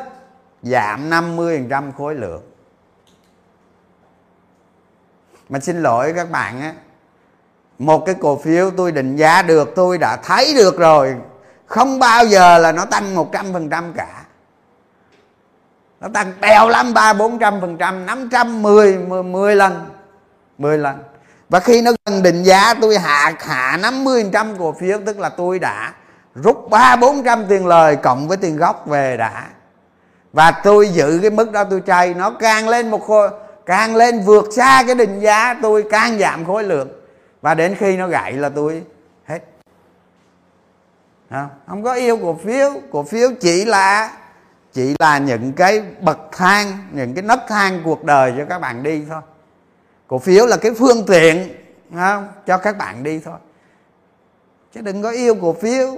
giảm 0.64 1.10
50 1.10 1.58
phần 1.58 1.70
trăm 1.70 1.92
khối 1.98 2.16
lượng. 2.16 2.42
Mà 5.50 5.60
xin 5.60 5.84
lỗi 5.84 6.14
các 6.16 6.32
bạn 6.32 6.62
á, 6.62 6.74
một 7.80 8.06
cái 8.06 8.16
cổ 8.22 8.38
phiếu 8.38 8.72
tôi 8.72 8.92
định 8.92 9.16
giá 9.16 9.42
được, 9.42 9.70
tôi 9.76 9.98
đã 9.98 10.18
thấy 10.24 10.54
được 10.54 10.78
rồi, 10.78 11.16
không 11.66 12.00
bao 12.00 12.26
giờ 12.26 12.58
là 12.58 12.72
nó 12.72 12.86
tăng 12.86 13.16
một 13.16 13.30
trăm 13.32 13.54
phần 13.54 13.70
trăm 13.70 13.94
cả. 13.94 14.24
Nó 16.02 16.08
tăng 16.14 16.34
bèo 16.42 16.70
lắm, 16.70 16.94
ba 16.94 17.14
bốn 17.14 17.40
trăm 17.40 17.62
phần 17.62 17.78
trăm, 17.78 18.06
năm 18.06 18.30
trăm 18.32 18.62
mười 18.62 18.98
mười 19.24 19.56
lần 19.56 19.90
mười 20.58 20.78
lần. 20.78 21.04
Và 21.50 21.60
khi 21.60 21.82
nó 21.82 21.92
gần 22.06 22.24
định 22.24 22.44
giá, 22.44 22.74
tôi 22.74 22.98
hạ 22.98 23.34
hạ 23.40 23.78
năm 23.82 24.04
mươi 24.04 24.30
trăm 24.34 24.58
cổ 24.58 24.76
phiếu, 24.80 25.00
tức 25.06 25.20
là 25.20 25.30
tôi 25.30 25.60
đã 25.60 25.94
rút 26.36 26.70
ba 26.70 26.96
bốn 26.96 27.24
trăm 27.24 27.46
tiền 27.50 27.68
lời 27.68 27.96
cộng 27.96 28.28
với 28.28 28.38
tiền 28.38 28.58
gốc 28.58 28.88
về 28.88 29.18
đã. 29.18 29.48
Và 30.34 30.52
tôi 30.52 30.90
giữ 30.90 31.20
cái 31.22 31.30
mức 31.30 31.52
đó 31.52 31.64
tôi 31.64 31.82
chay 31.86 32.14
nó 32.14 32.32
càng 32.32 32.70
lên 32.70 32.92
một 32.92 33.08
khối 33.08 33.30
càng 33.66 33.96
lên 33.96 34.22
vượt 34.22 34.46
xa 34.52 34.84
cái 34.86 34.96
định 34.96 35.20
giá 35.20 35.54
tôi 35.62 35.86
càng 35.90 36.20
giảm 36.20 36.46
khối 36.46 36.64
lượng. 36.64 36.90
Và 37.42 37.54
đến 37.54 37.76
khi 37.80 37.98
nó 37.98 38.08
gãy 38.08 38.34
là 38.34 38.50
tôi 38.50 38.84
hết. 39.26 39.40
Không, 41.30 41.50
không 41.68 41.84
có 41.84 41.94
yêu 41.94 42.18
cổ 42.18 42.40
phiếu 42.44 42.72
cổ 42.92 43.04
phiếu 43.04 43.30
chỉ 43.40 43.66
là 43.66 44.12
chỉ 44.74 44.96
là 45.00 45.18
những 45.18 45.54
cái 45.54 45.84
bậc 46.02 46.20
thang 46.32 46.78
những 46.92 47.14
cái 47.14 47.24
nấc 47.24 47.40
thang 47.48 47.82
cuộc 47.86 48.04
đời 48.04 48.34
cho 48.38 48.46
các 48.50 48.60
bạn 48.60 48.84
đi 48.84 49.04
thôi. 49.10 49.22
Cổ 50.08 50.20
phiếu 50.20 50.46
là 50.46 50.58
cái 50.58 50.74
phương 50.80 51.06
tiện 51.08 51.56
không? 51.96 52.28
cho 52.46 52.58
các 52.58 52.78
bạn 52.78 53.04
đi 53.04 53.20
thôi. 53.20 53.38
Chứ 54.74 54.82
đừng 54.82 55.04
có 55.04 55.10
yêu 55.10 55.36
cổ 55.42 55.54
phiếu 55.54 55.98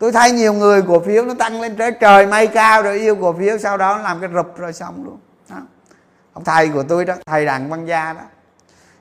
tôi 0.00 0.12
thấy 0.12 0.32
nhiều 0.32 0.52
người 0.52 0.82
cổ 0.82 1.00
phiếu 1.00 1.24
nó 1.24 1.34
tăng 1.34 1.60
lên 1.60 1.76
trời 1.76 1.92
trời 2.00 2.26
mây 2.26 2.46
cao 2.46 2.82
rồi 2.82 2.98
yêu 2.98 3.16
cổ 3.20 3.32
phiếu, 3.32 3.58
sau 3.58 3.76
đó 3.76 3.94
nó 3.96 4.02
làm 4.02 4.20
cái 4.20 4.30
rụp 4.34 4.56
rồi 4.56 4.72
xong 4.72 5.04
luôn. 5.04 5.18
Đó. 5.50 5.56
ông 6.32 6.44
thầy 6.44 6.68
của 6.68 6.82
tôi 6.82 7.04
đó, 7.04 7.14
thầy 7.26 7.46
đặng 7.46 7.70
văn 7.70 7.86
gia 7.86 8.12
đó. 8.12 8.20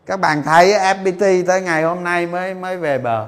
Các 0.06 0.20
bạn 0.20 0.44
thấy 0.44 0.72
FPT 0.72 1.46
tới 1.46 1.62
ngày 1.62 1.84
hôm 1.84 2.04
nay 2.04 2.28
mới 2.28 2.54
mới 2.54 2.78
về 2.78 2.98
bờ. 2.98 3.28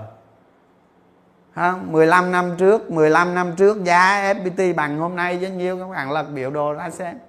Không? 1.55 1.91
15 1.91 2.31
năm 2.31 2.55
trước 2.57 2.91
15 2.91 3.35
năm 3.35 3.55
trước 3.55 3.83
giá 3.83 4.33
FPT 4.33 4.75
bằng 4.75 4.97
hôm 4.99 5.15
nay 5.15 5.37
với 5.41 5.49
nhiêu 5.49 5.79
các 5.79 5.89
bạn 5.89 6.11
lật 6.11 6.25
biểu 6.33 6.49
đồ 6.49 6.73
ra 6.73 6.89
xem. 6.89 7.19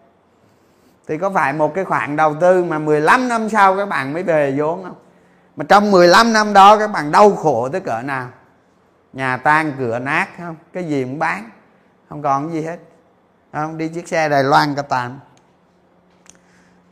Thì 1.09 1.19
có 1.19 1.31
phải 1.31 1.53
một 1.53 1.75
cái 1.75 1.85
khoản 1.85 2.17
đầu 2.17 2.35
tư 2.41 2.65
mà 2.65 2.79
15 2.79 3.29
năm 3.29 3.49
sau 3.49 3.77
các 3.77 3.89
bạn 3.89 4.13
mới 4.13 4.23
về 4.23 4.55
vốn 4.57 4.85
không? 4.85 4.95
Mà 5.57 5.65
trong 5.69 5.91
15 5.91 6.33
năm 6.33 6.53
đó 6.53 6.79
các 6.79 6.93
bạn 6.93 7.13
đau 7.13 7.31
khổ 7.31 7.69
tới 7.69 7.81
cỡ 7.81 8.03
nào? 8.03 8.29
Nhà 9.13 9.37
tan 9.37 9.75
cửa 9.79 9.99
nát, 9.99 10.29
không? 10.39 10.57
Cái 10.73 10.85
gì 10.85 11.05
cũng 11.05 11.19
bán. 11.19 11.51
Không 12.09 12.23
còn 12.23 12.49
cái 12.49 12.61
gì 12.61 12.67
hết. 12.67 12.79
Không? 13.53 13.79
Đi 13.79 13.89
chiếc 13.89 14.09
xe 14.09 14.29
đài 14.29 14.45
loan 14.45 14.75
cả 14.75 14.83
tàn 14.83 15.19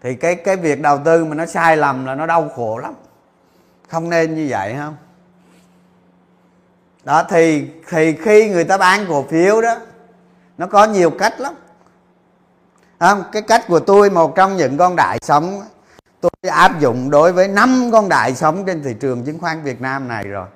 thì 0.02 0.14
cái 0.14 0.34
cái 0.34 0.56
việc 0.56 0.80
đầu 0.80 0.98
tư 1.04 1.24
mà 1.24 1.34
nó 1.34 1.46
sai 1.46 1.76
lầm 1.76 2.06
là 2.06 2.14
nó 2.14 2.26
đau 2.26 2.48
khổ 2.56 2.78
lắm. 2.78 2.94
Không 3.88 4.10
nên 4.10 4.34
như 4.34 4.46
vậy, 4.50 4.74
không? 4.78 4.96
Đó, 7.04 7.24
thì 7.30 7.70
thì 7.88 8.16
khi 8.16 8.50
người 8.50 8.64
ta 8.64 8.78
bán 8.78 9.04
cổ 9.08 9.22
phiếu 9.22 9.60
đó, 9.60 9.76
nó 10.58 10.66
có 10.66 10.84
nhiều 10.84 11.10
cách 11.10 11.40
lắm. 11.40 11.54
Không? 13.00 13.24
Cái 13.32 13.42
cách 13.42 13.64
của 13.68 13.80
tôi, 13.80 14.10
một 14.10 14.36
trong 14.36 14.56
những 14.56 14.78
con 14.78 14.96
đại 14.96 15.18
sống, 15.22 15.62
tôi 16.20 16.30
áp 16.50 16.80
dụng 16.80 17.10
đối 17.10 17.32
với 17.32 17.48
năm 17.48 17.90
con 17.92 18.08
đại 18.08 18.34
sống 18.34 18.66
trên 18.66 18.82
thị 18.82 18.94
trường 19.00 19.24
chứng 19.24 19.38
khoán 19.38 19.62
Việt 19.62 19.80
Nam 19.80 20.08
này 20.08 20.24
rồi 20.24 20.46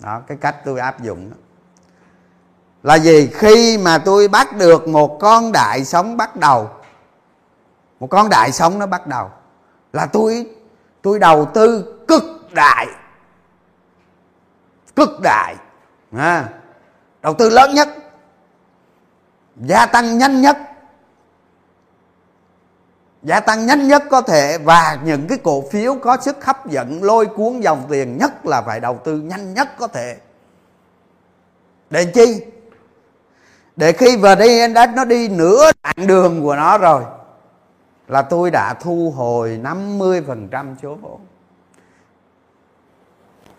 đó 0.00 0.20
cái 0.26 0.36
cách 0.40 0.56
tôi 0.64 0.80
áp 0.80 1.02
dụng 1.02 1.30
đó. 1.30 1.36
là 2.82 2.94
gì 2.94 3.30
khi 3.34 3.78
mà 3.78 3.98
tôi 3.98 4.28
bắt 4.28 4.56
được 4.56 4.88
một 4.88 5.18
con 5.20 5.52
đại 5.52 5.84
sống 5.84 6.16
bắt 6.16 6.36
đầu 6.36 6.70
một 8.00 8.06
con 8.06 8.28
đại 8.28 8.52
sống 8.52 8.78
nó 8.78 8.86
bắt 8.86 9.06
đầu 9.06 9.30
là 9.92 10.06
tôi 10.06 10.46
tôi 11.02 11.18
đầu 11.18 11.50
tư 11.54 11.94
cực 12.08 12.52
đại 12.52 12.86
cực 14.96 15.20
đại 15.22 15.56
à, 16.16 16.48
đầu 17.22 17.34
tư 17.34 17.50
lớn 17.50 17.74
nhất 17.74 17.88
gia 19.56 19.86
tăng 19.86 20.18
nhanh 20.18 20.40
nhất 20.40 20.58
gia 23.22 23.40
tăng 23.40 23.66
nhanh 23.66 23.88
nhất 23.88 24.02
có 24.10 24.20
thể 24.20 24.58
và 24.58 24.98
những 25.04 25.28
cái 25.28 25.38
cổ 25.38 25.64
phiếu 25.70 25.94
có 25.94 26.16
sức 26.20 26.44
hấp 26.44 26.66
dẫn 26.66 27.02
lôi 27.02 27.26
cuốn 27.26 27.60
dòng 27.60 27.86
tiền 27.90 28.18
nhất 28.18 28.46
là 28.46 28.62
phải 28.62 28.80
đầu 28.80 28.98
tư 29.04 29.16
nhanh 29.16 29.54
nhất 29.54 29.68
có 29.78 29.86
thể. 29.86 30.16
Để 31.90 32.04
chi? 32.04 32.42
Để 33.76 33.92
khi 33.92 34.16
vào 34.16 34.34
đây 34.34 34.48
index 34.48 34.90
nó 34.94 35.04
đi 35.04 35.28
nửa 35.28 35.70
đoạn 35.82 36.06
đường 36.06 36.42
của 36.42 36.56
nó 36.56 36.78
rồi, 36.78 37.02
là 38.08 38.22
tôi 38.22 38.50
đã 38.50 38.74
thu 38.74 39.12
hồi 39.16 39.60
50% 39.62 40.74
số 40.82 40.94
vốn. 41.02 41.20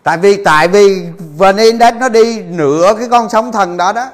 Tại 0.02 0.18
vì 0.18 0.44
tại 0.44 0.68
vì 0.68 1.06
vn 1.36 1.56
index 1.56 1.94
nó 1.94 2.08
đi 2.08 2.42
nửa 2.42 2.94
cái 2.98 3.08
con 3.08 3.28
sóng 3.28 3.52
thần 3.52 3.76
đó 3.76 3.92
đó, 3.92 4.10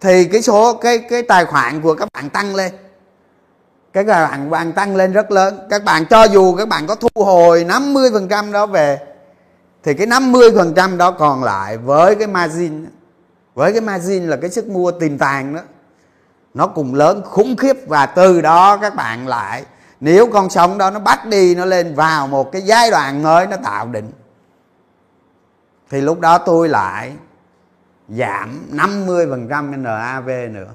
thì 0.00 0.24
cái 0.24 0.42
số 0.42 0.74
cái 0.74 0.98
cái 0.98 1.22
tài 1.22 1.44
khoản 1.44 1.80
của 1.80 1.94
các 1.94 2.08
bạn 2.12 2.30
tăng 2.30 2.54
lên 2.54 2.72
cái 3.92 4.04
bạn 4.04 4.50
bạn 4.50 4.72
tăng 4.72 4.96
lên 4.96 5.12
rất 5.12 5.30
lớn. 5.30 5.66
Các 5.70 5.84
bạn 5.84 6.06
cho 6.10 6.24
dù 6.24 6.54
các 6.54 6.68
bạn 6.68 6.86
có 6.86 6.94
thu 6.94 7.24
hồi 7.24 7.64
50% 7.64 8.52
đó 8.52 8.66
về, 8.66 8.98
thì 9.82 9.94
cái 9.94 10.06
50% 10.06 10.96
đó 10.96 11.10
còn 11.10 11.44
lại 11.44 11.76
với 11.76 12.14
cái 12.14 12.26
margin, 12.26 12.86
với 13.54 13.72
cái 13.72 13.80
margin 13.80 14.26
là 14.26 14.36
cái 14.36 14.50
sức 14.50 14.66
mua 14.66 14.90
tiềm 14.90 15.18
tàng 15.18 15.54
đó, 15.54 15.60
nó 16.54 16.66
cùng 16.66 16.94
lớn, 16.94 17.22
khủng 17.24 17.56
khiếp. 17.56 17.76
Và 17.86 18.06
từ 18.06 18.40
đó 18.40 18.76
các 18.76 18.94
bạn 18.94 19.28
lại, 19.28 19.64
nếu 20.00 20.26
con 20.32 20.50
sóng 20.50 20.78
đó 20.78 20.90
nó 20.90 21.00
bắt 21.00 21.26
đi, 21.26 21.54
nó 21.54 21.64
lên 21.64 21.94
vào 21.94 22.26
một 22.26 22.52
cái 22.52 22.62
giai 22.62 22.90
đoạn 22.90 23.22
mới, 23.22 23.46
nó 23.46 23.56
tạo 23.64 23.86
định 23.86 24.12
thì 25.90 26.00
lúc 26.00 26.20
đó 26.20 26.38
tôi 26.38 26.68
lại 26.68 27.12
giảm 28.08 28.66
50% 28.72 29.82
NAV 29.82 30.28
nữa 30.50 30.68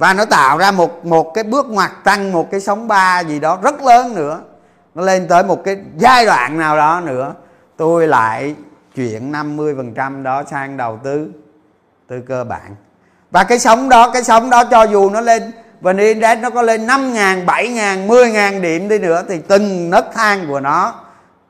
và 0.00 0.14
nó 0.14 0.24
tạo 0.24 0.58
ra 0.58 0.70
một 0.70 1.04
một 1.04 1.34
cái 1.34 1.44
bước 1.44 1.66
ngoặt 1.66 1.90
tăng 2.04 2.32
một 2.32 2.50
cái 2.50 2.60
sóng 2.60 2.88
ba 2.88 3.20
gì 3.20 3.40
đó 3.40 3.58
rất 3.62 3.82
lớn 3.82 4.14
nữa. 4.14 4.40
Nó 4.94 5.02
lên 5.02 5.28
tới 5.28 5.42
một 5.42 5.64
cái 5.64 5.76
giai 5.96 6.26
đoạn 6.26 6.58
nào 6.58 6.76
đó 6.76 7.00
nữa. 7.04 7.34
Tôi 7.76 8.08
lại 8.08 8.54
chuyển 8.94 9.32
50% 9.32 10.22
đó 10.22 10.42
sang 10.50 10.76
đầu 10.76 10.98
tư 11.04 11.30
tư 12.08 12.20
cơ 12.28 12.44
bản. 12.44 12.76
Và 13.30 13.44
cái 13.44 13.58
sóng 13.58 13.88
đó 13.88 14.10
cái 14.10 14.24
sóng 14.24 14.50
đó 14.50 14.64
cho 14.64 14.82
dù 14.82 15.10
nó 15.10 15.20
lên 15.20 15.52
và 15.80 15.92
index 15.98 16.38
nó 16.38 16.50
có 16.50 16.62
lên 16.62 16.86
5 16.86 17.12
ngàn, 17.12 17.46
7 17.46 17.68
ngàn, 17.68 18.08
10 18.08 18.30
ngàn 18.30 18.62
điểm 18.62 18.88
đi 18.88 18.98
nữa 18.98 19.22
thì 19.28 19.38
từng 19.48 19.90
nấc 19.90 20.06
thang 20.14 20.44
của 20.48 20.60
nó 20.60 20.94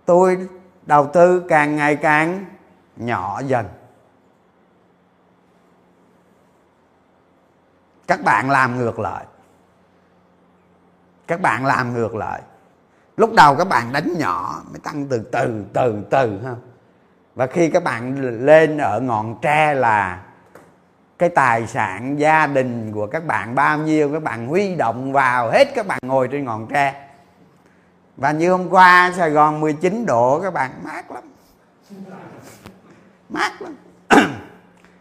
tôi 0.06 0.38
đầu 0.86 1.06
tư 1.06 1.42
càng 1.48 1.76
ngày 1.76 1.96
càng 1.96 2.44
nhỏ 2.96 3.40
dần. 3.46 3.64
Các 8.10 8.22
bạn 8.24 8.50
làm 8.50 8.78
ngược 8.78 8.98
lại. 8.98 9.24
Các 11.26 11.40
bạn 11.40 11.66
làm 11.66 11.94
ngược 11.94 12.14
lại. 12.14 12.42
Lúc 13.16 13.30
đầu 13.36 13.56
các 13.56 13.68
bạn 13.68 13.92
đánh 13.92 14.14
nhỏ, 14.18 14.62
mới 14.70 14.78
tăng 14.78 15.06
từ 15.08 15.18
từ 15.32 15.64
từ 15.72 16.02
từ 16.10 16.40
ha. 16.44 16.54
Và 17.34 17.46
khi 17.46 17.70
các 17.70 17.84
bạn 17.84 18.16
lên 18.44 18.78
ở 18.78 19.00
ngọn 19.00 19.38
tre 19.42 19.74
là 19.74 20.22
cái 21.18 21.28
tài 21.28 21.66
sản 21.66 22.18
gia 22.18 22.46
đình 22.46 22.92
của 22.92 23.06
các 23.06 23.26
bạn, 23.26 23.54
bao 23.54 23.78
nhiêu 23.78 24.12
các 24.12 24.22
bạn 24.22 24.46
huy 24.46 24.74
động 24.74 25.12
vào 25.12 25.50
hết 25.50 25.68
các 25.74 25.86
bạn 25.86 25.98
ngồi 26.02 26.28
trên 26.28 26.44
ngọn 26.44 26.66
tre. 26.66 27.08
Và 28.16 28.32
như 28.32 28.50
hôm 28.50 28.68
qua, 28.70 29.12
Sài 29.16 29.30
Gòn 29.30 29.60
19 29.60 30.06
độ, 30.06 30.40
các 30.42 30.54
bạn 30.54 30.70
mát 30.84 31.10
lắm. 31.10 31.24
Mát 33.28 33.52
lắm. 33.62 33.76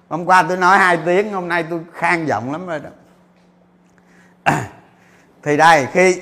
Hôm 0.09 0.25
qua 0.25 0.43
tôi 0.43 0.57
nói 0.57 0.77
hai 0.77 0.99
tiếng, 1.05 1.33
hôm 1.33 1.47
nay 1.47 1.65
tôi 1.69 1.79
khang 1.93 2.27
giọng 2.27 2.51
lắm 2.51 2.67
rồi 2.67 2.79
đó. 2.79 2.89
thì 5.43 5.57
đây 5.57 5.87
khi 5.93 6.21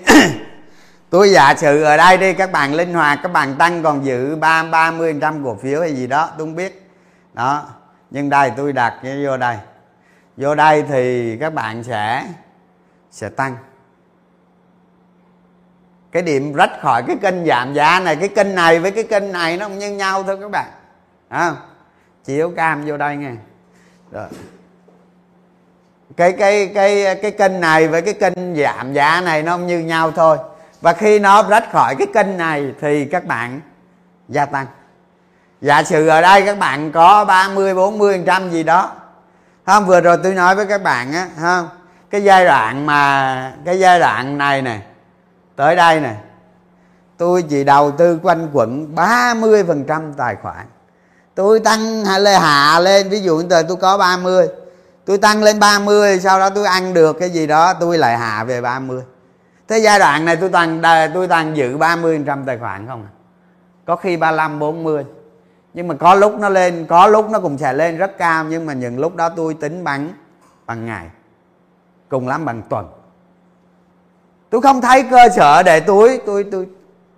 tôi 1.09 1.29
giả 1.31 1.55
sử 1.55 1.83
ở 1.83 1.97
đây 1.97 2.17
đi 2.17 2.33
các 2.33 2.51
bạn 2.51 2.73
linh 2.73 2.93
hoạt 2.93 3.19
các 3.23 3.31
bạn 3.31 3.55
tăng 3.55 3.83
còn 3.83 4.05
giữ 4.05 4.35
ba 4.35 4.63
ba 4.63 4.91
mươi 4.91 5.15
trăm 5.21 5.43
cổ 5.43 5.55
phiếu 5.55 5.81
hay 5.81 5.95
gì 5.95 6.07
đó 6.07 6.29
tôi 6.37 6.47
không 6.47 6.55
biết. 6.55 6.89
Đó 7.33 7.65
nhưng 8.11 8.29
đây 8.29 8.51
tôi 8.57 8.73
đặt 8.73 8.93
vô 9.23 9.37
đây. 9.37 9.57
Vô 10.37 10.55
đây 10.55 10.83
thì 10.89 11.37
các 11.39 11.53
bạn 11.53 11.83
sẽ 11.83 12.27
sẽ 13.11 13.29
tăng. 13.29 13.57
Cái 16.11 16.23
điểm 16.23 16.53
rách 16.53 16.71
khỏi 16.81 17.03
cái 17.07 17.15
kênh 17.21 17.45
giảm 17.45 17.73
giá 17.73 17.99
này 17.99 18.15
cái 18.15 18.27
kênh 18.27 18.55
này 18.55 18.79
với 18.79 18.91
cái 18.91 19.03
kênh 19.03 19.31
này 19.31 19.57
nó 19.57 19.65
không 19.65 19.79
như 19.79 19.91
nhau 19.91 20.23
thôi 20.23 20.37
các 20.41 20.51
bạn. 20.51 20.71
À, 21.29 21.55
chiếu 22.25 22.51
cam 22.55 22.85
vô 22.85 22.97
đây 22.97 23.17
nghe. 23.17 23.31
Rồi 24.11 24.27
cái 26.17 26.31
cái 26.31 26.71
cái 26.75 27.15
cái 27.15 27.31
kênh 27.31 27.61
này 27.61 27.87
với 27.87 28.01
cái 28.01 28.13
kênh 28.13 28.55
giảm 28.55 28.93
giá 28.93 29.21
này 29.21 29.43
nó 29.43 29.51
không 29.51 29.67
như 29.67 29.79
nhau 29.79 30.11
thôi. 30.11 30.37
Và 30.81 30.93
khi 30.93 31.19
nó 31.19 31.43
rách 31.43 31.71
khỏi 31.71 31.95
cái 31.95 32.07
kênh 32.13 32.37
này 32.37 32.73
thì 32.81 33.05
các 33.05 33.25
bạn 33.25 33.61
gia 34.29 34.45
tăng. 34.45 34.65
Giả 35.61 35.83
sử 35.83 36.07
ở 36.07 36.21
đây 36.21 36.41
các 36.41 36.59
bạn 36.59 36.91
có 36.91 37.25
30 37.25 37.73
40 37.73 38.23
trăm 38.25 38.49
gì 38.51 38.63
đó. 38.63 38.91
Không? 39.65 39.85
Vừa 39.85 40.01
rồi 40.01 40.17
tôi 40.23 40.33
nói 40.33 40.55
với 40.55 40.65
các 40.65 40.83
bạn 40.83 41.13
á 41.13 41.27
không? 41.41 41.69
Cái 42.09 42.23
giai 42.23 42.45
đoạn 42.45 42.85
mà, 42.85 43.53
cái 43.65 43.79
giai 43.79 43.99
đoạn 43.99 44.37
này 44.37 44.61
nè, 44.61 44.79
tới 45.55 45.75
đây 45.75 45.99
nè, 45.99 46.15
tôi 47.17 47.41
chỉ 47.41 47.63
đầu 47.63 47.91
tư 47.91 48.19
quanh 48.23 48.49
quẩn 48.53 48.95
30% 48.95 50.13
tài 50.17 50.35
khoản. 50.35 50.65
Tôi 51.35 51.59
tăng 51.59 52.05
hay 52.05 52.19
là 52.19 52.39
hạ 52.39 52.79
lên, 52.79 53.09
ví 53.09 53.19
dụ 53.19 53.37
như 53.37 53.63
tôi 53.67 53.77
có 53.81 53.97
30 53.97 54.47
tôi 55.07 55.17
tăng 55.17 55.43
lên 55.43 55.59
30 55.59 56.19
sau 56.19 56.39
đó 56.39 56.49
tôi 56.49 56.65
ăn 56.65 56.93
được 56.93 57.19
cái 57.19 57.29
gì 57.29 57.47
đó, 57.47 57.73
tôi 57.73 57.97
lại 57.97 58.17
hạ 58.17 58.43
về 58.43 58.61
30 58.61 59.01
thế 59.67 59.77
giai 59.77 59.99
đoạn 59.99 60.25
này 60.25 60.35
tôi 60.35 60.49
tăng 60.49 60.81
tôi 61.13 61.27
tăng 61.27 61.57
giữ 61.57 61.77
30 61.77 62.23
trăm 62.25 62.45
tài 62.45 62.57
khoản 62.57 62.87
không 62.87 63.03
à? 63.03 63.11
có 63.85 63.95
khi 63.95 64.17
35 64.17 64.59
40 64.59 65.05
nhưng 65.73 65.87
mà 65.87 65.95
có 65.95 66.15
lúc 66.15 66.39
nó 66.39 66.49
lên, 66.49 66.85
có 66.89 67.07
lúc 67.07 67.29
nó 67.29 67.39
cũng 67.39 67.57
sẽ 67.57 67.73
lên 67.73 67.97
rất 67.97 68.17
cao, 68.17 68.43
nhưng 68.43 68.65
mà 68.65 68.73
những 68.73 68.99
lúc 68.99 69.15
đó 69.15 69.29
tôi 69.29 69.53
tính 69.53 69.83
bằng 69.83 70.13
bằng 70.65 70.85
ngày, 70.85 71.07
cùng 72.09 72.27
lắm 72.27 72.45
bằng 72.45 72.61
tuần. 72.69 72.87
Tôi 74.49 74.61
không 74.61 74.81
thấy 74.81 75.03
cơ 75.11 75.29
sở 75.35 75.63
để 75.63 75.79
tôi 75.79 76.21
tôi 76.25 76.45
tôi 76.51 76.67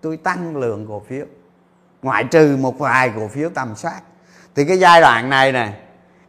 tôi 0.01 0.17
tăng 0.17 0.57
lượng 0.57 0.85
cổ 0.87 1.01
phiếu. 1.07 1.25
Ngoại 2.01 2.23
trừ 2.23 2.57
một 2.61 2.79
vài 2.79 3.11
cổ 3.15 3.27
phiếu 3.27 3.49
tầm 3.49 3.75
soát. 3.75 4.01
Thì 4.55 4.65
cái 4.65 4.79
giai 4.79 5.01
đoạn 5.01 5.29
này 5.29 5.51
này 5.51 5.73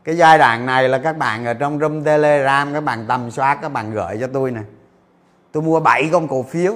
cái 0.05 0.17
giai 0.17 0.39
đoạn 0.39 0.67
này 0.67 0.89
là 0.89 0.99
các 0.99 1.17
bạn 1.17 1.45
ở 1.45 1.55
trong 1.55 1.79
room 1.79 2.05
telegram, 2.05 2.75
các 2.75 2.81
bạn 2.81 3.05
tầm 3.09 3.31
soát, 3.31 3.59
các 3.63 3.69
bạn 3.69 3.93
gửi 3.93 4.19
cho 4.21 4.27
tôi 4.33 4.51
nè. 4.51 4.61
Tôi 5.53 5.63
mua 5.63 5.81
7 5.81 6.09
con 6.13 6.29
cổ 6.29 6.43
phiếu. 6.43 6.75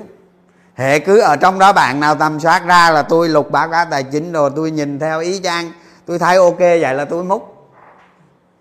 Hệ 0.75 0.99
cứ 0.99 1.21
ở 1.21 1.37
trong 1.37 1.59
đó 1.59 1.73
bạn 1.73 2.01
nào 2.01 2.15
tầm 2.15 2.41
soát 2.41 2.63
ra 2.67 2.91
là 2.91 3.03
tôi 3.03 3.29
lục 3.29 3.51
báo 3.51 3.69
cáo 3.69 3.85
tài 3.91 4.03
chính 4.03 4.33
rồi, 4.33 4.51
tôi 4.57 4.71
nhìn 4.71 4.99
theo 4.99 5.21
ý 5.21 5.39
trang, 5.39 5.73
tôi 6.07 6.19
thấy 6.19 6.37
ok, 6.37 6.59
vậy 6.59 6.95
là 6.95 7.05
tôi 7.05 7.25
múc. 7.25 7.71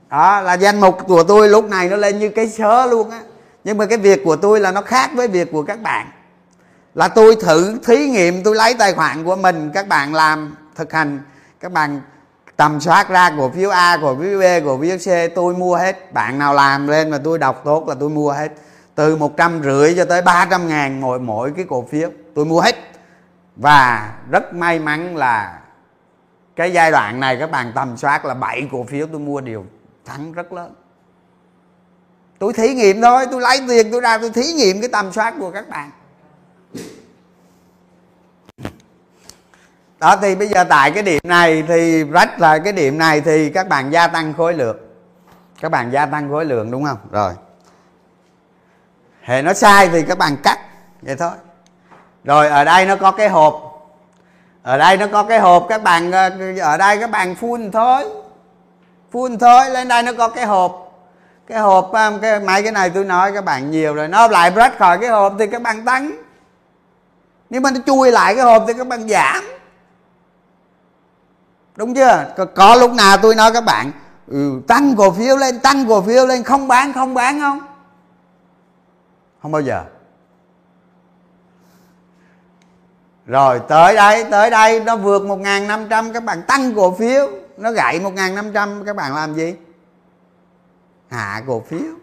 Đó, 0.09 0.41
là 0.41 0.53
danh 0.53 0.80
mục 0.80 0.97
của 1.07 1.24
tôi 1.24 1.49
lúc 1.49 1.70
này 1.70 1.89
nó 1.89 1.95
lên 1.95 2.20
như 2.20 2.30
cái 2.30 2.49
sớ 2.49 2.86
luôn 2.86 3.09
á. 3.09 3.22
Nhưng 3.64 3.78
mà 3.78 3.86
cái 3.86 3.97
việc 3.97 4.22
của 4.24 4.36
tôi 4.36 4.59
là 4.59 4.72
nó 4.72 4.82
khác 4.82 5.11
với 5.14 5.28
việc 5.28 5.51
của 5.51 5.64
các 5.64 5.82
bạn. 5.82 6.07
Là 6.95 7.07
tôi 7.07 7.36
thử 7.36 7.80
thí 7.86 8.09
nghiệm, 8.09 8.43
tôi 8.43 8.55
lấy 8.55 8.74
tài 8.74 8.93
khoản 8.93 9.24
của 9.24 9.36
mình, 9.36 9.72
các 9.74 9.88
bạn 9.88 10.16
làm 10.16 10.55
thực 10.76 10.93
hành, 10.93 11.20
các 11.59 11.72
bạn 11.72 12.01
tầm 12.58 12.80
soát 12.80 13.10
ra 13.10 13.30
cổ 13.38 13.49
phiếu 13.49 13.70
A, 13.70 13.97
cổ 14.01 14.16
phiếu 14.16 14.39
B, 14.39 14.43
cổ 14.66 14.80
phiếu 14.82 14.97
C, 14.97 15.36
tôi 15.36 15.54
mua 15.54 15.76
hết. 15.76 16.14
Bạn 16.14 16.39
nào 16.39 16.54
làm 16.54 16.88
lên 16.88 17.10
mà 17.10 17.18
tôi 17.24 17.39
đọc 17.39 17.62
tốt 17.66 17.88
là 17.88 17.95
tôi 17.99 18.10
mua 18.10 18.32
hết. 18.32 18.51
Từ 18.95 19.16
một 19.16 19.38
trăm 19.38 19.64
rưỡi 19.64 19.93
cho 19.97 20.06
tới 20.06 20.22
ba 20.22 20.47
trăm 20.51 20.68
ngàn 20.68 21.01
mỗi 21.01 21.20
mỗi 21.20 21.51
cái 21.56 21.66
cổ 21.70 21.86
phiếu, 21.91 22.10
tôi 22.36 22.45
mua 22.45 22.62
hết. 22.62 22.76
Và 23.56 24.14
rất 24.30 24.54
may 24.54 24.80
mắn 24.80 25.18
là 25.18 25.60
cái 26.56 26.74
giai 26.74 26.91
đoạn 26.91 27.20
này 27.20 27.38
các 27.39 27.51
bạn 27.51 27.72
tầm 27.76 27.97
soát 27.97 28.26
là 28.26 28.34
bảy 28.34 28.68
cổ 28.72 28.84
phiếu 28.84 29.08
tôi 29.08 29.20
mua 29.20 29.41
đều 29.41 29.66
thắng 30.06 30.32
rất 30.34 30.54
lớn. 30.54 30.74
Tôi 32.39 32.54
thí 32.54 32.74
nghiệm 32.74 33.01
thôi, 33.01 33.26
tôi 33.32 33.41
lấy 33.41 33.62
tiền 33.68 33.91
tôi 33.91 34.01
ra 34.01 34.18
tôi 34.18 34.30
thí 34.30 34.54
nghiệm 34.54 34.82
cái 34.82 34.89
tầm 34.89 35.12
soát 35.12 35.34
của 35.39 35.51
các 35.51 35.70
bạn. 35.70 35.91
Đó, 40.04 40.16
thì 40.22 40.36
bây 40.36 40.47
giờ 40.47 40.64
tại 40.64 40.91
cái 40.91 41.04
điểm 41.04 41.22
này 41.24 41.64
thì 41.68 42.04
rách 42.04 42.39
là 42.39 42.58
cái 42.58 42.74
điểm 42.74 42.97
này 42.97 43.22
thì 43.22 43.49
các 43.49 43.68
bạn 43.68 43.89
gia 43.91 44.08
tăng 44.08 44.34
khối 44.34 44.54
lượng. 44.54 44.78
Các 45.62 45.70
bạn 45.70 45.91
gia 45.91 46.06
tăng 46.06 46.30
khối 46.30 46.45
lượng, 46.45 46.72
đúng 46.72 46.86
không? 46.86 46.97
Rồi. 47.12 47.34
Hệ 49.22 49.41
nó 49.41 49.54
sai 49.54 49.89
thì 49.89 50.04
các 50.04 50.18
bạn 50.18 50.38
cắt, 50.43 50.60
vậy 51.01 51.16
thôi. 51.16 51.32
Rồi, 52.24 52.49
ở 52.49 52.64
đây 52.64 52.86
nó 52.86 52.95
có 52.95 53.12
cái 53.12 53.30
hộp. 53.30 53.54
Ở 54.64 54.78
đây 54.78 54.97
nó 54.97 55.08
có 55.08 55.24
cái 55.24 55.39
hộp, 55.39 55.66
các 55.70 55.84
bạn 55.84 56.12
ờ, 56.12 56.30
ở 56.62 56.78
đây 56.78 56.97
các 56.97 57.10
bạn 57.10 57.36
phun 57.36 57.72
thôi 57.72 58.04
phun 59.12 59.38
thôi 59.38 59.70
lên 59.70 59.88
đây 59.88 60.04
nó 60.04 60.12
có 60.18 60.28
cái 60.28 60.45
hộp. 60.45 60.91
Cái 61.47 61.60
hộp 61.60 61.91
ờ, 61.91 62.20
cái, 62.22 62.39
mấy 62.39 62.64
cái 62.64 62.72
này 62.72 62.89
tôi 62.89 63.06
nói 63.06 63.32
các 63.32 63.45
bạn 63.45 63.72
nhiều 63.72 63.93
rồi. 63.93 64.08
Nó 64.08 64.28
lại 64.28 64.51
rách 64.56 64.78
khỏi 64.78 64.97
cái 64.97 65.10
hộp 65.10 65.34
thì 65.39 65.47
các 65.47 65.62
bạn 65.62 65.86
tăng. 65.86 66.12
Nếu 67.49 67.62
mà 67.62 67.72
nó 67.72 67.80
chui 67.86 68.12
lại 68.12 68.36
cái 68.36 68.43
hộp 68.43 68.64
thì 68.68 68.74
các 68.74 68.88
bạn 68.88 69.10
giảm 69.10 69.43
đúng 71.76 71.95
chưa? 71.95 72.34
Có, 72.38 72.45
có 72.45 72.76
lúc 72.76 72.91
nào 72.93 73.17
tôi 73.17 73.36
nói 73.36 73.53
các 73.53 73.65
bạn 73.65 73.91
ừ, 74.28 74.61
tăng 74.67 74.95
cổ 74.95 75.11
phiếu 75.11 75.38
lên 75.38 75.59
tăng 75.59 75.88
cổ 75.88 76.01
phiếu 76.01 76.26
lên 76.26 76.43
không 76.43 76.67
bán 76.67 76.93
không 76.93 77.13
bán 77.13 77.39
không? 77.39 77.59
Không 79.41 79.51
bao 79.51 79.61
giờ. 79.61 79.84
Rồi 83.26 83.61
tới 83.67 83.95
đây 83.95 84.24
tới 84.32 84.49
đây 84.49 84.80
nó 84.80 84.95
vượt 84.97 85.24
1.500 85.24 86.13
các 86.13 86.24
bạn 86.24 86.41
tăng 86.47 86.76
cổ 86.76 86.91
phiếu. 86.91 87.30
Nó 87.57 87.71
gãy 87.71 87.99
1.500 87.99 88.86
các 88.86 88.95
bạn 88.95 89.15
làm 89.15 89.36
gì? 89.36 89.55
Hạ 91.09 91.41
cổ 91.47 91.63
phiếu. 91.67 91.93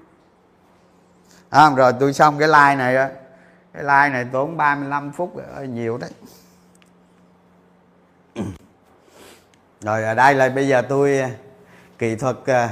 À, 1.51 1.71
rồi 1.77 1.93
tôi 2.01 2.13
xong 2.13 2.39
cái 2.39 2.49
like 2.49 2.75
này 2.77 2.95
rồi 2.95 3.09
cái 3.73 3.83
like 3.83 4.09
này 4.13 4.27
tốn 4.33 4.57
35 4.57 5.13
phút 5.13 5.37
rồi, 5.37 5.69
nhiều 5.69 5.99
đấy. 5.99 6.11
Rồi 9.83 10.05
ở 10.05 10.15
đây 10.15 10.35
là 10.35 10.49
bây 10.49 10.69
giờ 10.69 10.83
tôi 10.83 11.19
ờ, 11.19 11.29
kỹ 11.99 12.17
thuật 12.17 12.37
ờ, 12.47 12.69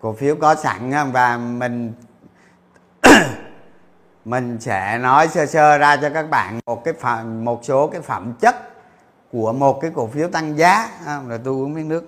cổ 0.00 0.12
phiếu 0.12 0.36
có 0.36 0.54
sẵn 0.54 1.12
và 1.12 1.38
mình 1.38 1.92
mình 4.24 4.60
sẽ 4.60 4.98
nói 4.98 5.28
sơ 5.28 5.46
sơ 5.46 5.78
ra 5.78 5.96
cho 5.96 6.10
các 6.10 6.30
bạn 6.30 6.60
một 6.66 6.84
cái 6.84 6.94
phẩm, 7.00 7.44
một 7.44 7.60
số 7.64 7.86
cái 7.86 8.00
phẩm 8.00 8.34
chất 8.40 8.56
của 9.32 9.52
một 9.52 9.80
cái 9.80 9.90
cổ 9.94 10.06
phiếu 10.06 10.28
tăng 10.28 10.58
giá. 10.58 10.88
Ờ, 11.06 11.20
rồi 11.28 11.40
tôi 11.44 11.54
uống 11.54 11.74
miếng 11.74 11.88
nước. 11.88 12.04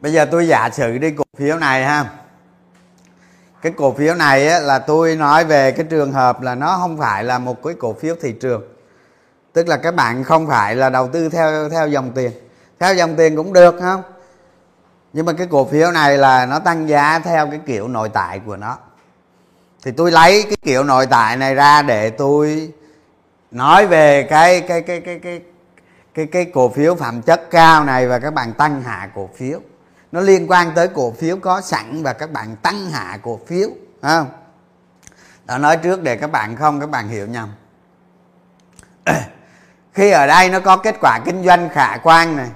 Bây 0.00 0.12
giờ 0.12 0.24
tôi 0.24 0.48
giả 0.48 0.70
sử 0.72 0.98
đi 0.98 1.10
cổ 1.10 1.24
phiếu 1.38 1.58
này 1.58 1.84
ha. 1.84 2.04
Cái 3.62 3.72
cổ 3.76 3.92
phiếu 3.92 4.14
này 4.14 4.48
á, 4.48 4.58
là 4.58 4.78
tôi 4.78 5.16
nói 5.16 5.44
về 5.44 5.72
cái 5.72 5.86
trường 5.90 6.12
hợp 6.12 6.42
là 6.42 6.54
nó 6.54 6.76
không 6.80 6.98
phải 6.98 7.24
là 7.24 7.38
một 7.38 7.62
cái 7.62 7.74
cổ 7.78 7.92
phiếu 7.92 8.14
thị 8.20 8.32
trường. 8.32 8.62
Tức 9.52 9.68
là 9.68 9.76
các 9.76 9.94
bạn 9.94 10.24
không 10.24 10.46
phải 10.46 10.76
là 10.76 10.90
đầu 10.90 11.08
tư 11.08 11.28
theo 11.28 11.68
theo 11.68 11.88
dòng 11.88 12.12
tiền. 12.14 12.32
Theo 12.78 12.94
dòng 12.94 13.16
tiền 13.16 13.36
cũng 13.36 13.52
được 13.52 13.74
không 13.80 14.02
nhưng 15.12 15.26
mà 15.26 15.32
cái 15.32 15.46
cổ 15.50 15.64
phiếu 15.64 15.90
này 15.90 16.18
là 16.18 16.46
nó 16.46 16.58
tăng 16.58 16.88
giá 16.88 17.18
theo 17.18 17.46
cái 17.46 17.60
kiểu 17.66 17.88
nội 17.88 18.08
tại 18.08 18.40
của 18.46 18.56
nó. 18.56 18.78
Thì 19.82 19.90
tôi 19.90 20.12
lấy 20.12 20.42
cái 20.42 20.56
kiểu 20.62 20.84
nội 20.84 21.06
tại 21.06 21.36
này 21.36 21.54
ra 21.54 21.82
để 21.82 22.10
tôi 22.10 22.72
nói 23.50 23.86
về 23.86 24.22
cái 24.22 24.60
cái 24.60 24.82
cái 24.82 25.00
cái 25.00 25.18
cái 25.18 25.40
cái 26.14 26.26
cái 26.26 26.44
cổ 26.44 26.68
phiếu 26.68 26.94
phẩm 26.94 27.22
chất 27.22 27.50
cao 27.50 27.84
này 27.84 28.08
và 28.08 28.18
các 28.18 28.34
bạn 28.34 28.52
tăng 28.52 28.82
hạ 28.82 29.10
cổ 29.14 29.28
phiếu 29.36 29.60
nó 30.12 30.20
liên 30.20 30.50
quan 30.50 30.72
tới 30.74 30.88
cổ 30.88 31.12
phiếu 31.12 31.36
có 31.36 31.60
sẵn 31.60 32.02
và 32.02 32.12
các 32.12 32.30
bạn 32.30 32.56
tăng 32.56 32.90
hạ 32.90 33.18
cổ 33.22 33.40
phiếu 33.46 33.68
không? 34.02 34.26
Đã 35.44 35.58
nói 35.58 35.76
trước 35.76 36.02
để 36.02 36.16
các 36.16 36.30
bạn 36.30 36.56
không, 36.56 36.80
các 36.80 36.90
bạn 36.90 37.08
hiểu 37.08 37.26
nhầm. 37.26 37.48
Khi 39.92 40.10
ở 40.10 40.26
đây 40.26 40.50
nó 40.50 40.60
có 40.60 40.76
kết 40.76 40.96
quả 41.00 41.20
kinh 41.24 41.44
doanh 41.44 41.68
khả 41.68 41.96
quan 42.02 42.36
này. 42.36 42.50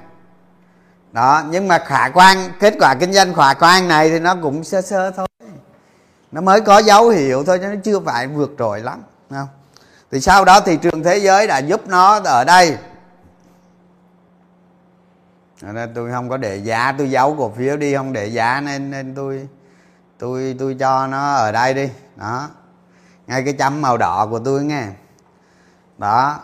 Đó, 1.12 1.42
nhưng 1.50 1.68
mà 1.68 1.78
khả 1.78 2.08
quan, 2.14 2.38
kết 2.60 2.74
quả 2.80 2.94
kinh 3.00 3.12
doanh 3.12 3.34
khả 3.34 3.54
quan 3.54 3.88
này 3.88 4.08
thì 4.10 4.18
nó 4.18 4.36
cũng 4.42 4.64
sơ 4.64 4.82
sơ 4.82 5.10
thôi. 5.10 5.26
Nó 6.32 6.40
mới 6.40 6.60
có 6.60 6.78
dấu 6.78 7.08
hiệu 7.08 7.44
thôi 7.44 7.58
chứ 7.58 7.66
nó 7.66 7.80
chưa 7.84 8.00
phải 8.00 8.26
vượt 8.26 8.50
trội 8.58 8.80
lắm 8.80 9.02
không? 9.30 9.48
Thì 10.10 10.20
sau 10.20 10.44
đó 10.44 10.60
thị 10.60 10.76
trường 10.76 11.02
thế 11.02 11.18
giới 11.18 11.46
đã 11.46 11.58
giúp 11.58 11.86
nó 11.86 12.20
ở 12.24 12.44
đây 12.44 12.76
nên 15.72 15.94
tôi 15.94 16.10
không 16.10 16.28
có 16.28 16.36
để 16.36 16.56
giá, 16.56 16.94
tôi 16.98 17.10
giấu 17.10 17.34
cổ 17.38 17.52
phiếu 17.56 17.76
đi, 17.76 17.94
không 17.94 18.12
để 18.12 18.26
giá 18.26 18.60
nên 18.60 18.90
nên 18.90 19.14
tôi 19.14 19.48
tôi 20.18 20.56
tôi 20.58 20.76
cho 20.78 21.06
nó 21.06 21.34
ở 21.34 21.52
đây 21.52 21.74
đi. 21.74 21.88
Đó. 22.16 22.48
Ngay 23.26 23.42
cái 23.44 23.52
chấm 23.52 23.82
màu 23.82 23.96
đỏ 23.96 24.26
của 24.30 24.38
tôi 24.38 24.64
nghe. 24.64 24.86
Đó. 25.98 26.38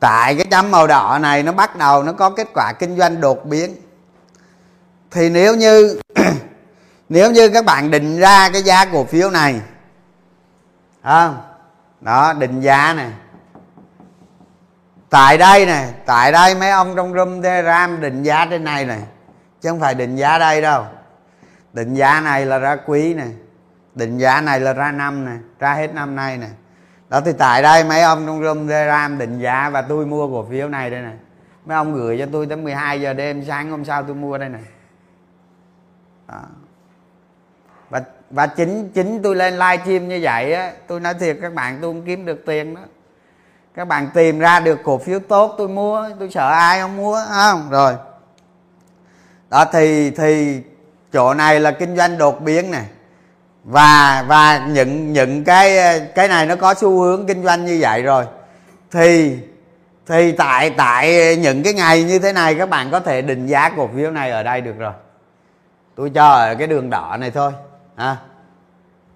Tại 0.00 0.34
cái 0.34 0.46
chấm 0.50 0.70
màu 0.70 0.86
đỏ 0.86 1.18
này 1.22 1.42
nó 1.42 1.52
bắt 1.52 1.76
đầu 1.76 2.02
nó 2.02 2.12
có 2.12 2.30
kết 2.30 2.48
quả 2.54 2.72
kinh 2.78 2.96
doanh 2.96 3.20
đột 3.20 3.46
biến. 3.46 3.76
Thì 5.10 5.30
nếu 5.30 5.56
như 5.56 6.00
nếu 7.08 7.30
như 7.30 7.48
các 7.48 7.64
bạn 7.64 7.90
định 7.90 8.18
ra 8.18 8.48
cái 8.48 8.62
giá 8.62 8.84
cổ 8.84 9.04
phiếu 9.04 9.30
này 9.30 9.60
không 11.02 11.42
đó, 12.00 12.32
định 12.32 12.60
giá 12.60 12.92
này 12.92 13.10
tại 15.10 15.38
đây 15.38 15.66
nè, 15.66 15.88
tại 16.06 16.32
đây 16.32 16.54
mấy 16.54 16.70
ông 16.70 16.96
trong 16.96 17.14
room 17.14 17.42
telegram 17.42 18.00
định 18.00 18.22
giá 18.22 18.46
trên 18.50 18.64
này 18.64 18.84
nè. 18.84 18.98
Chứ 19.60 19.68
không 19.68 19.80
phải 19.80 19.94
định 19.94 20.16
giá 20.16 20.38
đây 20.38 20.60
đâu. 20.60 20.84
Định 21.72 21.94
giá 21.94 22.20
này 22.20 22.46
là 22.46 22.58
ra 22.58 22.76
quý 22.86 23.14
nè. 23.14 23.26
Định 23.94 24.18
giá 24.18 24.40
này 24.40 24.60
là 24.60 24.72
ra 24.72 24.92
năm 24.92 25.24
nè, 25.24 25.32
ra 25.58 25.74
hết 25.74 25.94
năm 25.94 26.16
nay 26.16 26.38
nè. 26.38 26.48
Đó, 27.08 27.20
thì 27.20 27.32
tại 27.38 27.62
đây 27.62 27.84
mấy 27.84 28.02
ông 28.02 28.26
trong 28.26 28.42
room 28.42 28.68
telegram 28.68 29.18
định 29.18 29.38
giá 29.38 29.70
và 29.70 29.82
tôi 29.82 30.06
mua 30.06 30.28
cổ 30.28 30.46
phiếu 30.50 30.68
này 30.68 30.90
đây 30.90 31.02
nè. 31.02 31.12
Mấy 31.66 31.76
ông 31.76 31.94
gửi 31.94 32.18
cho 32.18 32.26
tôi 32.32 32.46
tới 32.46 32.56
12 32.56 33.00
giờ 33.00 33.12
đêm, 33.12 33.44
sáng 33.44 33.70
hôm 33.70 33.84
sau 33.84 34.02
tôi 34.02 34.14
mua 34.14 34.38
đây 34.38 34.48
nè. 34.48 34.58
Đó. 36.28 36.42
và 37.90 38.02
và 38.30 38.46
chính 38.46 38.90
chính 38.94 39.22
tôi 39.22 39.36
lên 39.36 39.54
live 39.54 39.78
stream 39.84 40.08
như 40.08 40.20
vậy 40.22 40.52
á, 40.52 40.72
tôi 40.86 41.00
nói 41.00 41.14
thiệt 41.14 41.38
các 41.42 41.54
bạn, 41.54 41.78
tôi 41.82 41.92
không 41.92 42.02
kiếm 42.06 42.26
được 42.26 42.42
tiền 42.46 42.74
đó 42.74 42.80
các 43.76 43.84
bạn 43.84 44.10
tìm 44.14 44.38
ra 44.38 44.60
được 44.60 44.78
cổ 44.84 44.98
phiếu 44.98 45.18
tốt 45.18 45.54
tôi 45.58 45.68
mua, 45.68 46.08
tôi 46.18 46.30
sợ 46.30 46.48
ai 46.48 46.80
không 46.80 46.96
mua 46.96 47.20
không 47.28 47.70
rồi. 47.70 47.94
Đó, 49.50 49.64
thì 49.72 50.10
thì 50.10 50.62
chỗ 51.12 51.34
này 51.34 51.60
là 51.60 51.70
kinh 51.70 51.96
doanh 51.96 52.18
đột 52.18 52.40
biến 52.40 52.70
này 52.70 52.86
và 53.64 54.24
và 54.28 54.66
những 54.66 55.12
những 55.12 55.44
cái 55.44 56.00
cái 56.14 56.28
này 56.28 56.46
nó 56.46 56.56
có 56.56 56.74
xu 56.74 57.00
hướng 57.00 57.26
kinh 57.26 57.44
doanh 57.44 57.64
như 57.64 57.78
vậy 57.80 58.02
rồi. 58.02 58.24
Thì 58.90 59.38
thì 60.06 60.32
tại 60.32 60.70
tại 60.70 61.36
những 61.36 61.62
cái 61.62 61.74
ngày 61.74 62.04
như 62.04 62.18
thế 62.18 62.32
này, 62.32 62.54
các 62.54 62.68
bạn 62.68 62.90
có 62.90 63.00
thể 63.00 63.22
định 63.22 63.46
giá 63.46 63.70
cổ 63.76 63.88
phiếu 63.94 64.10
này 64.10 64.30
ở 64.30 64.42
đây 64.42 64.60
được 64.60 64.78
rồi. 64.78 64.92
Tôi 65.94 66.10
cho 66.10 66.28
ở 66.28 66.54
cái 66.54 66.66
đường 66.66 66.90
đỏ 66.90 67.16
này 67.20 67.30
thôi, 67.30 67.52
ha? 67.96 68.16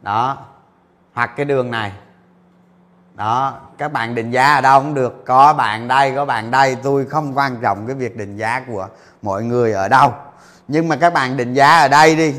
Đó. 0.02 0.38
Hoặc 1.12 1.30
cái 1.36 1.44
đường 1.44 1.70
này 1.70 1.92
đó, 3.20 3.58
các 3.78 3.92
bạn 3.92 4.14
định 4.14 4.30
giá 4.30 4.54
ở 4.54 4.60
đâu 4.60 4.80
cũng 4.80 4.94
được. 4.94 5.24
Có 5.26 5.52
bạn 5.52 5.88
đây, 5.88 6.12
có 6.16 6.24
bạn 6.24 6.50
đây. 6.50 6.76
Tôi 6.82 7.06
không 7.06 7.38
quan 7.38 7.56
trọng 7.62 7.86
cái 7.86 7.96
việc 7.96 8.16
định 8.16 8.36
giá 8.36 8.64
của 8.68 8.88
mọi 9.22 9.42
người 9.42 9.72
ở 9.72 9.88
đâu. 9.88 10.14
Nhưng 10.68 10.88
mà 10.88 10.96
các 10.96 11.12
bạn 11.12 11.36
định 11.36 11.54
giá 11.54 11.78
ở 11.78 11.88
đây 11.88 12.16
đi. 12.16 12.34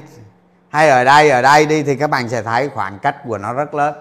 Hay 0.69 0.89
ở 0.89 1.03
đây 1.03 1.29
ở 1.29 1.41
đây 1.41 1.65
đi 1.65 1.83
thì 1.83 1.95
các 1.95 2.09
bạn 2.09 2.29
sẽ 2.29 2.43
thấy 2.43 2.69
khoảng 2.69 2.99
cách 2.99 3.15
của 3.27 3.37
nó 3.37 3.53
rất 3.53 3.73
lớn. 3.73 3.95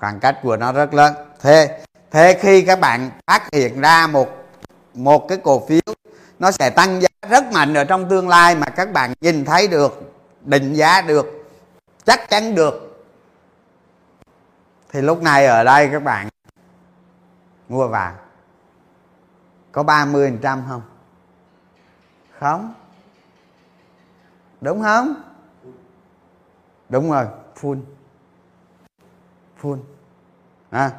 Khoảng 0.00 0.20
cách 0.20 0.38
của 0.42 0.56
nó 0.56 0.72
rất 0.72 0.94
lớn. 0.94 1.14
Thế 1.40 1.80
thế 2.10 2.38
khi 2.40 2.62
các 2.62 2.80
bạn 2.80 3.10
phát 3.26 3.42
hiện 3.52 3.80
ra 3.80 4.06
một 4.06 4.28
một 4.94 5.28
cái 5.28 5.38
cổ 5.38 5.66
phiếu, 5.68 5.94
nó 6.38 6.50
sẽ 6.50 6.70
tăng 6.70 7.02
giá 7.02 7.08
rất 7.28 7.52
mạnh 7.52 7.74
ở 7.74 7.84
trong 7.84 8.08
tương 8.08 8.28
lai 8.28 8.54
mà 8.54 8.66
các 8.66 8.92
bạn 8.92 9.12
nhìn 9.20 9.44
thấy 9.44 9.68
được, 9.68 10.12
định 10.40 10.74
giá 10.74 11.00
được, 11.00 11.26
chắc 12.04 12.30
chắn 12.30 12.54
được 12.54 12.91
thì 14.92 15.00
lúc 15.00 15.22
này 15.22 15.46
ở 15.46 15.64
đây 15.64 15.88
các 15.92 16.02
bạn 16.02 16.28
mua 17.68 17.88
vàng. 17.88 18.16
Có 19.72 19.82
30 19.82 20.38
trăm 20.42 20.62
không? 20.68 20.82
Không. 22.40 22.74
Đúng 24.60 24.82
không? 24.82 25.14
Đúng 26.88 27.10
rồi 27.10 27.26
full. 27.60 27.80
Full. 29.62 29.78
À. 30.70 30.90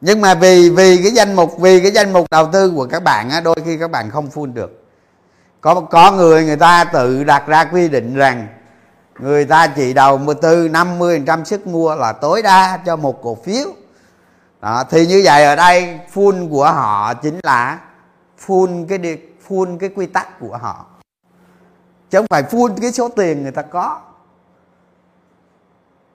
nhưng 0.00 0.20
mà 0.20 0.34
vì 0.34 0.70
vì 0.70 1.02
cái 1.02 1.12
danh 1.12 1.36
mục 1.36 1.58
vì 1.58 1.80
cái 1.80 1.90
danh 1.90 2.12
mục 2.12 2.26
đầu 2.30 2.48
tư 2.52 2.72
của 2.76 2.86
các 2.86 3.02
bạn 3.02 3.30
á, 3.30 3.40
đôi 3.40 3.56
khi 3.64 3.78
các 3.78 3.90
bạn 3.90 4.10
không 4.10 4.28
full 4.28 4.52
được. 4.52 4.84
Có 5.60 5.80
có 5.80 6.12
người 6.12 6.44
người 6.44 6.56
ta 6.56 6.84
tự 6.84 7.24
đặt 7.24 7.46
ra 7.46 7.64
quy 7.64 7.88
định 7.88 8.14
rằng 8.14 8.46
người 9.18 9.44
ta 9.44 9.66
chỉ 9.66 9.92
đầu 9.92 10.20
tư 10.42 10.68
50 10.68 11.22
trăm 11.26 11.44
sức 11.44 11.66
mua 11.66 11.94
là 11.94 12.12
tối 12.12 12.42
đa 12.42 12.78
cho 12.86 12.96
một 12.96 13.22
cổ 13.22 13.38
phiếu. 13.44 13.66
Đó, 14.60 14.84
thì 14.90 15.06
như 15.06 15.22
vậy 15.24 15.44
ở 15.44 15.56
đây 15.56 15.98
full 16.14 16.50
của 16.50 16.72
họ 16.72 17.14
chính 17.14 17.40
là 17.42 17.78
full 18.46 18.86
cái 18.88 19.18
full 19.48 19.78
cái 19.78 19.90
quy 19.96 20.06
tắc 20.06 20.40
của 20.40 20.56
họ. 20.56 20.86
Chứ 22.10 22.18
không 22.18 22.26
phải 22.30 22.42
full 22.42 22.74
cái 22.80 22.92
số 22.92 23.08
tiền 23.08 23.42
người 23.42 23.52
ta 23.52 23.62
có. 23.62 24.00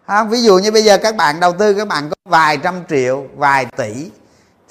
Không? 0.08 0.30
ví 0.30 0.43
dụ 0.43 0.58
như 0.58 0.72
bây 0.72 0.84
giờ 0.84 0.97
các 0.97 1.16
bạn 1.16 1.39
đầu 1.39 1.54
tư 1.54 1.74
các 1.74 1.88
bạn 1.88 2.10
có 2.10 2.16
vài 2.30 2.58
trăm 2.58 2.84
triệu 2.89 3.26
vài 3.36 3.66
tỷ 3.66 4.12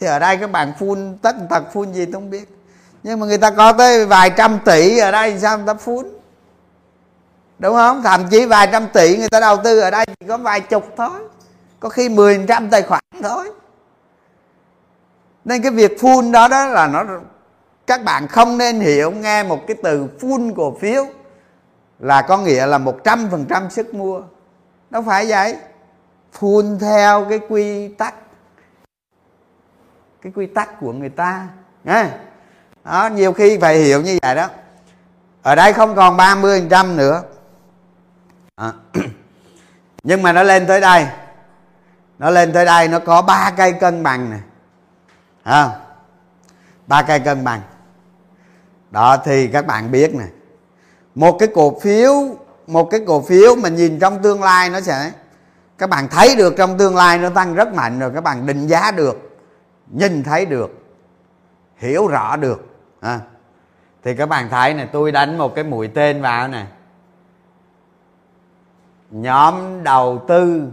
thì 0.00 0.06
ở 0.06 0.18
đây 0.18 0.36
các 0.36 0.50
bạn 0.52 0.72
phun 0.78 1.18
tất 1.22 1.36
tật 1.50 1.62
phun 1.72 1.92
gì 1.92 2.04
tôi 2.04 2.12
không 2.12 2.30
biết. 2.30 2.48
Nhưng 3.02 3.20
mà 3.20 3.26
người 3.26 3.38
ta 3.38 3.50
có 3.50 3.72
tới 3.72 4.06
vài 4.06 4.30
trăm 4.30 4.58
tỷ 4.64 4.98
ở 4.98 5.10
đây 5.10 5.38
sao 5.40 5.58
người 5.58 5.66
ta 5.66 5.74
phun 5.74 6.21
đúng 7.62 7.74
không? 7.74 8.02
Thậm 8.02 8.28
chí 8.30 8.46
vài 8.46 8.68
trăm 8.72 8.88
tỷ 8.88 9.16
người 9.16 9.28
ta 9.28 9.40
đầu 9.40 9.56
tư 9.64 9.80
ở 9.80 9.90
đây 9.90 10.06
chỉ 10.06 10.26
có 10.28 10.36
vài 10.36 10.60
chục 10.60 10.94
thôi. 10.96 11.20
Có 11.80 11.88
khi 11.88 12.08
mười 12.08 12.44
trăm 12.48 12.70
tài 12.70 12.82
khoản 12.82 13.02
thôi. 13.22 13.50
Nên 15.44 15.62
cái 15.62 15.72
việc 15.72 15.98
full 16.00 16.32
đó 16.32 16.48
đó 16.48 16.66
là 16.66 16.86
nó, 16.86 17.04
các 17.86 18.04
bạn 18.04 18.28
không 18.28 18.58
nên 18.58 18.80
hiểu 18.80 19.10
nghe 19.10 19.42
một 19.42 19.66
cái 19.66 19.76
từ 19.82 20.06
full 20.20 20.54
cổ 20.54 20.76
phiếu 20.80 21.06
là 21.98 22.22
có 22.22 22.38
nghĩa 22.38 22.66
là 22.66 22.78
một 22.78 23.04
trăm 23.04 23.28
phần 23.30 23.44
trăm 23.48 23.70
sức 23.70 23.94
mua. 23.94 24.20
Đâu 24.90 25.02
phải 25.06 25.26
vậy. 25.28 25.56
Full 26.38 26.78
theo 26.78 27.26
cái 27.28 27.40
quy 27.48 27.88
tắc, 27.88 28.14
cái 30.22 30.32
quy 30.36 30.46
tắc 30.46 30.80
của 30.80 30.92
người 30.92 31.08
ta. 31.08 31.48
Nghe. 31.84 32.06
Đó, 32.84 33.08
nhiều 33.12 33.32
khi 33.32 33.58
phải 33.58 33.78
hiểu 33.78 34.02
như 34.02 34.18
vậy 34.22 34.34
đó. 34.34 34.48
Ở 35.42 35.54
đây 35.54 35.72
không 35.72 35.96
còn 35.96 36.16
30 36.16 36.66
trăm 36.70 36.96
nữa 36.96 37.22
à. 38.62 38.72
nhưng 40.02 40.22
mà 40.22 40.32
nó 40.32 40.42
lên 40.42 40.66
tới 40.66 40.80
đây. 40.80 41.06
Nó 42.18 42.30
lên 42.30 42.52
tới 42.52 42.64
đây 42.64 42.88
nó 42.88 42.98
có 42.98 43.22
ba 43.22 43.52
cây 43.56 43.72
cân 43.72 44.02
bằng 44.02 44.30
này 44.30 44.40
à, 45.42 45.70
ba 46.86 47.02
cây 47.02 47.20
cân 47.20 47.44
bằng. 47.44 47.60
Đó 48.90 49.16
thì 49.24 49.48
các 49.48 49.66
bạn 49.66 49.90
biết 49.90 50.14
nè. 50.14 50.24
Một 51.14 51.36
cái 51.38 51.48
cổ 51.54 51.80
phiếu 51.80 52.12
một 52.66 52.84
cái 52.90 53.00
cổ 53.06 53.22
phiếu 53.22 53.56
mà 53.56 53.68
nhìn 53.68 53.98
trong 53.98 54.22
tương 54.22 54.42
lai 54.42 54.70
nó 54.70 54.80
sẽ 54.80 55.12
các 55.78 55.90
bạn 55.90 56.08
thấy 56.08 56.36
được 56.36 56.54
trong 56.56 56.78
tương 56.78 56.96
lai 56.96 57.18
nó 57.18 57.30
tăng 57.30 57.54
rất 57.54 57.74
mạnh 57.74 57.98
rồi 57.98 58.10
các 58.14 58.20
bạn 58.20 58.46
định 58.46 58.66
giá 58.66 58.90
được 58.90 59.38
nhìn 59.90 60.22
thấy 60.22 60.46
được 60.46 60.70
hiểu 61.76 62.06
rõ 62.06 62.36
được. 62.36 62.66
À. 63.00 63.20
thì 64.04 64.14
các 64.14 64.28
bạn 64.28 64.48
thấy 64.50 64.74
này 64.74 64.88
tôi 64.92 65.12
đánh 65.12 65.38
một 65.38 65.54
cái 65.54 65.64
mũi 65.64 65.88
tên 65.88 66.22
vào 66.22 66.48
này 66.48 66.66
nhóm 69.12 69.82
đầu 69.82 70.24
tư 70.28 70.68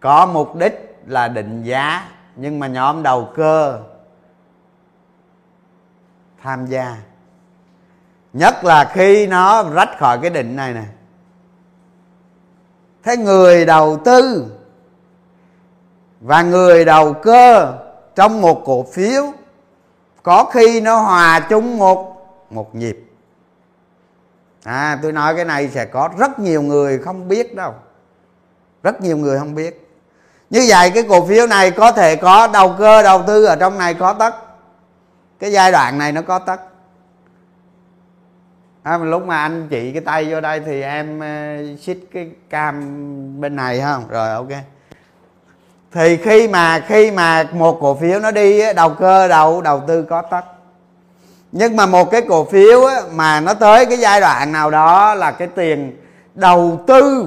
có 0.00 0.26
mục 0.26 0.56
đích 0.56 0.96
là 1.06 1.28
định 1.28 1.62
giá, 1.62 2.08
nhưng 2.36 2.58
mà 2.58 2.66
nhóm 2.66 3.02
đầu 3.02 3.28
cơ 3.34 3.82
tham 6.42 6.66
gia. 6.66 6.96
Nhất 8.32 8.64
là 8.64 8.84
khi 8.84 9.26
nó 9.26 9.70
rách 9.70 9.98
khỏi 9.98 10.18
cái 10.22 10.30
định 10.30 10.56
này 10.56 10.74
nè. 10.74 10.84
Thế 13.02 13.16
người 13.16 13.66
đầu 13.66 13.98
tư 14.04 14.52
và 16.20 16.42
người 16.42 16.84
đầu 16.84 17.12
cơ 17.12 17.78
trong 18.14 18.40
một 18.40 18.62
cổ 18.64 18.86
phiếu, 18.92 19.32
có 20.22 20.44
khi 20.44 20.80
nó 20.80 21.00
hòa 21.00 21.40
chung 21.40 21.78
một 21.78 22.16
một 22.50 22.74
nhịp 22.74 22.96
à 24.66 24.98
tôi 25.02 25.12
nói 25.12 25.36
cái 25.36 25.44
này 25.44 25.68
sẽ 25.68 25.84
có 25.84 26.08
rất 26.18 26.38
nhiều 26.38 26.62
người 26.62 26.98
không 26.98 27.28
biết 27.28 27.54
đâu. 27.54 27.74
Rất 28.82 29.00
nhiều 29.00 29.16
người 29.16 29.38
không 29.38 29.54
biết. 29.54 29.88
Như 30.50 30.64
vậy 30.68 30.90
cái 30.90 31.02
cổ 31.08 31.26
phiếu 31.26 31.46
này 31.46 31.70
có 31.70 31.92
thể 31.92 32.16
có 32.16 32.46
đầu 32.46 32.74
cơ 32.78 33.02
đầu 33.02 33.22
tư 33.26 33.44
ở 33.44 33.56
trong 33.56 33.78
này 33.78 33.94
có 33.94 34.12
tất. 34.12 34.34
Cái 35.38 35.52
giai 35.52 35.72
đoạn 35.72 35.98
này 35.98 36.12
nó 36.12 36.22
có 36.22 36.38
tất. 36.38 36.60
À, 38.82 38.98
lúc 38.98 39.26
mà 39.26 39.42
anh 39.42 39.68
chị 39.70 39.92
cái 39.92 40.00
tay 40.00 40.30
vô 40.30 40.40
đây 40.40 40.60
thì 40.60 40.82
em 40.82 41.20
ờ, 41.20 41.56
xích 41.80 42.08
cái 42.12 42.30
cam 42.50 42.80
bên 43.40 43.56
này 43.56 43.80
không 43.80 44.08
rồi 44.08 44.30
ok. 44.30 44.52
Thì 45.92 46.16
khi 46.16 46.48
mà 46.48 46.80
khi 46.80 47.10
mà 47.10 47.48
một 47.52 47.78
cổ 47.80 47.94
phiếu 47.94 48.20
nó 48.20 48.30
đi 48.30 48.72
đầu 48.72 48.90
cơ 48.90 49.28
đầu 49.28 49.62
đầu 49.62 49.82
tư 49.86 50.02
có 50.02 50.22
tất 50.22 50.55
nhưng 51.52 51.76
mà 51.76 51.86
một 51.86 52.10
cái 52.10 52.22
cổ 52.28 52.44
phiếu 52.44 52.88
mà 53.12 53.40
nó 53.40 53.54
tới 53.54 53.86
cái 53.86 53.98
giai 53.98 54.20
đoạn 54.20 54.52
nào 54.52 54.70
đó 54.70 55.14
là 55.14 55.30
cái 55.30 55.48
tiền 55.48 55.96
đầu 56.34 56.84
tư 56.86 57.26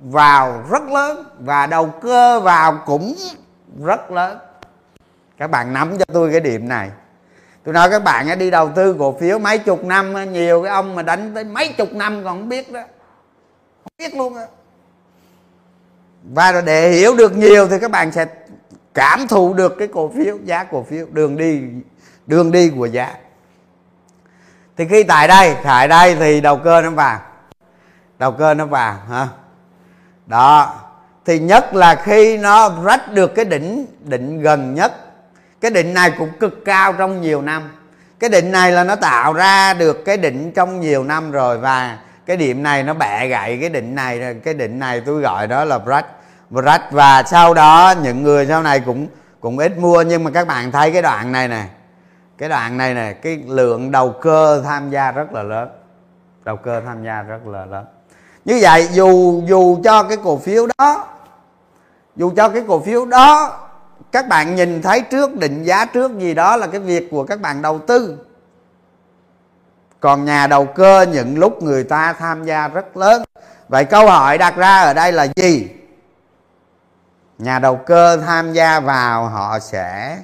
vào 0.00 0.64
rất 0.70 0.82
lớn 0.82 1.24
và 1.38 1.66
đầu 1.66 1.86
cơ 2.02 2.40
vào 2.40 2.82
cũng 2.86 3.14
rất 3.84 4.10
lớn. 4.10 4.38
Các 5.38 5.50
bạn 5.50 5.72
nắm 5.72 5.98
cho 5.98 6.04
tôi 6.12 6.30
cái 6.30 6.40
điểm 6.40 6.68
này. 6.68 6.90
Tôi 7.64 7.74
nói 7.74 7.90
các 7.90 8.04
bạn 8.04 8.38
đi 8.38 8.50
đầu 8.50 8.70
tư 8.76 8.96
cổ 8.98 9.16
phiếu 9.20 9.38
mấy 9.38 9.58
chục 9.58 9.84
năm 9.84 10.32
nhiều 10.32 10.62
cái 10.62 10.72
ông 10.72 10.94
mà 10.94 11.02
đánh 11.02 11.34
tới 11.34 11.44
mấy 11.44 11.72
chục 11.72 11.92
năm 11.92 12.24
còn 12.24 12.38
không 12.38 12.48
biết 12.48 12.72
đó. 12.72 12.80
Không 13.82 13.92
biết 13.98 14.14
luôn 14.16 14.36
á. 14.36 14.46
Và 16.34 16.60
để 16.60 16.90
hiểu 16.90 17.16
được 17.16 17.36
nhiều 17.36 17.68
thì 17.68 17.78
các 17.78 17.90
bạn 17.90 18.12
sẽ 18.12 18.26
cảm 18.94 19.28
thụ 19.28 19.54
được 19.54 19.76
cái 19.78 19.88
cổ 19.88 20.12
phiếu, 20.16 20.38
giá 20.44 20.64
cổ 20.64 20.82
phiếu, 20.82 21.06
đường 21.12 21.36
đi 21.36 21.60
đường 22.26 22.52
đi 22.52 22.70
của 22.76 22.86
giá 22.86 23.14
thì 24.76 24.86
khi 24.90 25.02
tại 25.02 25.28
đây 25.28 25.56
tại 25.64 25.88
đây 25.88 26.16
thì 26.16 26.40
đầu 26.40 26.56
cơ 26.56 26.82
nó 26.82 26.90
vào. 26.90 27.20
Đầu 28.18 28.32
cơ 28.32 28.54
nó 28.54 28.66
vào, 28.66 28.96
hả? 29.10 29.28
Đó. 30.26 30.74
Thì 31.24 31.38
nhất 31.38 31.74
là 31.74 31.94
khi 31.94 32.38
nó 32.38 32.72
rách 32.84 33.12
được 33.12 33.34
cái 33.34 33.44
đỉnh 33.44 33.86
định 34.00 34.40
gần 34.40 34.74
nhất. 34.74 34.92
Cái 35.60 35.70
định 35.70 35.94
này 35.94 36.12
cũng 36.18 36.30
cực 36.40 36.64
cao 36.64 36.92
trong 36.92 37.20
nhiều 37.20 37.42
năm. 37.42 37.70
Cái 38.20 38.30
định 38.30 38.52
này 38.52 38.72
là 38.72 38.84
nó 38.84 38.96
tạo 38.96 39.32
ra 39.32 39.74
được 39.74 40.04
cái 40.04 40.16
định 40.16 40.52
trong 40.52 40.80
nhiều 40.80 41.04
năm 41.04 41.30
rồi 41.30 41.58
và 41.58 41.98
cái 42.26 42.36
điểm 42.36 42.62
này 42.62 42.82
nó 42.82 42.94
bẻ 42.94 43.26
gãy 43.26 43.58
cái 43.60 43.70
định 43.70 43.94
này 43.94 44.34
cái 44.44 44.54
định 44.54 44.78
này 44.78 45.00
tôi 45.00 45.20
gọi 45.20 45.46
đó 45.46 45.64
là 45.64 45.78
break 45.78 46.06
break 46.50 46.90
và 46.90 47.22
sau 47.22 47.54
đó, 47.54 47.94
những 48.02 48.22
người 48.22 48.46
sau 48.46 48.62
này 48.62 48.80
cũng 48.80 49.06
cũng 49.40 49.58
ít 49.58 49.78
mua. 49.78 50.02
Nhưng 50.02 50.24
mà 50.24 50.30
các 50.30 50.46
bạn 50.46 50.72
thấy 50.72 50.90
cái 50.90 51.02
đoạn 51.02 51.32
này 51.32 51.48
nè 51.48 51.64
cái 52.38 52.48
đoạn 52.48 52.76
này 52.76 52.94
này 52.94 53.14
cái 53.14 53.42
lượng 53.46 53.90
đầu 53.90 54.14
cơ 54.20 54.62
tham 54.64 54.90
gia 54.90 55.12
rất 55.12 55.32
là 55.32 55.42
lớn. 55.42 55.68
Đầu 56.44 56.56
cơ 56.56 56.80
tham 56.80 57.04
gia 57.04 57.22
rất 57.22 57.46
là 57.46 57.64
lớn. 57.64 57.84
Như 58.44 58.58
vậy, 58.62 58.88
dù 58.92 59.42
dù 59.46 59.78
cho 59.84 60.02
cái 60.02 60.16
cổ 60.24 60.38
phiếu 60.38 60.66
đó, 60.78 61.06
dù 62.16 62.32
cho 62.36 62.48
cái 62.48 62.62
cổ 62.68 62.80
phiếu 62.80 63.06
đó, 63.06 63.60
các 64.12 64.28
bạn 64.28 64.54
nhìn 64.54 64.82
thấy 64.82 65.00
trước, 65.00 65.36
định 65.36 65.62
giá 65.62 65.84
trước 65.84 66.18
gì 66.18 66.34
đó 66.34 66.56
là 66.56 66.66
cái 66.66 66.80
việc 66.80 67.08
của 67.10 67.24
các 67.24 67.40
bạn 67.40 67.62
đầu 67.62 67.78
tư. 67.78 68.18
Còn 70.00 70.24
nhà 70.24 70.46
đầu 70.46 70.64
cơ 70.64 71.06
những 71.12 71.38
lúc 71.38 71.62
người 71.62 71.84
ta 71.84 72.12
tham 72.12 72.44
gia 72.44 72.68
rất 72.68 72.96
lớn. 72.96 73.22
Vậy 73.68 73.84
câu 73.84 74.06
hỏi 74.06 74.38
đặt 74.38 74.56
ra 74.56 74.80
ở 74.80 74.94
đây 74.94 75.12
là 75.12 75.26
gì? 75.36 75.68
Nhà 77.38 77.58
đầu 77.58 77.76
cơ 77.76 78.16
tham 78.16 78.52
gia 78.52 78.80
vào 78.80 79.28
họ 79.28 79.58
sẽ 79.58 80.18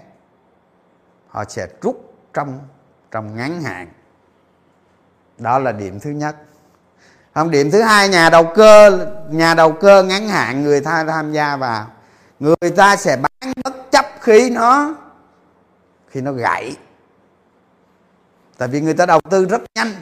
họ 1.31 1.45
sẽ 1.49 1.67
rút 1.83 2.15
trong 2.35 2.59
trong 3.11 3.37
ngắn 3.37 3.63
hạn. 3.63 3.89
Đó 5.39 5.59
là 5.59 5.73
điểm 5.73 6.01
thứ 6.01 6.11
nhất. 6.11 6.37
Không 7.35 7.51
điểm 7.51 7.71
thứ 7.71 7.83
hai 7.83 8.09
nhà 8.09 8.31
đầu 8.31 8.53
cơ 8.55 9.07
nhà 9.31 9.55
đầu 9.55 9.73
cơ 9.73 10.03
ngắn 10.03 10.29
hạn 10.29 10.63
người 10.63 10.81
ta 10.81 11.05
tham 11.05 11.33
gia 11.33 11.57
vào. 11.57 11.87
Người 12.41 12.71
ta 12.77 12.97
sẽ 12.97 13.17
bán 13.17 13.53
bất 13.65 13.91
chấp 13.91 14.07
khi 14.21 14.51
nó 14.51 14.95
khi 16.09 16.21
nó 16.21 16.33
gãy. 16.33 16.77
Tại 18.59 18.69
vì 18.69 18.81
người 18.81 18.95
ta 18.95 19.07
đầu 19.07 19.21
tư 19.31 19.45
rất 19.45 19.63
nhanh. 19.75 19.93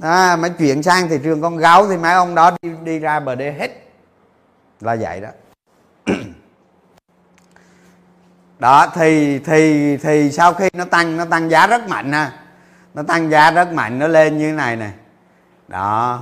À, 0.00 0.36
mà 0.36 0.48
chuyển 0.48 0.82
sang 0.82 1.08
thị 1.08 1.18
trường 1.24 1.42
con 1.42 1.56
gấu 1.56 1.88
thì 1.88 1.96
mấy 1.96 2.14
ông 2.14 2.34
đó 2.34 2.50
đi 2.62 2.70
đi 2.84 2.98
ra 2.98 3.20
bờ 3.20 3.34
đê 3.34 3.52
hết. 3.52 3.70
Là 4.80 4.96
vậy 5.00 5.20
đó. 5.20 5.28
Đó, 8.58 8.86
thì 8.94 9.38
thì 9.38 9.96
thì 9.96 10.32
sau 10.32 10.54
khi 10.54 10.68
nó 10.72 10.84
tăng 10.84 11.16
nó 11.16 11.24
tăng 11.24 11.50
giá 11.50 11.66
rất 11.66 11.88
mạnh 11.88 12.12
ha. 12.12 12.32
Nó 12.94 13.02
tăng 13.02 13.30
giá 13.30 13.50
rất 13.50 13.72
mạnh, 13.72 13.98
nó 13.98 14.06
lên 14.06 14.38
như 14.38 14.50
thế 14.50 14.56
này 14.56 14.76
nè. 14.76 14.90
Đó. 15.68 16.20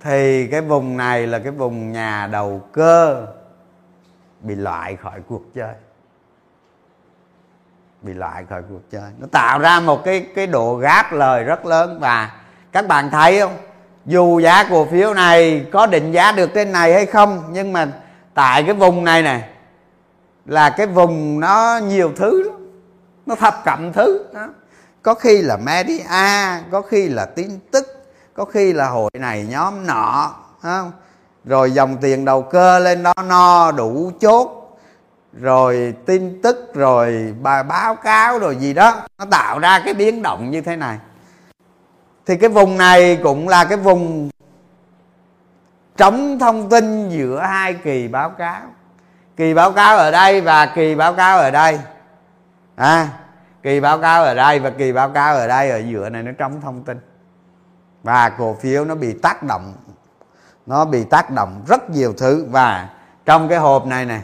Thì 0.00 0.46
cái 0.46 0.60
vùng 0.60 0.96
này 0.96 1.26
là 1.26 1.38
cái 1.38 1.52
vùng 1.52 1.92
nhà 1.92 2.28
đầu 2.32 2.62
cơ 2.72 3.26
bị 4.40 4.54
loại 4.54 4.96
khỏi 4.96 5.20
cuộc 5.28 5.54
chơi. 5.54 5.74
Bị 8.02 8.14
loại 8.14 8.44
khỏi 8.50 8.62
cuộc 8.68 8.90
chơi. 8.90 9.10
Nó 9.18 9.26
tạo 9.32 9.58
ra 9.58 9.80
một 9.80 10.04
cái 10.04 10.26
cái 10.34 10.46
độ 10.46 10.76
gáp 10.76 11.12
lời 11.12 11.44
rất 11.44 11.66
lớn 11.66 11.98
và 12.00 12.32
các 12.72 12.88
bạn 12.88 13.10
thấy 13.10 13.40
không? 13.40 13.56
Dù 14.06 14.40
giá 14.40 14.64
cổ 14.70 14.84
phiếu 14.84 15.14
này 15.14 15.66
có 15.72 15.86
định 15.86 16.12
giá 16.12 16.32
được 16.32 16.50
trên 16.54 16.72
này 16.72 16.92
hay 16.92 17.06
không, 17.06 17.44
nhưng 17.50 17.72
mà 17.72 17.86
tại 18.34 18.62
cái 18.62 18.74
vùng 18.74 19.04
này 19.04 19.22
này 19.22 19.44
là 20.46 20.70
cái 20.70 20.86
vùng 20.86 21.40
nó 21.40 21.80
nhiều 21.82 22.12
thứ 22.16 22.50
nó 23.26 23.34
thập 23.34 23.62
cẩm 23.64 23.92
thứ, 23.92 24.24
đó. 24.34 24.48
có 25.02 25.14
khi 25.14 25.42
là 25.42 25.56
media 25.56 26.04
có 26.70 26.82
khi 26.82 27.08
là 27.08 27.24
tin 27.24 27.58
tức, 27.70 27.86
có 28.34 28.44
khi 28.44 28.72
là 28.72 28.88
hội 28.88 29.10
này 29.14 29.46
nhóm 29.50 29.86
nọ 29.86 30.34
không? 30.62 30.92
Rồi 31.44 31.70
dòng 31.70 31.96
tiền 32.00 32.24
đầu 32.24 32.42
cơ 32.42 32.78
lên 32.78 33.02
đó, 33.02 33.14
no, 33.28 33.72
đủ 33.72 34.10
chốt. 34.20 34.56
Rồi 35.32 35.94
tin 36.06 36.42
tức, 36.42 36.74
rồi 36.74 37.34
bài 37.42 37.62
báo 37.62 37.94
cáo 37.94 38.38
rồi 38.38 38.56
gì 38.56 38.74
đó, 38.74 39.02
nó 39.18 39.24
tạo 39.30 39.58
ra 39.58 39.82
cái 39.84 39.94
biến 39.94 40.22
động 40.22 40.50
như 40.50 40.60
thế 40.60 40.76
này. 40.76 40.98
Thì 42.26 42.36
cái 42.36 42.50
vùng 42.50 42.78
này 42.78 43.18
cũng 43.22 43.48
là 43.48 43.64
cái 43.64 43.78
vùng 43.78 44.30
trống 45.96 46.38
thông 46.38 46.68
tin 46.68 47.08
giữa 47.08 47.40
hai 47.40 47.74
kỳ 47.74 48.08
báo 48.08 48.30
cáo 48.30 48.62
kỳ 49.40 49.54
báo 49.54 49.72
cáo 49.72 49.96
ở 49.96 50.10
đây 50.10 50.40
và 50.40 50.66
kỳ 50.66 50.94
báo 50.94 51.14
cáo 51.14 51.38
ở 51.38 51.50
đây. 51.50 51.78
À, 52.76 53.08
kỳ 53.62 53.80
báo 53.80 53.98
cáo 53.98 54.22
ở 54.24 54.34
đây 54.34 54.58
và 54.58 54.70
kỳ 54.70 54.92
báo 54.92 55.08
cáo 55.08 55.34
ở 55.34 55.48
đây 55.48 55.70
ở 55.70 55.78
giữa 55.78 56.08
này 56.08 56.22
nó 56.22 56.32
trống 56.38 56.60
thông 56.60 56.84
tin. 56.84 57.00
Và 58.02 58.28
cổ 58.28 58.56
phiếu 58.60 58.84
nó 58.84 58.94
bị 58.94 59.18
tác 59.22 59.42
động 59.42 59.74
nó 60.66 60.84
bị 60.84 61.04
tác 61.04 61.30
động 61.30 61.64
rất 61.68 61.90
nhiều 61.90 62.14
thứ. 62.18 62.46
Và 62.50 62.88
trong 63.26 63.48
cái 63.48 63.58
hộp 63.58 63.86
này 63.86 64.04
này 64.04 64.22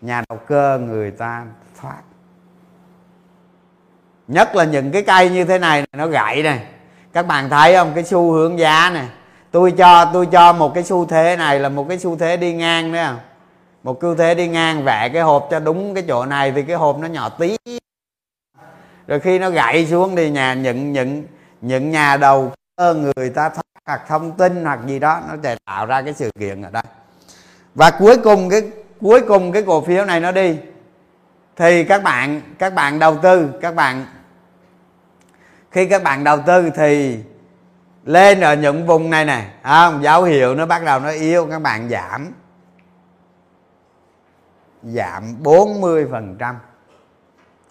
nhà 0.00 0.22
đầu 0.28 0.38
cơ 0.46 0.78
người 0.78 1.10
ta 1.10 1.44
thoát. 1.80 2.00
Nhất 4.28 4.56
là 4.56 4.64
những 4.64 4.92
cái 4.92 5.02
cây 5.02 5.30
như 5.30 5.44
thế 5.44 5.58
này 5.58 5.86
nó 5.92 6.06
gãy 6.06 6.42
này 6.42 6.66
các 7.12 7.26
bạn 7.26 7.50
thấy 7.50 7.74
không? 7.74 7.92
Cái 7.94 8.04
xu 8.04 8.32
hướng 8.32 8.58
giá 8.58 8.90
này 8.90 9.08
tôi 9.50 9.72
cho 9.72 10.10
tôi 10.12 10.26
cho 10.26 10.52
một 10.52 10.74
cái 10.74 10.84
xu 10.84 11.06
thế 11.06 11.36
này 11.36 11.60
là 11.60 11.68
một 11.68 11.86
cái 11.88 11.98
xu 11.98 12.16
thế 12.16 12.36
đi 12.36 12.54
ngang 12.54 12.92
đấy 12.92 13.04
không? 13.06 13.18
Một 13.82 14.00
tư 14.00 14.14
thế 14.18 14.34
đi 14.34 14.48
ngang 14.48 14.84
vẽ 14.84 15.08
cái 15.08 15.22
hộp 15.22 15.48
cho 15.50 15.60
đúng 15.60 15.94
cái 15.94 16.04
chỗ 16.08 16.26
này 16.26 16.52
thì 16.52 16.62
cái 16.62 16.76
hộp 16.76 16.98
nó 16.98 17.08
nhỏ 17.08 17.28
tí. 17.28 17.56
Rồi 19.06 19.20
khi 19.20 19.38
nó 19.38 19.50
gãy 19.50 19.86
xuống 19.86 20.16
thì 20.16 20.30
nhà 20.30 20.54
những 20.54 20.92
những 20.92 21.24
những 21.60 21.90
nhà 21.90 22.16
đầu 22.16 22.52
cơ 22.76 22.94
người 22.94 23.30
ta 23.30 23.48
thoát 23.48 23.62
hoặc 23.86 24.02
thông 24.08 24.32
tin 24.32 24.64
hoặc 24.64 24.80
gì 24.86 24.98
đó 24.98 25.20
nó 25.28 25.34
sẽ 25.42 25.56
tạo 25.66 25.86
ra 25.86 26.02
cái 26.02 26.14
sự 26.14 26.30
kiện 26.38 26.62
ở 26.62 26.70
đây. 26.70 26.82
Và 27.74 27.90
cuối 27.90 28.16
cùng 28.16 28.50
cái 28.50 28.62
cuối 29.00 29.20
cùng 29.28 29.52
cái 29.52 29.62
cổ 29.62 29.80
phiếu 29.80 30.04
này 30.04 30.20
nó 30.20 30.32
đi. 30.32 30.56
Thì 31.56 31.84
các 31.84 32.02
bạn 32.02 32.40
các 32.58 32.74
bạn 32.74 32.98
đầu 32.98 33.16
tư 33.22 33.50
các 33.60 33.74
bạn 33.74 34.06
khi 35.70 35.86
các 35.86 36.02
bạn 36.02 36.24
đầu 36.24 36.38
tư 36.46 36.70
thì 36.76 37.18
lên 38.04 38.40
ở 38.40 38.54
những 38.54 38.86
vùng 38.86 39.10
này 39.10 39.24
nè 39.24 39.44
à, 39.62 39.92
dấu 40.00 40.22
hiệu 40.22 40.54
nó 40.54 40.66
bắt 40.66 40.84
đầu 40.84 41.00
nó 41.00 41.10
yếu 41.10 41.46
các 41.50 41.62
bạn 41.62 41.88
giảm 41.88 42.32
giảm 44.82 45.42
40 45.42 46.06
phần 46.10 46.36
trăm 46.38 46.58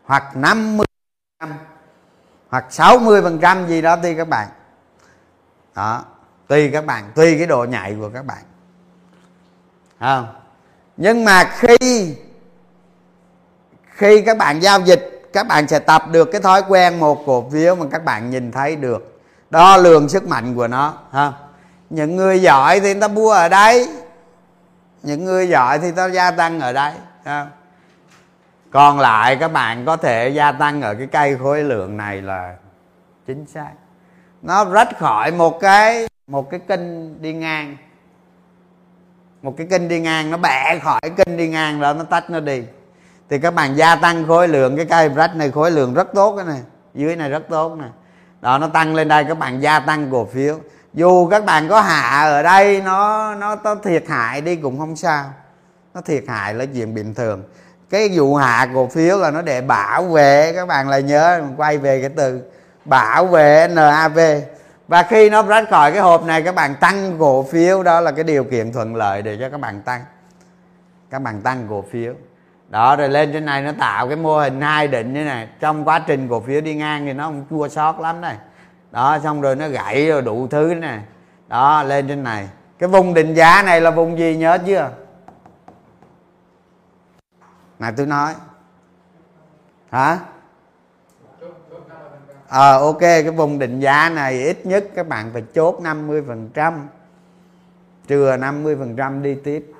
hoặc 0.05 0.35
50 0.35 0.85
phần 1.39 1.49
trăm 1.49 1.57
hoặc 2.49 2.65
60 2.69 3.21
phần 3.21 3.39
trăm 3.39 3.67
gì 3.67 3.81
đó 3.81 3.95
tùy 3.95 4.15
các 4.15 4.29
bạn. 4.29 4.47
Đó, 5.75 6.03
tùy 6.47 6.69
các 6.71 6.85
bạn, 6.85 7.11
tùy 7.15 7.37
cái 7.37 7.47
độ 7.47 7.65
nhạy 7.69 7.95
của 7.99 8.09
các 8.13 8.25
bạn. 8.25 8.43
Không? 9.99 10.27
Nhưng 10.97 11.25
mà 11.25 11.43
khi 11.43 12.15
khi 13.89 14.21
các 14.21 14.37
bạn 14.37 14.59
giao 14.59 14.81
dịch, 14.81 15.29
các 15.33 15.47
bạn 15.47 15.67
sẽ 15.67 15.79
tập 15.79 16.03
được 16.11 16.29
cái 16.31 16.41
thói 16.41 16.63
quen 16.67 16.99
một 16.99 17.23
cổ 17.25 17.49
phiếu 17.49 17.75
mà 17.75 17.85
các 17.91 18.05
bạn 18.05 18.29
nhìn 18.29 18.51
thấy 18.51 18.75
được. 18.75 19.21
Đo 19.49 19.77
lường 19.77 20.09
sức 20.09 20.27
mạnh 20.27 20.55
của 20.55 20.67
nó 20.67 20.93
ha 21.11 21.33
những 21.89 22.15
người 22.15 22.41
giỏi 22.41 22.79
thì 22.79 22.93
người 22.93 23.01
ta 23.01 23.07
mua 23.07 23.31
ở 23.31 23.49
đây 23.49 23.87
những 25.03 25.25
người 25.25 25.49
giỏi 25.49 25.79
thì 25.79 25.91
ta 25.91 26.07
gia 26.07 26.31
tăng 26.31 26.59
ở 26.59 26.73
đây 26.73 26.93
còn 28.71 28.99
lại 28.99 29.35
các 29.35 29.47
bạn 29.47 29.85
có 29.85 29.97
thể 29.97 30.29
gia 30.29 30.51
tăng 30.51 30.81
ở 30.81 30.95
cái 30.95 31.07
cây 31.07 31.37
khối 31.37 31.63
lượng 31.63 31.97
này 31.97 32.21
là 32.21 32.55
chính 33.27 33.45
xác. 33.45 33.71
Nó 34.41 34.65
rách 34.65 34.99
khỏi 34.99 35.31
một 35.31 35.59
cái 35.59 36.07
một 36.27 36.49
cái 36.49 36.59
kênh 36.67 37.21
đi 37.21 37.33
ngang. 37.33 37.77
Một 39.41 39.53
cái 39.57 39.67
kênh 39.69 39.87
đi 39.87 39.99
ngang, 39.99 40.31
nó 40.31 40.37
bẻ 40.37 40.79
khỏi 40.83 41.01
kênh 41.17 41.37
đi 41.37 41.47
ngang 41.47 41.81
đó, 41.81 41.93
nó 41.93 42.03
tách 42.03 42.29
nó 42.29 42.39
đi. 42.39 42.63
Thì 43.29 43.39
các 43.39 43.53
bạn 43.53 43.77
gia 43.77 43.95
tăng 43.95 44.27
khối 44.27 44.47
lượng, 44.47 44.77
cái 44.77 44.85
cây 44.85 45.09
rách 45.09 45.35
này, 45.35 45.51
khối 45.51 45.71
lượng 45.71 45.93
rất 45.93 46.07
tốt 46.13 46.35
cái 46.35 46.45
này, 46.45 46.61
dưới 46.93 47.15
này 47.15 47.29
rất 47.29 47.49
tốt 47.49 47.75
này 47.75 47.89
đó, 48.41 48.57
nó 48.57 48.67
tăng 48.67 48.95
lên 48.95 49.07
đây, 49.07 49.23
các 49.23 49.39
bạn 49.39 49.61
gia 49.61 49.79
tăng 49.79 50.11
cổ 50.11 50.25
phiếu 50.25 50.59
dù 50.93 51.27
các 51.27 51.45
bạn 51.45 51.69
có 51.69 51.81
hạ 51.81 52.23
ở 52.23 52.43
đây, 52.43 52.81
nó 52.81 53.35
nó 53.35 53.55
nó 53.63 53.75
thiệt 53.75 54.03
hại 54.07 54.41
đi 54.41 54.55
cũng 54.55 54.79
không 54.79 54.95
sao. 54.95 55.25
Nó 55.93 56.01
thiệt 56.01 56.23
hại 56.27 56.53
là 56.53 56.65
chuyện 56.65 56.93
bình 56.93 57.13
thường. 57.13 57.43
Cái 57.89 58.09
vụ 58.13 58.35
hạ 58.35 58.67
cổ 58.73 58.87
phiếu 58.87 59.17
là 59.17 59.31
nó 59.31 59.41
để 59.41 59.61
bảo 59.61 60.03
vệ, 60.03 60.53
các 60.55 60.67
bạn 60.67 60.89
lại 60.89 61.03
nhớ, 61.03 61.41
quay 61.57 61.77
về 61.77 62.01
cái 62.01 62.09
từ 62.09 62.41
bảo 62.85 63.25
vệ 63.25 63.67
NAV 63.67 64.19
và 64.87 65.03
khi 65.03 65.29
nó 65.29 65.43
rách 65.43 65.69
khỏi 65.69 65.91
cái 65.91 66.01
hộp 66.01 66.25
này, 66.25 66.41
các 66.41 66.55
bạn 66.55 66.75
tăng 66.75 67.15
cổ 67.19 67.43
phiếu, 67.43 67.83
đó 67.83 68.01
là 68.01 68.11
cái 68.11 68.23
điều 68.23 68.43
kiện 68.43 68.73
thuận 68.73 68.95
lợi 68.95 69.21
để 69.21 69.37
cho 69.39 69.49
các 69.49 69.59
bạn 69.59 69.81
tăng. 69.81 70.01
Các 71.09 71.21
bạn 71.21 71.41
tăng 71.41 71.67
cổ 71.69 71.83
phiếu. 71.91 72.13
Đó, 72.69 72.95
rồi 72.95 73.09
lên 73.09 73.33
trên 73.33 73.45
này 73.45 73.61
nó 73.61 73.71
tạo 73.79 74.07
cái 74.07 74.15
mô 74.15 74.39
hình 74.39 74.61
hai 74.61 74.87
định 74.87 75.13
như 75.13 75.23
này. 75.23 75.47
Trong 75.59 75.85
quá 75.85 75.99
trình 75.99 76.27
cổ 76.29 76.39
phiếu 76.39 76.61
đi 76.61 76.75
ngang 76.75 77.05
thì 77.05 77.13
nó 77.13 77.23
không 77.23 77.45
chua 77.49 77.67
sót 77.67 77.99
lắm 77.99 78.21
này 78.21 78.35
đó 78.91 79.19
xong 79.23 79.41
rồi 79.41 79.55
nó 79.55 79.67
gãy 79.67 80.07
rồi 80.07 80.21
đủ 80.21 80.47
thứ 80.47 80.73
này 80.73 81.01
đó 81.47 81.83
lên 81.83 82.07
trên 82.07 82.23
này. 82.23 82.49
Cái 82.79 82.89
vùng 82.89 83.13
định 83.13 83.33
giá 83.33 83.63
này 83.65 83.81
là 83.81 83.91
vùng 83.91 84.19
gì 84.19 84.35
nhớ 84.35 84.57
chưa? 84.65 84.91
Này 87.79 87.93
tôi 87.97 88.05
nói. 88.05 88.33
Hả? 89.91 90.19
À, 92.47 92.71
ok 92.71 92.99
cái 92.99 93.31
vùng 93.31 93.59
định 93.59 93.79
giá 93.79 94.09
này 94.09 94.43
ít 94.43 94.65
nhất 94.65 94.85
các 94.95 95.07
bạn 95.07 95.29
phải 95.33 95.43
chốt 95.53 95.79
50 95.81 96.23
phần 96.27 96.49
trăm. 96.53 96.87
Trừ 98.07 98.35
50 98.39 98.75
phần 98.79 98.95
trăm 98.95 99.23
đi 99.23 99.35
tiếp. 99.43 99.71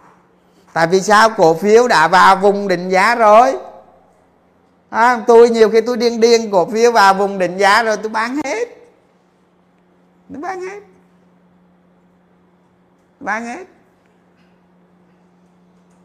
Tại 0.74 0.88
vì 0.88 1.02
sao? 1.02 1.30
Cổ 1.30 1.54
phiếu 1.54 1.88
đã 1.88 2.08
vào 2.08 2.36
vùng 2.36 2.68
định 2.68 2.90
giá 2.90 3.16
rồi. 3.16 3.58
À, 4.90 5.24
tôi 5.28 5.50
nhiều 5.50 5.70
khi 5.70 5.82
tôi 5.82 5.98
điên 5.98 6.20
điên 6.20 6.52
cổ 6.52 6.66
phiếu 6.66 6.92
vào 6.92 7.14
vùng 7.14 7.38
định 7.38 7.58
giá 7.58 7.84
rồi 7.84 7.98
tôi 7.98 8.10
bán 8.10 8.40
hết 8.46 8.79
nó 10.30 10.40
bán 10.40 10.62
hết 10.62 10.80
bán 13.20 13.46
hết 13.46 13.68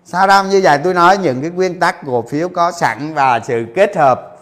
sao 0.04 0.26
đâu 0.26 0.44
như 0.44 0.60
vậy? 0.64 0.78
Tôi 0.84 0.94
nói 0.94 1.18
những 1.18 1.40
cái 1.40 1.50
nguyên 1.50 1.80
tắc 1.80 1.96
cổ 2.06 2.22
phiếu 2.22 2.48
có 2.48 2.72
sẵn 2.72 3.14
và 3.14 3.40
sự 3.40 3.66
kết 3.74 3.96
hợp 3.96 4.34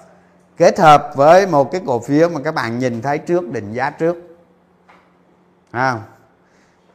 kết 0.56 0.78
hợp 0.78 1.12
với 1.14 1.46
một 1.46 1.72
cái 1.72 1.80
cổ 1.86 2.00
phiếu 2.00 2.28
mà 2.28 2.40
các 2.44 2.54
bạn 2.54 2.78
nhìn 2.78 3.02
thấy 3.02 3.18
trước 3.18 3.52
định 3.52 3.72
giá 3.72 3.90
trước. 3.90 4.16
À, 5.70 6.00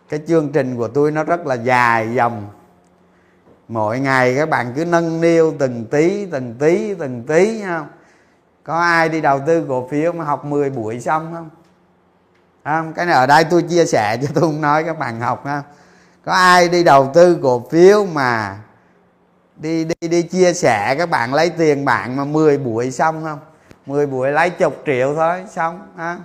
cái 0.10 0.20
chương 0.28 0.52
trình 0.52 0.78
của 0.78 0.88
tôi 0.88 1.12
nó 1.12 1.24
rất 1.24 1.48
là 1.48 1.56
dài 1.56 2.14
dòng. 2.16 2.48
Mỗi 3.68 4.00
ngày 4.00 4.36
các 4.36 4.50
bạn 4.50 4.74
cứ 4.76 4.86
nâng 4.86 5.22
niu 5.22 5.54
từng 5.60 5.86
tí 5.86 6.26
từng 6.26 6.56
tí 6.60 6.96
từng 6.96 7.24
tí 7.24 7.64
không? 7.64 7.88
Có 8.64 8.80
ai 8.80 9.10
đi 9.10 9.22
đầu 9.22 9.40
tư 9.48 9.66
cổ 9.68 9.88
phiếu 9.88 10.12
mà 10.12 10.24
học 10.24 10.46
10 10.46 10.70
buổi 10.70 11.00
xong 11.00 11.32
không? 11.34 11.50
Không 12.68 12.93
cái 12.93 13.05
này 13.05 13.15
ở 13.15 13.26
đây 13.26 13.43
tôi 13.43 13.61
chia 13.61 13.86
sẻ 13.86 14.18
cho 14.22 14.28
tôi 14.34 14.41
không 14.41 14.61
nói 14.61 14.84
các 14.84 14.99
bạn 14.99 15.22
học 15.22 15.45
ha. 15.45 15.63
Có 16.26 16.32
ai 16.32 16.70
đi 16.70 16.84
đầu 16.84 17.11
tư 17.13 17.39
cổ 17.43 17.68
phiếu 17.72 18.05
mà 18.05 18.57
đi 19.55 19.86
đi 19.86 20.07
đi 20.07 20.22
chia 20.22 20.53
sẻ 20.53 20.95
các 20.97 21.09
bạn 21.09 21.34
lấy 21.34 21.49
tiền 21.49 21.86
bạn 21.86 22.15
mà 22.15 22.26
10 22.26 22.57
buổi 22.57 22.91
xong 22.91 23.24
không? 23.24 23.39
10 23.86 24.07
buổi 24.07 24.32
lấy 24.32 24.49
chục 24.49 24.84
triệu 24.86 25.15
thôi 25.15 25.43
xong 25.51 25.88
ha. 25.97 26.18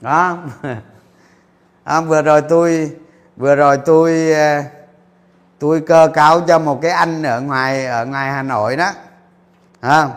Đó. 0.00 0.38
À, 1.84 2.00
vừa 2.00 2.22
rồi 2.22 2.42
tôi 2.42 2.90
vừa 3.36 3.56
rồi 3.56 3.78
tôi 3.78 4.32
ờ, 4.32 4.62
tôi 5.58 5.80
cơ 5.80 6.08
cáo 6.14 6.40
cho 6.40 6.58
một 6.58 6.82
cái 6.82 6.90
anh 6.90 7.22
ở 7.22 7.40
ngoài 7.40 7.86
ở 7.86 8.06
ngoài 8.06 8.30
hà 8.30 8.42
nội 8.42 8.76
đó. 8.76 8.90
À, 9.80 10.08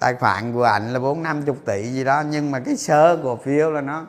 tài 0.00 0.14
khoản 0.14 0.52
của 0.52 0.62
ảnh 0.62 0.92
là 0.92 0.98
bốn 0.98 1.22
năm 1.22 1.42
chục 1.42 1.56
tỷ 1.64 1.82
gì 1.82 2.04
đó, 2.04 2.22
nhưng 2.30 2.50
mà 2.50 2.60
cái 2.60 2.76
sơ 2.76 3.20
cổ 3.22 3.36
phiếu 3.36 3.70
là 3.70 3.80
nó 3.80 4.06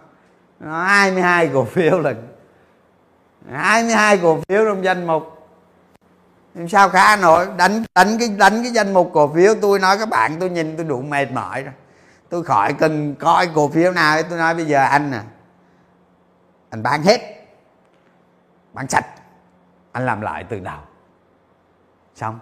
nó 0.59 0.83
22 0.83 1.49
cổ 1.53 1.65
phiếu 1.65 1.99
là 1.99 2.13
22 3.51 4.17
cổ 4.17 4.39
phiếu 4.47 4.65
trong 4.65 4.83
danh 4.83 5.07
mục. 5.07 5.47
Làm 6.53 6.69
sao 6.69 6.89
khá 6.89 7.15
nổi? 7.15 7.47
Đánh 7.57 7.83
đánh 7.95 8.17
cái 8.19 8.29
đánh 8.37 8.63
cái 8.63 8.71
danh 8.71 8.93
mục 8.93 9.11
cổ 9.13 9.33
phiếu, 9.33 9.55
tôi 9.61 9.79
nói 9.79 9.97
các 9.97 10.09
bạn, 10.09 10.37
tôi 10.39 10.49
nhìn 10.49 10.77
tôi 10.77 10.85
đủ 10.85 11.01
mệt 11.01 11.31
mỏi 11.31 11.63
rồi. 11.63 11.73
Tôi 12.29 12.43
khỏi 12.43 12.73
cần 12.73 13.15
coi 13.15 13.47
cổ 13.55 13.67
phiếu 13.67 13.91
nào 13.91 14.23
tôi 14.23 14.37
nói 14.37 14.55
bây 14.55 14.65
giờ 14.65 14.83
anh 14.83 15.11
à 15.11 15.23
anh 16.71 16.83
bán 16.83 17.03
hết, 17.03 17.21
bán 18.73 18.87
sạch, 18.87 19.05
anh 19.91 20.05
làm 20.05 20.21
lại 20.21 20.45
từ 20.49 20.59
đầu. 20.59 20.79
Xong, 22.15 22.39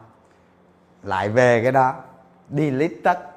lại 1.04 1.30
về 1.30 1.64
cái 1.64 1.72
đó 1.72 1.96
đi 2.50 2.72
lít 2.72 2.92
tất 3.04 3.29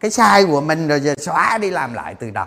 cái 0.00 0.10
sai 0.10 0.44
của 0.44 0.60
mình 0.60 0.88
rồi 0.88 1.00
giờ 1.00 1.14
xóa 1.18 1.58
đi 1.58 1.70
làm 1.70 1.94
lại 1.94 2.14
từ 2.14 2.30
đầu. 2.30 2.46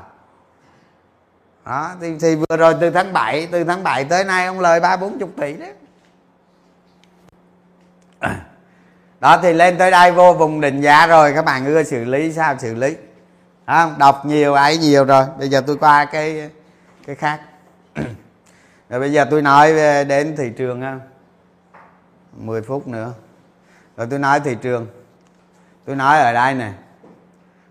Đó 1.66 1.92
thì, 2.02 2.18
thì 2.22 2.36
vừa 2.36 2.58
rồi 2.58 2.76
từ 2.82 2.90
tháng 2.90 3.14
7 3.14 3.48
từ 3.52 3.64
tháng 3.64 3.84
7 3.84 4.04
tới 4.04 4.24
nay 4.24 4.46
ông 4.46 4.60
lời 4.60 4.80
ba 4.80 4.98
bốn 4.98 5.20
chục 5.20 5.30
tỷ 5.38 5.54
đấy 5.54 5.74
đó 9.20 9.40
thì 9.42 9.54
lên 9.54 9.78
tới 9.78 9.92
đây 9.92 10.12
vô 10.12 10.34
vùng 10.34 10.62
định 10.62 10.82
giá 10.82 11.08
rồi 11.08 11.34
các 11.36 11.46
bạn 11.46 11.66
ưa 11.66 11.84
xử 11.84 12.06
lý 12.06 12.34
sao 12.34 12.58
xử 12.58 12.76
lý? 12.76 12.96
Không? 13.68 13.96
Đọc 14.00 14.26
nhiều 14.26 14.54
ấy 14.54 14.78
nhiều 14.78 15.06
rồi. 15.06 15.26
Bây 15.38 15.50
giờ 15.50 15.62
tôi 15.68 15.78
qua 15.78 16.06
cái 16.06 16.50
cái 17.08 17.16
khác. 17.16 17.42
Rồi 18.90 19.00
bây 19.00 19.12
giờ 19.12 19.26
tôi 19.32 19.42
nói 19.42 19.74
đến 20.06 20.36
thị 20.38 20.52
trường 20.58 20.82
ha. 20.82 21.00
10 22.38 22.62
phút 22.62 22.88
nữa. 22.88 23.14
Rồi 23.98 24.08
tôi 24.10 24.20
nói 24.20 24.40
thị 24.40 24.58
trường. 24.62 24.88
Tôi 25.86 25.96
nói 25.96 26.20
ở 26.20 26.34
đây 26.34 26.54
này 26.54 26.74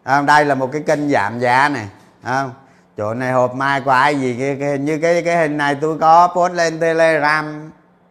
không 0.08 0.26
đây 0.26 0.44
là 0.44 0.54
một 0.54 0.72
cái 0.72 0.82
kênh 0.82 1.08
giảm 1.10 1.38
giá 1.38 1.68
này 1.68 1.88
không 2.24 2.52
chỗ 2.96 3.14
này 3.14 3.32
hộp 3.32 3.54
mai 3.54 3.80
của 3.80 3.90
ai 3.90 4.20
gì 4.20 4.36
cái, 4.38 4.56
cái 4.60 4.78
như 4.78 4.98
cái 4.98 5.22
cái 5.22 5.36
hình 5.36 5.56
này 5.56 5.76
tôi 5.80 5.98
có 5.98 6.28
post 6.34 6.52
lên 6.52 6.80
telegram 6.80 7.70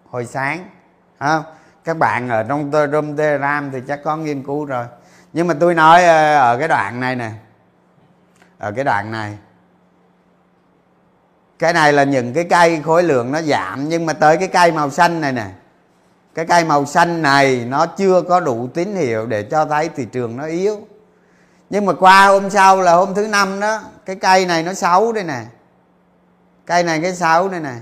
hồi 0.09 0.25
sáng. 0.25 0.65
Không 1.19 1.43
các 1.85 1.97
bạn 1.97 2.29
ở 2.29 2.43
trong 2.43 2.71
room 2.71 3.17
telegram 3.17 3.71
thì 3.71 3.79
chắc 3.87 4.03
có 4.03 4.17
nghiên 4.17 4.43
cứu 4.43 4.65
rồi. 4.65 4.85
Nhưng 5.33 5.47
mà 5.47 5.53
tôi 5.59 5.73
nói 5.73 6.03
ờ, 6.03 6.35
ở 6.35 6.57
cái 6.57 6.67
đoạn 6.67 6.99
này 6.99 7.15
nè. 7.15 7.31
Ở 8.57 8.71
cái 8.71 8.83
đoạn 8.83 9.11
này. 9.11 9.37
Cái 11.59 11.73
này 11.73 11.93
là 11.93 12.03
những 12.03 12.33
cái 12.33 12.43
cây 12.43 12.81
khối 12.85 13.03
lượng 13.03 13.31
nó 13.31 13.41
giảm 13.41 13.89
nhưng 13.89 14.05
mà 14.05 14.13
tới 14.13 14.37
cái 14.37 14.47
cây 14.47 14.71
màu 14.71 14.89
xanh 14.89 15.21
này 15.21 15.31
nè. 15.31 15.47
Cái 16.35 16.45
cây 16.45 16.65
màu 16.65 16.85
xanh 16.85 17.21
này 17.21 17.65
nó 17.67 17.85
chưa 17.85 18.21
có 18.21 18.39
đủ 18.39 18.69
tín 18.73 18.95
hiệu 18.95 19.25
để 19.25 19.43
cho 19.43 19.65
thấy 19.65 19.89
thị 19.95 20.05
trường 20.05 20.37
nó 20.37 20.45
yếu 20.45 20.87
nhưng 21.69 21.85
mà 21.85 21.93
qua 21.93 22.27
hôm 22.27 22.49
sau 22.49 22.81
là 22.81 22.93
hôm 22.93 23.13
thứ 23.13 23.27
năm 23.27 23.59
đó, 23.59 23.79
cái 24.05 24.15
cây 24.15 24.45
này 24.45 24.63
nó 24.63 24.73
xấu 24.73 25.11
đây 25.11 25.23
nè. 25.23 25.41
Cây 26.65 26.83
này 26.83 26.99
cái 27.01 27.15
xấu 27.15 27.49
đây 27.49 27.59
nè. 27.59 27.73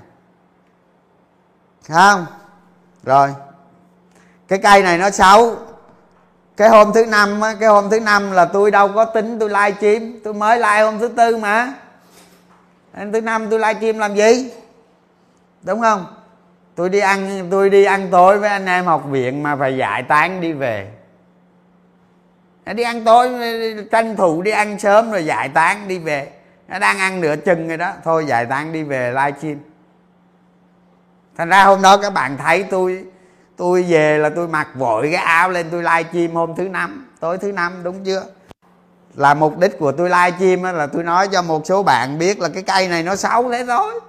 Không? 1.89 2.25
Rồi. 3.03 3.33
Cái 4.47 4.59
cây 4.59 4.83
này 4.83 4.97
nó 4.97 5.09
xấu. 5.09 5.55
Cái 6.57 6.69
hôm 6.69 6.93
thứ 6.93 7.05
năm 7.05 7.41
á, 7.41 7.55
cái 7.59 7.69
hôm 7.69 7.89
thứ 7.89 7.99
năm 7.99 8.31
là 8.31 8.45
tôi 8.45 8.71
đâu 8.71 8.91
có 8.95 9.05
tính 9.05 9.39
tôi 9.39 9.49
like 9.49 9.71
chim 9.71 10.21
tôi 10.23 10.33
mới 10.33 10.57
like 10.57 10.81
hôm 10.81 10.99
thứ 10.99 11.07
tư 11.07 11.37
mà. 11.37 11.73
Hôm 12.97 13.11
thứ 13.11 13.21
năm 13.21 13.49
tôi 13.49 13.59
like 13.59 13.73
chim 13.73 13.97
làm 13.97 14.15
gì? 14.15 14.51
Đúng 15.61 15.81
không? 15.81 16.05
Tôi 16.75 16.89
đi 16.89 16.99
ăn, 16.99 17.47
tôi 17.51 17.69
đi 17.69 17.83
ăn 17.83 18.07
tối 18.11 18.39
với 18.39 18.49
anh 18.49 18.65
em 18.65 18.85
học 18.85 19.03
viện 19.09 19.43
mà 19.43 19.55
phải 19.55 19.77
giải 19.77 20.03
tán 20.03 20.41
đi 20.41 20.53
về 20.53 20.91
đi 22.73 22.83
ăn 22.83 23.03
tối, 23.03 23.29
tranh 23.91 24.15
thủ 24.15 24.41
đi 24.41 24.51
ăn 24.51 24.79
sớm 24.79 25.11
rồi 25.11 25.25
giải 25.25 25.49
tán 25.49 25.87
đi 25.87 25.99
về. 25.99 26.31
Nó 26.67 26.79
đang 26.79 26.99
ăn 26.99 27.21
nửa 27.21 27.35
chừng 27.35 27.67
rồi 27.67 27.77
đó. 27.77 27.93
Thôi 28.03 28.25
giải 28.25 28.45
tán 28.45 28.73
đi 28.73 28.83
về 28.83 29.11
livestream 29.11 29.57
thành 31.37 31.49
ra 31.49 31.63
hôm 31.63 31.81
đó 31.81 31.97
các 31.97 32.13
bạn 32.13 32.37
thấy 32.37 32.63
tôi 32.63 33.05
tôi 33.57 33.83
về 33.83 34.17
là 34.17 34.29
tôi 34.29 34.47
mặc 34.47 34.67
vội 34.75 35.09
cái 35.11 35.23
áo 35.23 35.49
lên 35.49 35.67
tôi 35.71 35.83
livestream 35.83 36.35
hôm 36.35 36.55
thứ 36.55 36.63
năm. 36.63 37.07
Tối 37.19 37.37
thứ 37.37 37.51
năm, 37.51 37.83
đúng 37.83 38.03
chưa? 38.03 38.23
Là 39.15 39.33
mục 39.33 39.57
đích 39.57 39.79
của 39.79 39.91
tôi 39.91 40.09
livestream 40.09 40.75
là 40.75 40.87
tôi 40.87 41.03
nói 41.03 41.27
cho 41.27 41.41
một 41.41 41.65
số 41.65 41.83
bạn 41.83 42.17
biết 42.17 42.39
là 42.39 42.49
cái 42.49 42.63
cây 42.63 42.87
này 42.87 43.03
nó 43.03 43.15
xấu 43.15 43.51
thế 43.51 43.65
thôi. 43.67 43.99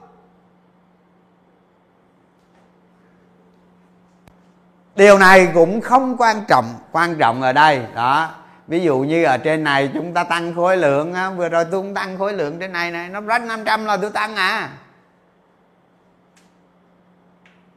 Điều 4.97 5.19
này 5.19 5.49
cũng 5.55 5.81
không 5.81 6.17
quan 6.17 6.45
trọng 6.49 6.75
quan 6.93 7.19
trọng 7.19 7.43
ở 7.43 7.53
đây. 7.53 7.83
Đó 7.95 8.31
ví 8.67 8.81
dụ 8.81 8.99
như 8.99 9.25
ở 9.25 9.39
trên 9.39 9.65
này 9.65 9.91
chúng 9.95 10.15
ta 10.15 10.25
tăng 10.25 10.55
khối 10.55 10.77
lượng 10.77 11.15
á, 11.15 11.31
vừa 11.31 11.49
rồi 11.49 11.65
tôi 11.65 11.81
cũng 11.81 11.95
tăng 11.95 12.19
khối 12.19 12.33
lượng 12.33 12.59
trên 12.59 12.73
này 12.73 12.91
này 12.91 13.09
nó 13.09 13.21
rách 13.21 13.43
500 13.43 13.85
là 13.85 13.97
tôi 13.97 14.11
tăng 14.11 14.37
à. 14.37 14.71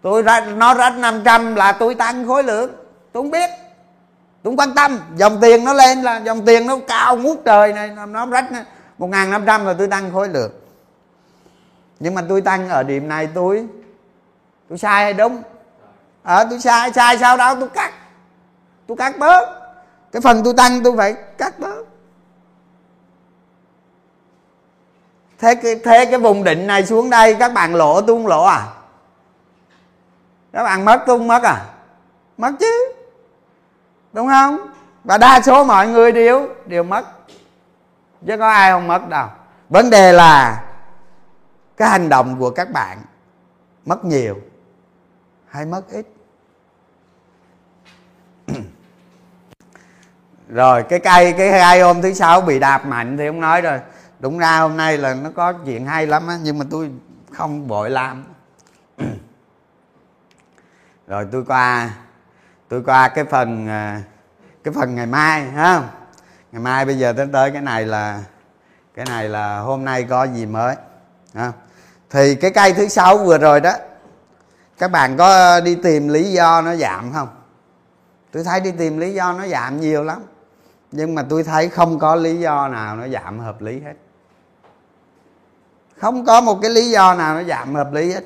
Tôi 0.01 0.21
ra 0.21 0.45
nó 0.55 0.73
rách 0.73 0.97
500 0.97 1.55
là 1.55 1.71
tôi 1.71 1.95
tăng 1.95 2.27
khối 2.27 2.43
lượng 2.43 2.71
tôi 3.11 3.23
không 3.23 3.31
biết 3.31 3.49
tôi 4.43 4.51
không 4.51 4.57
quan 4.57 4.75
tâm. 4.75 4.99
Dòng 5.15 5.41
tiền 5.41 5.63
nó 5.63 5.73
lên 5.73 6.01
là 6.01 6.17
dòng 6.17 6.45
tiền 6.45 6.67
nó 6.67 6.77
cao 6.87 7.17
ngút 7.17 7.37
trời 7.45 7.73
này 7.73 7.91
nó 8.07 8.25
rách 8.25 8.45
1.500 8.99 9.65
là 9.65 9.73
tôi 9.73 9.87
tăng 9.87 10.13
khối 10.13 10.29
lượng. 10.29 10.51
Nhưng 11.99 12.15
mà 12.15 12.21
tôi 12.29 12.41
tăng 12.41 12.69
ở 12.69 12.83
điểm 12.83 13.07
này 13.07 13.27
tôi 13.33 13.67
tôi 14.69 14.77
sai 14.77 15.03
hay 15.03 15.13
đúng? 15.13 15.41
Ở 16.23 16.35
ờ, 16.35 16.41
à, 16.41 16.45
tôi 16.49 16.59
sai 16.59 16.93
sai 16.93 17.17
sao 17.17 17.37
đâu 17.37 17.55
tôi 17.59 17.69
cắt 17.69 17.93
tôi 18.87 18.97
cắt 18.97 19.17
bớt 19.19 19.58
cái 20.11 20.21
phần 20.21 20.41
tôi 20.43 20.53
tăng 20.57 20.83
tôi 20.83 20.97
phải 20.97 21.13
cắt 21.37 21.59
bớt 21.59 21.85
thế 25.39 25.55
cái 25.55 25.75
thế 25.83 26.05
cái 26.05 26.19
vùng 26.19 26.43
định 26.43 26.67
này 26.67 26.85
xuống 26.85 27.09
đây, 27.09 27.35
các 27.39 27.53
bạn 27.53 27.75
lỗ 27.75 28.01
tôi 28.01 28.15
không 28.15 28.27
lỗ 28.27 28.43
à? 28.43 28.67
Các 30.53 30.63
bạn 30.63 30.85
mất 30.85 31.03
tôi 31.07 31.17
không 31.17 31.27
mất 31.27 31.43
à? 31.43 31.65
Mất 32.37 32.51
chứ. 32.59 32.93
Đúng 34.13 34.27
không? 34.27 34.57
Và 35.03 35.17
đa 35.17 35.41
số 35.41 35.63
mọi 35.63 35.87
người 35.87 36.11
đều 36.11 36.49
đều 36.65 36.83
mất. 36.83 37.05
Chứ 38.27 38.37
có 38.37 38.49
ai 38.49 38.71
không 38.71 38.87
mất 38.87 39.09
đâu. 39.09 39.27
Vấn 39.69 39.89
đề 39.89 40.11
là 40.11 40.63
cái 41.77 41.89
hành 41.89 42.09
động 42.09 42.35
của 42.39 42.49
các 42.49 42.71
bạn 42.71 42.97
mất 43.85 44.05
nhiều 44.05 44.35
hay 45.47 45.65
mất 45.65 45.81
ít? 45.91 46.05
Rồi, 50.49 50.83
cái 50.83 50.99
cây, 50.99 51.33
cái 51.33 51.51
hai 51.51 51.81
hôm 51.81 52.01
thứ 52.01 52.13
sáu 52.13 52.41
bị 52.41 52.59
đạp 52.59 52.85
mạnh 52.85 53.17
thì 53.17 53.27
không 53.27 53.39
nói 53.39 53.61
rồi. 53.61 53.79
Đúng 54.19 54.39
ra 54.39 54.59
hôm 54.59 54.77
nay 54.77 54.97
là 54.97 55.13
nó 55.13 55.29
có 55.35 55.53
chuyện 55.53 55.85
hay 55.85 56.07
lắm 56.07 56.27
á, 56.27 56.37
nhưng 56.43 56.57
mà 56.57 56.65
tôi 56.69 56.91
không 57.31 57.67
vội 57.67 57.89
làm. 57.89 58.23
Rồi 61.07 61.27
tôi 61.31 61.43
qua 61.47 61.89
tôi 62.69 62.83
qua 62.85 63.07
cái 63.07 63.23
phần 63.23 63.67
à, 63.67 64.01
cái 64.63 64.73
phần 64.73 64.95
ngày 64.95 65.05
mai, 65.05 65.43
ha? 65.43 65.83
Ngày 66.51 66.61
mai 66.61 66.85
bây 66.85 66.97
giờ 66.97 67.13
tới 67.13 67.27
tới 67.33 67.51
cái 67.51 67.61
này 67.61 67.85
là, 67.85 68.23
cái 68.95 69.05
này 69.05 69.29
là 69.29 69.59
hôm 69.59 69.85
nay 69.85 70.03
có 70.03 70.23
gì 70.23 70.45
mới, 70.45 70.75
ha? 71.33 71.51
Thì 72.09 72.35
cái 72.35 72.51
cây 72.51 72.73
thứ 72.73 72.87
sáu 72.87 73.17
vừa 73.17 73.37
rồi 73.37 73.61
đó, 73.61 73.73
các 74.77 74.91
bạn 74.91 75.17
có 75.17 75.59
đi 75.59 75.75
tìm 75.75 76.07
lý 76.07 76.31
do 76.31 76.61
nó 76.61 76.75
giảm 76.75 77.13
không? 77.13 77.29
Tôi 78.31 78.43
thấy 78.43 78.59
đi 78.59 78.71
tìm 78.71 78.97
lý 78.97 79.13
do 79.13 79.33
nó 79.33 79.47
giảm 79.47 79.81
nhiều 79.81 80.03
lắm 80.03 80.21
nhưng 80.91 81.15
mà 81.15 81.23
tôi 81.29 81.43
thấy 81.43 81.69
không 81.69 81.99
có 81.99 82.15
lý 82.15 82.39
do 82.39 82.67
nào 82.67 82.95
nó 82.95 83.07
giảm 83.07 83.39
hợp 83.39 83.61
lý 83.61 83.79
hết. 83.79 83.93
Không 85.97 86.25
có 86.25 86.41
một 86.41 86.59
cái 86.61 86.71
lý 86.71 86.89
do 86.89 87.15
nào 87.15 87.35
nó 87.35 87.43
giảm 87.43 87.75
hợp 87.75 87.93
lý 87.93 88.11
hết. 88.11 88.23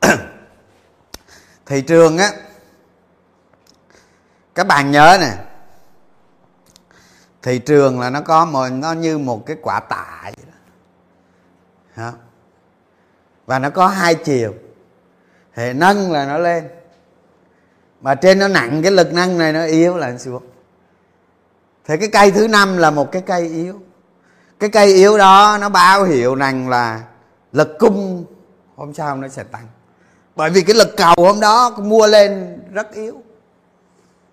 Thị 1.66 1.82
trường 1.82 2.18
á, 2.18 2.30
các 4.54 4.66
bạn 4.66 4.90
nhớ 4.90 5.18
nè, 5.20 5.32
thị 7.42 7.58
trường 7.58 8.00
là 8.00 8.10
nó 8.10 8.20
có 8.20 8.44
một, 8.44 8.68
nó 8.68 8.92
như 8.92 9.18
một 9.18 9.46
cái 9.46 9.56
quả 9.62 9.80
tạ 9.80 10.22
vậy 10.24 10.47
đó. 11.98 12.12
Và 13.46 13.58
nó 13.58 13.70
có 13.70 13.86
hai 13.86 14.14
chiều. 14.14 14.54
Thì 15.54 15.72
nâng 15.72 16.12
là 16.12 16.26
nó 16.26 16.38
lên. 16.38 16.68
Mà 18.00 18.14
trên 18.14 18.38
nó 18.38 18.48
nặng 18.48 18.82
cái 18.82 18.92
lực 18.92 19.12
nâng 19.12 19.38
này 19.38 19.52
nó 19.52 19.64
yếu 19.64 19.96
là 19.96 20.10
nó 20.10 20.18
xuống. 20.18 20.42
Thì 21.84 21.96
cái 21.96 22.08
cây 22.08 22.30
thứ 22.30 22.48
năm 22.48 22.76
là 22.76 22.90
một 22.90 23.12
cái 23.12 23.22
cây 23.22 23.48
yếu. 23.48 23.80
Cái 24.58 24.70
cây 24.70 24.86
yếu 24.86 25.18
đó 25.18 25.58
nó 25.60 25.68
báo 25.68 26.04
hiệu 26.04 26.34
rằng 26.34 26.68
là 26.68 27.02
lực 27.52 27.76
cung 27.78 28.24
hôm 28.76 28.94
sau 28.94 29.16
nó 29.16 29.28
sẽ 29.28 29.42
tăng. 29.44 29.66
Bởi 30.36 30.50
vì 30.50 30.62
cái 30.62 30.76
lực 30.76 30.96
cầu 30.96 31.14
hôm 31.16 31.40
đó 31.40 31.70
mua 31.70 32.06
lên 32.06 32.60
rất 32.72 32.92
yếu. 32.92 33.22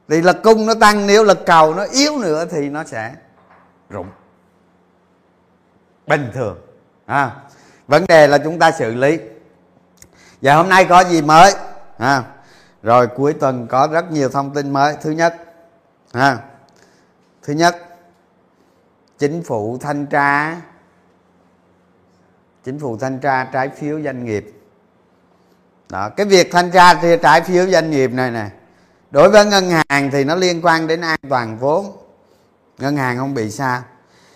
Thì 0.08 0.22
lực 0.22 0.44
cung 0.44 0.66
nó 0.66 0.74
tăng 0.74 1.08
nếu 1.08 1.24
lực 1.24 1.46
cầu 1.46 1.74
nó 1.74 1.84
yếu 1.84 2.18
nữa 2.18 2.46
thì 2.52 2.70
nó 2.70 2.84
sẽ 2.84 3.14
rụng. 3.90 4.08
Bình 6.08 6.32
thường. 6.34 6.58
À, 7.06 7.36
vấn 7.88 8.06
đề 8.08 8.28
là 8.28 8.38
chúng 8.38 8.60
ta 8.60 8.72
xử 8.72 8.94
lý. 8.96 9.20
Và 10.42 10.56
hôm 10.56 10.70
nay 10.70 10.86
có 10.86 11.04
gì 11.04 11.22
mới? 11.22 11.54
À, 11.98 12.24
rồi 12.84 13.08
cuối 13.08 13.34
tuần 13.34 13.68
có 13.68 13.88
rất 13.92 14.12
nhiều 14.12 14.30
thông 14.30 14.54
tin 14.54 14.74
mới. 14.74 14.96
Thứ 15.02 15.12
nhất 15.12 15.36
à, 16.12 16.38
thứ 17.44 17.54
nhất 17.54 17.76
chính 19.20 19.44
phủ 19.44 19.78
thanh 19.82 20.06
tra. 20.06 20.62
Chính 22.64 22.80
phủ 22.80 22.98
thanh 22.98 23.20
tra 23.20 23.44
trái 23.44 23.70
phiếu 23.70 24.02
doanh 24.02 24.26
nghiệp. 24.26 24.52
Đó 25.90 26.10
cái 26.10 26.26
việc 26.26 26.52
thanh 26.52 26.72
tra 26.72 26.94
trái 27.22 27.42
phiếu 27.42 27.68
doanh 27.68 27.92
nghiệp 27.92 28.12
này 28.12 28.32
nè 28.32 28.50
đối 29.12 29.30
với 29.30 29.46
ngân 29.46 29.70
hàng 29.70 30.12
thì 30.12 30.24
nó 30.24 30.36
liên 30.36 30.62
quan 30.64 30.88
đến 30.88 31.02
an 31.02 31.20
toàn 31.30 31.58
vốn. 31.58 31.98
Ngân 32.78 32.98
hàng 32.98 33.18
không 33.18 33.34
bị 33.34 33.52
sao. 33.52 33.82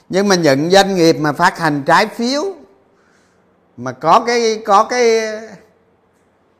Nhưng 0.09 0.27
mà 0.27 0.35
những 0.35 0.69
doanh 0.69 0.95
nghiệp 0.95 1.13
mà 1.13 1.33
phát 1.33 1.59
hành 1.59 1.83
trái 1.83 2.07
phiếu 2.07 2.43
mà 3.79 3.91
có 3.91 4.23
cái 4.27 4.61
có 4.65 4.83
cái 4.83 5.21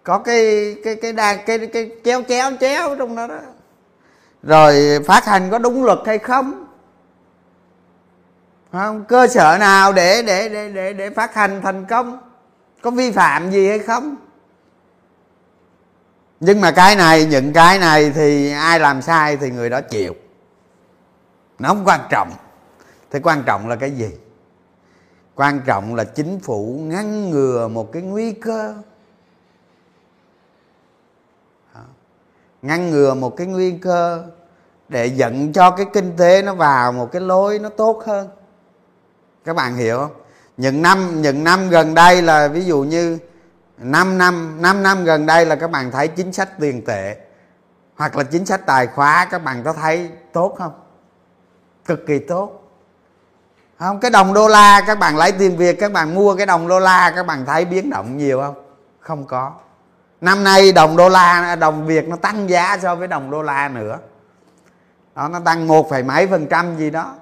có 0.03 0.19
cái 0.19 0.75
cái 0.83 0.95
cái 0.95 1.13
đa 1.13 1.35
cái, 1.35 1.57
cái, 1.57 1.67
cái 1.67 1.91
chéo 2.03 2.21
chéo 2.27 2.51
chéo 2.59 2.95
trong 2.95 3.15
đó 3.15 3.27
đó. 3.27 3.39
Rồi 4.43 4.99
phát 5.05 5.25
hành 5.25 5.49
có 5.49 5.59
đúng 5.59 5.83
luật 5.83 5.99
hay 6.05 6.17
không? 6.17 6.65
Không? 8.71 9.05
Cơ 9.05 9.27
sở 9.27 9.57
nào 9.59 9.93
để 9.93 10.21
để 10.21 10.49
để 10.49 10.69
để 10.69 10.93
để 10.93 11.09
phát 11.09 11.33
hành 11.33 11.61
thành 11.61 11.85
công? 11.85 12.17
Có 12.81 12.91
vi 12.91 13.11
phạm 13.11 13.51
gì 13.51 13.67
hay 13.67 13.79
không? 13.79 14.15
Nhưng 16.39 16.61
mà 16.61 16.71
cái 16.71 16.95
này 16.95 17.25
những 17.25 17.53
cái 17.53 17.79
này 17.79 18.11
thì 18.15 18.51
ai 18.51 18.79
làm 18.79 19.01
sai 19.01 19.37
thì 19.37 19.49
người 19.49 19.69
đó 19.69 19.81
chịu. 19.81 20.15
Nó 21.59 21.69
không 21.69 21.83
quan 21.85 21.99
trọng. 22.09 22.31
Thế 23.11 23.19
quan 23.23 23.43
trọng 23.45 23.67
là 23.67 23.75
cái 23.75 23.91
gì? 23.91 24.09
Quan 25.39 25.61
trọng 25.65 25.95
là 25.95 26.03
chính 26.03 26.39
phủ 26.39 26.79
ngăn 26.83 27.29
ngừa 27.29 27.67
một 27.67 27.91
cái 27.91 28.01
nguy 28.01 28.31
cơ. 28.31 28.73
Ngăn 32.61 32.89
ngừa 32.89 33.13
một 33.13 33.37
cái 33.37 33.47
nguy 33.47 33.71
cơ 33.71 34.23
để 34.89 35.05
dẫn 35.05 35.53
cho 35.53 35.71
cái 35.71 35.85
kinh 35.93 36.17
tế 36.17 36.41
nó 36.41 36.53
vào 36.53 36.91
một 36.91 37.11
cái 37.11 37.21
lối 37.21 37.59
nó 37.59 37.69
tốt 37.69 38.03
hơn. 38.05 38.29
Các 39.45 39.55
bạn 39.55 39.75
hiểu 39.75 39.97
không? 39.97 40.11
Những 40.57 40.81
năm 40.81 41.21
những 41.21 41.43
năm 41.43 41.69
gần 41.69 41.93
đây 41.93 42.21
là 42.21 42.47
ví 42.47 42.65
dụ 42.65 42.83
như 42.83 43.17
5 43.77 44.17
năm 44.17 44.61
5 44.61 44.83
năm 44.83 45.03
gần 45.03 45.25
đây 45.25 45.45
là 45.45 45.55
các 45.55 45.71
bạn 45.71 45.91
thấy 45.91 46.07
chính 46.07 46.33
sách 46.33 46.59
tiền 46.59 46.85
tệ 46.85 47.17
hoặc 47.95 48.15
là 48.15 48.23
chính 48.23 48.45
sách 48.45 48.65
tài 48.65 48.87
khóa 48.87 49.27
các 49.31 49.43
bạn 49.43 49.63
có 49.63 49.73
thấy 49.73 50.09
tốt 50.33 50.55
không? 50.57 50.73
Cực 51.85 51.99
kỳ 52.07 52.19
tốt 52.19 52.68
không, 53.79 53.99
cái 53.99 54.11
đồng 54.11 54.33
đô 54.33 54.47
la, 54.47 54.81
các 54.87 54.99
bạn 54.99 55.17
lấy 55.17 55.31
tiền 55.31 55.57
việt, 55.57 55.79
các 55.79 55.91
bạn 55.91 56.15
mua 56.15 56.35
cái 56.35 56.45
đồng 56.45 56.67
đô 56.67 56.79
la, 56.79 57.13
các 57.15 57.25
bạn 57.25 57.45
thấy 57.45 57.65
biến 57.65 57.89
động 57.89 58.17
nhiều 58.17 58.41
không? 58.41 58.55
Không 58.99 59.25
có. 59.25 59.51
Năm 60.21 60.43
nay 60.43 60.71
đồng 60.71 60.97
đô 60.97 61.09
la, 61.09 61.55
đồng 61.55 61.85
việt 61.85 62.07
nó 62.07 62.15
tăng 62.15 62.49
giá 62.49 62.77
so 62.81 62.95
với 62.95 63.07
đồng 63.07 63.31
đô 63.31 63.41
la 63.41 63.69
nữa. 63.69 63.97
Đó, 65.15 65.27
nó 65.27 65.39
tăng 65.39 65.67
một 65.67 65.89
phẩy 65.89 66.03
mấy 66.03 66.27
phần 66.27 66.47
trăm 66.47 66.77
gì 66.77 66.89
đó. 66.89 67.15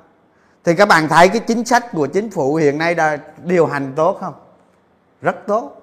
Thì 0.63 0.75
các 0.75 0.87
bạn 0.87 1.07
thấy 1.07 1.27
cái 1.27 1.39
chính 1.39 1.65
sách 1.65 1.91
của 1.91 2.07
chính 2.07 2.31
phủ 2.31 2.55
hiện 2.55 2.77
nay 2.77 2.95
đã 2.95 3.17
điều 3.43 3.67
hành 3.67 3.93
tốt 3.95 4.17
không? 4.21 4.33
Rất 5.21 5.47
tốt. 5.47 5.81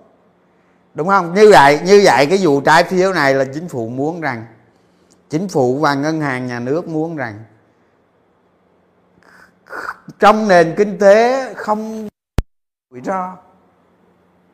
Đúng 0.94 1.08
không? 1.08 1.34
Như 1.34 1.50
vậy 1.50 1.80
như 1.84 2.00
vậy 2.04 2.26
cái 2.26 2.38
vụ 2.42 2.60
trái 2.60 2.84
phiếu 2.84 3.12
này 3.12 3.34
là 3.34 3.44
chính 3.54 3.68
phủ 3.68 3.88
muốn 3.88 4.20
rằng, 4.20 4.46
chính 5.30 5.48
phủ 5.48 5.78
và 5.78 5.94
ngân 5.94 6.20
hàng 6.20 6.46
nhà 6.46 6.60
nước 6.60 6.88
muốn 6.88 7.16
rằng 7.16 7.38
trong 10.18 10.48
nền 10.48 10.74
kinh 10.76 10.98
tế 10.98 11.54
không 11.54 12.08
rủi 12.90 13.00
ro. 13.04 13.36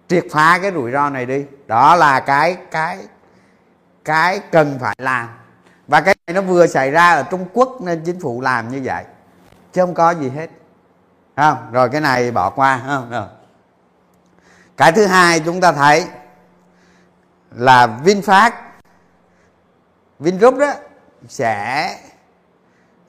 Triệt 0.09 0.25
phá 0.31 0.59
cái 0.63 0.73
rủi 0.73 0.93
ro 0.93 1.11
này 1.11 1.27
đi. 1.27 1.45
Đó 1.67 1.97
là 1.97 2.21
cái 2.21 2.57
cái 2.71 2.99
cái 4.05 4.41
cần 4.53 4.79
phải 4.81 4.95
làm. 4.99 5.29
Và 5.87 6.01
cái 6.01 6.15
này 6.27 6.35
nó 6.35 6.43
vừa 6.43 6.67
xảy 6.67 6.91
ra 6.91 7.13
ở 7.13 7.23
trung 7.31 7.47
quốc 7.53 7.81
nên 7.81 8.03
chính 8.05 8.21
phủ 8.21 8.41
làm 8.41 8.69
như 8.69 8.81
vậy. 8.85 9.05
Chứ 9.73 9.83
không 9.83 9.95
có 9.95 10.11
gì 10.11 10.31
hết. 10.31 10.51
Không? 11.37 11.73
Rồi 11.73 11.89
cái 11.89 12.01
này 12.01 12.31
bỏ 12.31 12.51
qua 12.51 12.83
không? 12.87 13.11
Rồi. 13.11 13.27
Cái 14.77 14.93
thứ 14.93 15.07
hai 15.07 15.41
chúng 15.41 15.61
ta 15.61 15.73
thấy 15.73 16.07
là 17.51 17.99
vinfast, 18.05 18.51
vingroup 20.19 20.59
đó 20.59 20.73
sẽ 21.29 21.97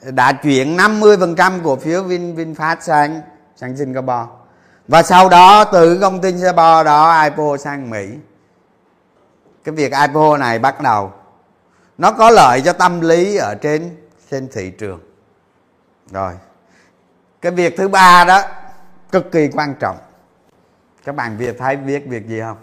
đã 0.01 0.33
chuyển 0.33 0.77
50% 0.77 1.59
cổ 1.63 1.75
phiếu 1.75 2.03
Vin, 2.03 2.35
VinFast 2.35 2.75
sang 2.79 3.21
sang 3.55 3.77
Singapore. 3.77 4.25
Và 4.87 5.03
sau 5.03 5.29
đó, 5.29 5.63
từ 5.63 5.99
công 5.99 6.21
ty 6.21 6.31
Singapore 6.31 6.83
đó 6.83 7.23
IPO 7.23 7.57
sang 7.57 7.89
Mỹ. 7.89 8.09
Cái 9.63 9.75
việc 9.75 9.91
IPO 10.07 10.37
này 10.37 10.59
bắt 10.59 10.81
đầu, 10.81 11.13
nó 11.97 12.11
có 12.11 12.29
lợi 12.29 12.61
cho 12.65 12.73
tâm 12.73 13.01
lý 13.01 13.37
ở 13.37 13.55
trên 13.55 13.97
trên 14.31 14.47
thị 14.51 14.71
trường. 14.71 14.99
Rồi, 16.11 16.33
cái 17.41 17.51
việc 17.51 17.77
thứ 17.77 17.87
ba 17.87 18.25
đó, 18.25 18.41
cực 19.11 19.31
kỳ 19.31 19.49
quan 19.53 19.75
trọng. 19.79 19.97
Các 21.05 21.15
bạn 21.15 21.37
việt 21.37 21.55
thấy 21.59 21.75
biết 21.75 22.03
việc 22.07 22.27
gì 22.27 22.39
không? 22.41 22.57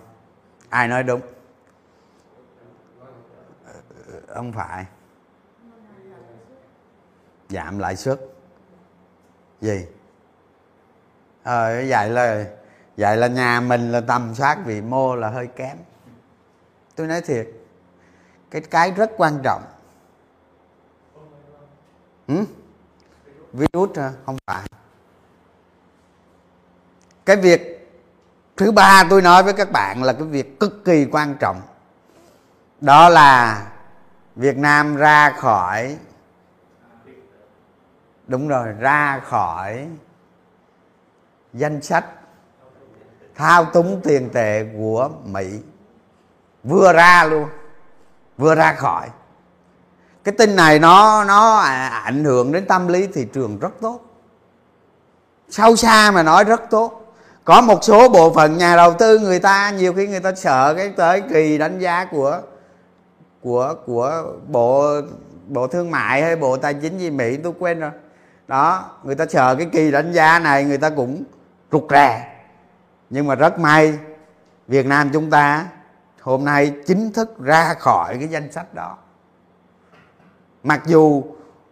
Ai 0.69 0.89
nói 0.89 1.03
đúng? 1.03 1.21
Ờ, 3.67 3.73
ờ, 4.27 4.35
không 4.35 4.53
phải 4.53 4.85
giảm 7.49 7.79
lãi 7.79 7.97
suất. 7.97 8.21
Gì? 9.61 9.87
Ờ 11.43 11.85
vậy 11.89 12.11
là 12.11 12.45
vậy 12.97 13.17
là 13.17 13.27
nhà 13.27 13.61
mình 13.61 13.93
là 13.93 14.01
tầm 14.01 14.35
soát 14.35 14.59
vị 14.65 14.81
mô 14.81 15.17
là 15.17 15.29
hơi 15.29 15.47
kém. 15.47 15.77
Tôi 16.95 17.07
nói 17.07 17.21
thiệt, 17.21 17.49
cái 18.51 18.63
cái 18.63 18.91
rất 18.91 19.11
quan 19.17 19.41
trọng. 19.43 19.63
Ừ? 22.27 22.45
virus 23.53 23.99
không 24.27 24.37
phải. 24.47 24.63
Cái 27.25 27.37
việc, 27.37 27.91
thứ 28.57 28.73
ba 28.73 29.05
tôi 29.11 29.23
nói 29.23 29.43
với 29.43 29.53
các 29.53 29.73
bạn 29.73 30.03
là 30.03 30.13
cái 30.13 30.23
việc 30.23 30.61
cực 30.61 30.85
kỳ 30.85 31.07
quan 31.13 31.35
trọng. 31.41 31.61
Đó 32.81 33.09
là 33.09 33.67
việt 34.37 34.57
nam 34.57 34.97
ra 34.97 35.31
khỏi 35.31 35.97
đúng 38.29 38.49
rồi, 38.49 38.67
ra 38.79 39.21
khỏi 39.25 39.87
danh 41.53 41.83
sách 41.83 42.05
thao 43.35 43.65
túng 43.65 44.01
tiền 44.05 44.31
tệ 44.33 44.67
của 44.79 45.11
mỹ. 45.25 45.47
Vừa 46.65 46.93
ra 46.93 47.25
luôn, 47.25 47.49
vừa 48.39 48.55
ra 48.55 48.75
khỏi. 48.75 49.09
Cái 50.25 50.35
tin 50.39 50.57
này 50.57 50.79
nó 50.79 51.25
nó 51.25 51.59
ảnh 52.05 52.25
hưởng 52.25 52.53
đến 52.53 52.67
tâm 52.67 52.89
lý 52.89 53.07
thị 53.07 53.27
trường 53.33 53.59
rất 53.59 53.81
tốt. 53.81 54.01
Sâu 55.49 55.77
xa 55.77 56.11
mà 56.11 56.23
nói 56.23 56.45
rất 56.45 56.71
tốt. 56.71 57.15
Có 57.45 57.61
một 57.61 57.85
số 57.85 58.09
bộ 58.09 58.35
phận 58.35 58.59
nhà 58.59 58.77
đầu 58.77 58.95
tư 58.95 59.19
người 59.19 59.41
ta, 59.41 59.71
nhiều 59.71 59.93
khi 59.93 60.07
người 60.07 60.21
ta 60.21 60.35
sợ 60.35 60.75
cái 60.75 60.89
tới 60.97 61.21
kỳ 61.21 61.59
đánh 61.59 61.79
giá 61.79 62.05
của 62.05 62.41
của 63.43 63.75
của 63.87 64.33
bộ 64.47 65.01
bộ 65.47 65.67
thương 65.67 65.91
mại 65.91 66.23
hay 66.23 66.37
bộ 66.37 66.57
tài 66.57 66.75
chính 66.75 66.99
gì 66.99 67.11
mỹ, 67.11 67.37
tôi 67.37 67.53
quên 67.59 67.81
rồi 67.81 67.91
đó, 68.49 68.91
người 69.03 69.15
ta 69.15 69.25
chờ 69.27 69.55
cái 69.55 69.67
kỳ 69.73 69.91
đánh 69.91 70.13
giá 70.13 70.39
này 70.39 70.65
người 70.65 70.79
ta 70.79 70.91
cũng 70.91 71.23
rụt 71.73 71.85
rè. 71.91 72.29
Nhưng 73.11 73.27
mà 73.27 73.35
rất 73.35 73.59
may, 73.59 73.99
việt 74.69 74.87
nam 74.87 75.11
chúng 75.13 75.31
ta 75.31 75.67
hôm 76.21 76.45
nay 76.45 76.73
chính 76.87 77.13
thức 77.13 77.39
ra 77.41 77.75
khỏi 77.75 78.17
cái 78.19 78.29
danh 78.29 78.53
sách 78.53 78.75
đó. 78.75 78.97
Mặc 80.63 80.81
dù 80.87 81.25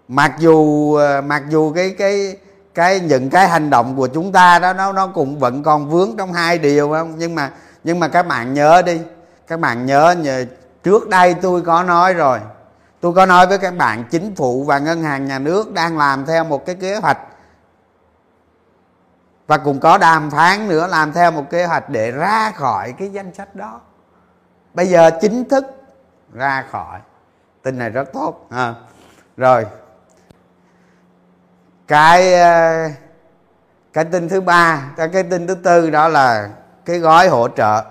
mặc 0.08 0.32
dù 0.38 0.94
ờ, 0.94 1.20
mặc 1.20 1.42
dù 1.48 1.72
cái 1.72 1.94
cái 1.98 2.36
cái 2.74 3.00
những 3.00 3.30
cái 3.30 3.48
hành 3.48 3.70
động 3.70 3.96
của 3.96 4.06
chúng 4.06 4.32
ta 4.32 4.58
đó, 4.58 4.72
nó 4.72 4.92
nó 4.92 5.06
cũng 5.06 5.38
vẫn 5.38 5.62
còn 5.62 5.90
vướng 5.90 6.16
trong 6.18 6.32
hai 6.32 6.58
điều 6.58 6.90
không? 6.90 7.14
Nhưng 7.18 7.34
mà 7.34 7.50
nhưng 7.84 8.00
mà 8.00 8.08
các 8.08 8.26
bạn 8.26 8.54
nhớ 8.54 8.82
đi, 8.82 9.00
các 9.46 9.60
bạn 9.60 9.86
nhớ 9.86 10.14
nhớ 10.18 10.44
trước 10.82 11.08
đây 11.08 11.34
tôi 11.34 11.62
có 11.62 11.82
nói 11.82 12.14
rồi 12.14 12.38
tôi 13.06 13.14
có 13.14 13.26
nói 13.26 13.46
với 13.46 13.58
các 13.58 13.76
bạn 13.76 14.04
chính 14.10 14.34
phủ 14.34 14.64
và 14.64 14.78
ngân 14.78 15.02
hàng 15.02 15.24
nhà 15.24 15.38
nước 15.38 15.72
đang 15.72 15.98
làm 15.98 16.26
theo 16.26 16.44
một 16.44 16.66
cái 16.66 16.74
kế 16.74 16.96
hoạch. 16.96 17.18
Và 19.46 19.58
cũng 19.58 19.80
có 19.80 19.98
đàm 19.98 20.30
phán 20.30 20.68
nữa 20.68 20.86
làm 20.86 21.12
theo 21.12 21.30
một 21.30 21.50
kế 21.50 21.66
hoạch 21.66 21.90
để 21.90 22.10
ra 22.10 22.50
khỏi 22.50 22.92
cái 22.92 23.08
danh 23.08 23.34
sách 23.34 23.54
đó. 23.54 23.80
Bây 24.74 24.86
giờ 24.86 25.10
chính 25.20 25.48
thức 25.48 25.64
ra 26.32 26.64
khỏi. 26.70 27.00
Tin 27.62 27.78
này 27.78 27.90
rất 27.90 28.12
tốt 28.12 28.46
à. 28.50 28.74
rồi. 29.36 29.66
Cái 31.86 32.34
ờ, 32.34 32.88
cái 33.92 34.04
tin 34.04 34.28
thứ 34.28 34.40
ba 34.40 34.82
cái, 34.96 35.08
cái 35.08 35.22
tin 35.22 35.46
thứ 35.46 35.54
tư 35.54 35.90
đó 35.90 36.08
là 36.08 36.48
cái 36.84 36.98
gói 36.98 37.28
hỗ 37.28 37.48
trợ 37.48 37.82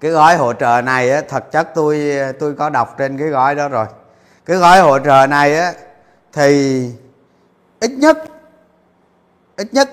cái 0.00 0.10
gói 0.10 0.36
hỗ 0.36 0.52
trợ 0.52 0.80
này 0.84 1.10
á, 1.10 1.22
thật 1.28 1.52
chất 1.52 1.68
tôi 1.74 2.16
tôi 2.40 2.54
có 2.54 2.70
đọc 2.70 2.94
trên 2.98 3.18
cái 3.18 3.28
gói 3.28 3.54
đó 3.54 3.68
rồi. 3.68 3.86
Cái 4.44 4.56
gói 4.56 4.80
hỗ 4.80 4.98
trợ 4.98 5.26
này 5.26 5.56
á 5.56 5.72
thì 6.32 6.90
ít 7.80 7.90
nhất 7.90 8.18
ít 9.56 9.74
nhất 9.74 9.90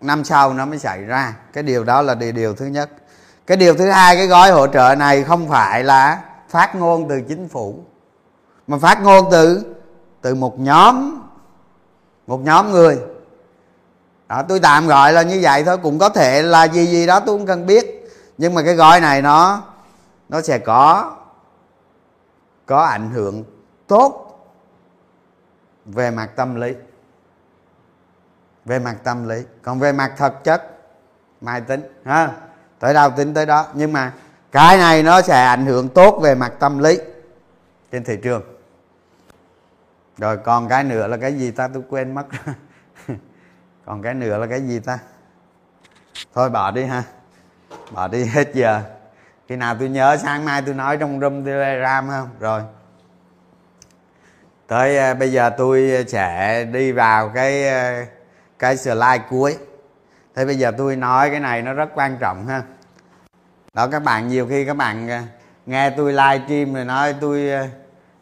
năm 0.00 0.24
sau 0.24 0.52
nó 0.52 0.66
mới 0.66 0.78
xảy 0.78 1.04
ra. 1.04 1.34
Cái 1.52 1.62
điều 1.62 1.84
đó 1.84 2.02
là 2.02 2.14
điều, 2.14 2.32
điều 2.32 2.54
thứ 2.54 2.66
nhất. 2.66 2.90
Cái 3.46 3.56
điều 3.56 3.74
thứ 3.74 3.90
hai 3.90 4.16
cái 4.16 4.26
gói 4.26 4.50
hỗ 4.50 4.66
trợ 4.66 4.94
này 4.98 5.24
không 5.24 5.48
phải 5.48 5.84
là 5.84 6.22
phát 6.48 6.74
ngôn 6.74 7.08
từ 7.08 7.20
chính 7.28 7.48
phủ 7.48 7.78
mà 8.66 8.78
phát 8.78 9.02
ngôn 9.02 9.28
từ 9.30 9.74
từ 10.20 10.34
một 10.34 10.60
nhóm 10.60 11.20
một 12.26 12.40
nhóm 12.40 12.72
người. 12.72 12.98
Đó, 14.28 14.42
tôi 14.48 14.60
tạm 14.60 14.86
gọi 14.86 15.12
là 15.12 15.22
như 15.22 15.38
vậy 15.42 15.64
thôi 15.64 15.78
cũng 15.78 15.98
có 15.98 16.08
thể 16.08 16.42
là 16.42 16.64
gì 16.64 16.86
gì 16.86 17.06
đó 17.06 17.20
tôi 17.20 17.38
không 17.38 17.46
cần 17.46 17.66
biết 17.66 18.03
nhưng 18.38 18.54
mà 18.54 18.62
cái 18.62 18.74
gói 18.74 19.00
này 19.00 19.22
nó 19.22 19.62
nó 20.28 20.42
sẽ 20.42 20.58
có 20.58 21.16
có 22.66 22.82
ảnh 22.82 23.10
hưởng 23.10 23.44
tốt 23.86 24.24
về 25.84 26.10
mặt 26.10 26.30
tâm 26.36 26.54
lý. 26.54 26.74
Về 28.64 28.78
mặt 28.78 28.96
tâm 29.04 29.28
lý. 29.28 29.42
Còn 29.62 29.78
về 29.78 29.92
mặt 29.92 30.12
thực 30.16 30.44
chất, 30.44 30.78
mai 31.40 31.60
tính, 31.60 31.82
ha? 32.04 32.32
Tới 32.78 32.94
đâu 32.94 33.10
tính 33.10 33.34
tới 33.34 33.46
đó. 33.46 33.66
Nhưng 33.74 33.92
mà 33.92 34.12
cái 34.52 34.78
này 34.78 35.02
nó 35.02 35.22
sẽ 35.22 35.44
ảnh 35.44 35.66
hưởng 35.66 35.88
tốt 35.88 36.20
về 36.22 36.34
mặt 36.34 36.52
tâm 36.58 36.78
lý 36.78 36.98
trên 37.92 38.04
thị 38.04 38.18
trường. 38.22 38.42
Rồi 40.18 40.36
còn 40.36 40.68
cái 40.68 40.84
nữa 40.84 41.06
là 41.06 41.16
cái 41.16 41.38
gì 41.38 41.50
ta? 41.50 41.68
Tôi 41.68 41.82
quên 41.88 42.14
mất. 42.14 42.26
Còn 43.86 44.02
cái 44.02 44.14
nữa 44.14 44.38
là 44.38 44.46
cái 44.46 44.60
gì 44.60 44.78
ta? 44.78 44.98
Thôi 46.34 46.50
bỏ 46.50 46.70
đi 46.70 46.84
ha 46.84 47.02
bỏ 47.90 48.08
đi 48.08 48.24
hết 48.24 48.54
giờ. 48.54 48.80
Khi 49.48 49.56
nào 49.56 49.76
tôi 49.78 49.88
nhớ 49.88 50.16
sáng 50.16 50.44
mai 50.44 50.62
tôi 50.62 50.74
nói 50.74 50.96
trong 50.96 51.20
room 51.20 51.44
telegram 51.44 52.08
không? 52.08 52.28
Rồi. 52.40 52.62
Tới 54.66 55.12
uh, 55.12 55.18
bây 55.18 55.32
giờ 55.32 55.50
tôi 55.50 56.04
sẽ 56.08 56.64
đi 56.64 56.92
vào 56.92 57.28
cái 57.28 57.64
uh, 57.64 58.08
cái 58.58 58.76
slide 58.76 59.24
cuối. 59.30 59.56
Thế 60.34 60.44
bây 60.44 60.56
giờ 60.56 60.72
tôi 60.78 60.96
nói 60.96 61.30
cái 61.30 61.40
này 61.40 61.62
nó 61.62 61.72
rất 61.72 61.88
quan 61.94 62.16
trọng 62.20 62.46
ha. 62.46 62.62
Đó 63.74 63.86
các 63.86 64.02
bạn 64.02 64.28
nhiều 64.28 64.46
khi 64.50 64.64
các 64.64 64.76
bạn 64.76 65.06
uh, 65.06 65.28
nghe 65.66 65.90
tôi 65.90 66.12
live 66.12 66.40
stream 66.46 66.74
rồi 66.74 66.84
nói 66.84 67.14
tôi 67.20 67.50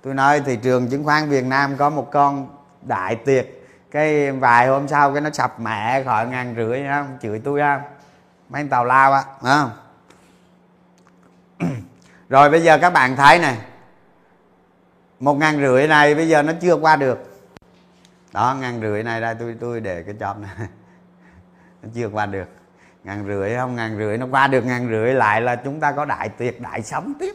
tôi 0.02 0.14
nói 0.14 0.40
thị 0.40 0.56
trường 0.56 0.88
chứng 0.88 1.04
khoán 1.04 1.28
Việt 1.28 1.44
Nam 1.44 1.76
có 1.76 1.90
một 1.90 2.08
con 2.12 2.48
đại 2.82 3.16
tiệc. 3.16 3.46
Cái 3.90 4.32
vài 4.32 4.66
hôm 4.66 4.88
sau 4.88 5.12
cái 5.12 5.20
nó 5.20 5.30
sập 5.30 5.60
mẹ 5.60 6.02
khỏi 6.04 6.26
ngàn 6.26 6.54
rưỡi 6.56 6.82
không? 6.88 7.18
Chửi 7.22 7.40
tôi 7.44 7.60
không? 7.60 7.80
Mấy 8.52 8.60
anh 8.60 8.68
tàu 8.68 8.84
lao 8.84 9.12
á 9.12 9.24
không? 9.40 9.70
Rồi 12.28 12.50
bây 12.50 12.62
giờ 12.62 12.78
các 12.78 12.90
bạn 12.90 13.16
thấy 13.16 13.38
này. 13.38 13.58
Một 15.20 15.34
ngàn 15.34 15.60
rưỡi 15.60 15.88
này 15.88 16.14
bây 16.14 16.28
giờ 16.28 16.42
nó 16.42 16.52
chưa 16.60 16.74
qua 16.74 16.96
được. 16.96 17.18
Đó, 18.32 18.56
ngàn 18.60 18.80
rưỡi 18.80 19.02
này 19.02 19.20
đây, 19.20 19.34
tôi 19.34 19.56
tôi 19.60 19.80
để 19.80 20.02
cái 20.02 20.14
chóp 20.20 20.38
này. 20.38 20.50
Nó 21.82 21.88
chưa 21.94 22.08
qua 22.08 22.26
được. 22.26 22.48
Ngàn 23.04 23.24
rưỡi 23.26 23.56
không, 23.56 23.76
ngàn 23.76 23.98
rưỡi 23.98 24.18
nó 24.18 24.26
qua 24.30 24.46
được 24.46 24.64
ngàn 24.64 24.88
rưỡi 24.88 25.14
lại 25.14 25.40
là 25.40 25.56
chúng 25.56 25.80
ta 25.80 25.92
có 25.92 26.04
đại 26.04 26.28
tuyệt 26.28 26.60
đại 26.60 26.82
sống 26.82 27.12
tiếp. 27.18 27.34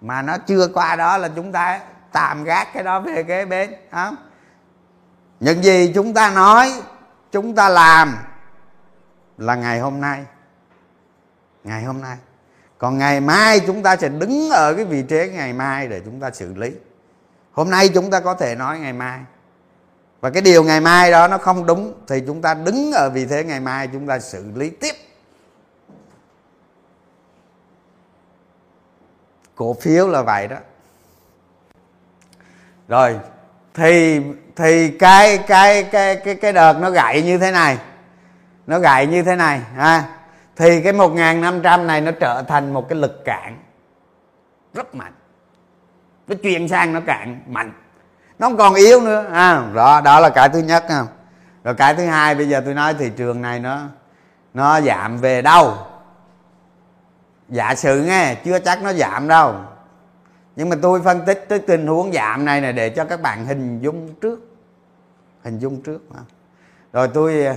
Mà 0.00 0.22
nó 0.22 0.38
chưa 0.38 0.68
qua 0.74 0.96
đó 0.96 1.18
là 1.18 1.28
chúng 1.36 1.52
ta 1.52 1.80
tạm 2.12 2.44
gác 2.44 2.68
cái 2.74 2.82
đó 2.82 3.00
về 3.00 3.22
kế 3.22 3.44
bên 3.44 3.70
không? 3.90 4.16
Những 5.40 5.64
gì 5.64 5.92
chúng 5.94 6.14
ta 6.14 6.30
nói, 6.30 6.72
chúng 7.32 7.54
ta 7.54 7.68
làm 7.68 8.16
là 9.38 9.54
ngày 9.54 9.80
hôm 9.80 10.00
nay 10.00 10.24
ngày 11.64 11.84
hôm 11.84 12.00
nay. 12.00 12.16
Còn 12.78 12.98
ngày 12.98 13.20
mai 13.20 13.60
chúng 13.60 13.82
ta 13.82 13.96
sẽ 13.96 14.08
đứng 14.08 14.50
ở 14.50 14.74
cái 14.74 14.84
vị 14.84 15.02
trí 15.02 15.28
ngày 15.32 15.52
mai 15.52 15.88
để 15.88 16.00
chúng 16.04 16.20
ta 16.20 16.30
xử 16.30 16.54
lý. 16.54 16.72
Hôm 17.52 17.70
nay 17.70 17.88
chúng 17.88 18.10
ta 18.10 18.20
có 18.20 18.34
thể 18.34 18.54
nói 18.54 18.78
ngày 18.78 18.92
mai. 18.92 19.20
Và 20.20 20.30
cái 20.30 20.42
điều 20.42 20.64
ngày 20.64 20.80
mai 20.80 21.10
đó 21.10 21.28
nó 21.28 21.38
không 21.38 21.66
đúng, 21.66 21.94
thì 22.08 22.22
chúng 22.26 22.42
ta 22.42 22.54
đứng 22.54 22.92
ở 22.92 23.10
vị 23.10 23.26
thế 23.26 23.44
ngày 23.44 23.60
mai 23.60 23.88
chúng 23.92 24.06
ta 24.06 24.18
xử 24.18 24.50
lý 24.54 24.70
tiếp. 24.70 24.94
Cổ 29.54 29.76
phiếu 29.80 30.08
là 30.08 30.22
vậy 30.22 30.48
đó. 30.48 30.56
Rồi, 32.88 33.18
thì 33.74 34.20
thì 34.56 34.90
cái 34.90 35.38
cái 35.38 35.84
cái 35.84 36.16
cái 36.16 36.34
cái 36.34 36.52
đợt 36.52 36.72
nó 36.80 36.90
gãy 36.90 37.22
như 37.22 37.38
thế 37.38 37.50
này. 37.50 37.78
Nó 38.66 38.78
gãy 38.78 39.06
như 39.06 39.22
thế 39.22 39.36
này, 39.36 39.60
ha 39.76 40.04
thì 40.56 40.82
cái 40.82 40.92
1.500 40.92 41.86
này 41.86 42.00
nó 42.00 42.10
trở 42.20 42.42
thành 42.42 42.72
một 42.72 42.88
cái 42.88 42.98
lực 42.98 43.24
cản. 43.24 43.58
Rất 44.74 44.94
mạnh. 44.94 45.12
Nó 46.28 46.34
chuyển 46.42 46.68
sang 46.68 46.92
nó 46.92 47.00
cạn 47.06 47.40
mạnh. 47.46 47.72
Nó 48.38 48.48
không 48.48 48.56
còn 48.56 48.74
yếu 48.74 49.00
nữa. 49.00 49.30
À, 49.32 49.70
đó 49.74 50.00
đó 50.00 50.20
là 50.20 50.30
cái 50.30 50.48
thứ 50.48 50.58
nhất 50.58 50.84
không 50.88 51.06
rồi 51.64 51.74
cái 51.74 51.94
thứ 51.94 52.04
hai 52.04 52.34
bây 52.34 52.48
giờ 52.48 52.62
tôi 52.64 52.74
nói 52.74 52.94
thị 52.94 53.10
trường 53.16 53.42
này 53.42 53.60
nó 53.60 53.80
nó 54.54 54.80
giảm 54.80 55.18
về 55.18 55.42
đâu? 55.42 55.74
Giả 57.48 57.74
sử 57.74 58.04
nghe 58.04 58.34
chưa 58.44 58.58
chắc 58.58 58.82
nó 58.82 58.92
giảm 58.92 59.28
đâu. 59.28 59.54
Nhưng 60.56 60.68
mà 60.68 60.76
tôi 60.82 61.02
phân 61.02 61.24
tích 61.26 61.46
cái 61.48 61.58
tình 61.58 61.86
huống 61.86 62.12
giảm 62.12 62.44
này 62.44 62.60
này 62.60 62.72
để 62.72 62.90
cho 62.90 63.04
các 63.04 63.20
bạn 63.20 63.46
hình 63.46 63.80
dung 63.80 64.14
trước. 64.14 64.40
Hình 65.44 65.58
dung 65.58 65.82
trước 65.82 66.00
à. 66.14 66.22
rồi 66.92 67.08
tôi 67.08 67.46
à, 67.46 67.56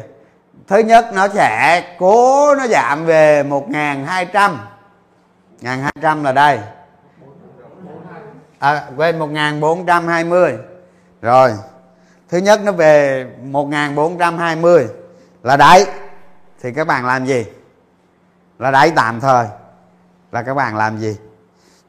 thứ 0.67 0.77
nhất 0.77 1.09
nó 1.13 1.27
sẽ 1.27 1.83
cố 1.99 2.55
nó 2.55 2.67
giảm 2.67 3.05
về 3.05 3.43
một 3.43 3.69
ngàn 3.69 4.05
hai 4.05 4.25
trăm. 4.25 4.59
Ngàn 5.61 5.81
hai 5.81 5.93
trăm 6.01 6.23
là 6.23 6.31
đây. 6.31 6.59
À, 8.59 8.87
quên 8.97 9.19
một 9.19 9.27
ngàn 9.27 9.59
bốn 9.59 9.85
trăm 9.85 10.07
hai 10.07 10.23
mươi. 10.23 10.57
Rồi. 11.21 11.53
Thứ 12.29 12.37
nhất 12.37 12.61
nó 12.63 12.71
về 12.71 13.25
một 13.43 13.65
ngàn 13.65 13.95
bốn 13.95 14.17
trăm 14.17 14.37
hai 14.37 14.55
mươi. 14.55 14.87
Là 15.43 15.57
đáy. 15.57 15.85
Thì 16.61 16.73
các 16.73 16.87
bạn 16.87 17.05
làm 17.05 17.25
gì? 17.25 17.45
Là 18.59 18.71
đáy 18.71 18.91
tạm 18.95 19.19
thời. 19.19 19.47
Là 20.31 20.43
các 20.43 20.53
bạn 20.53 20.75
làm 20.75 20.97
gì? 20.97 21.17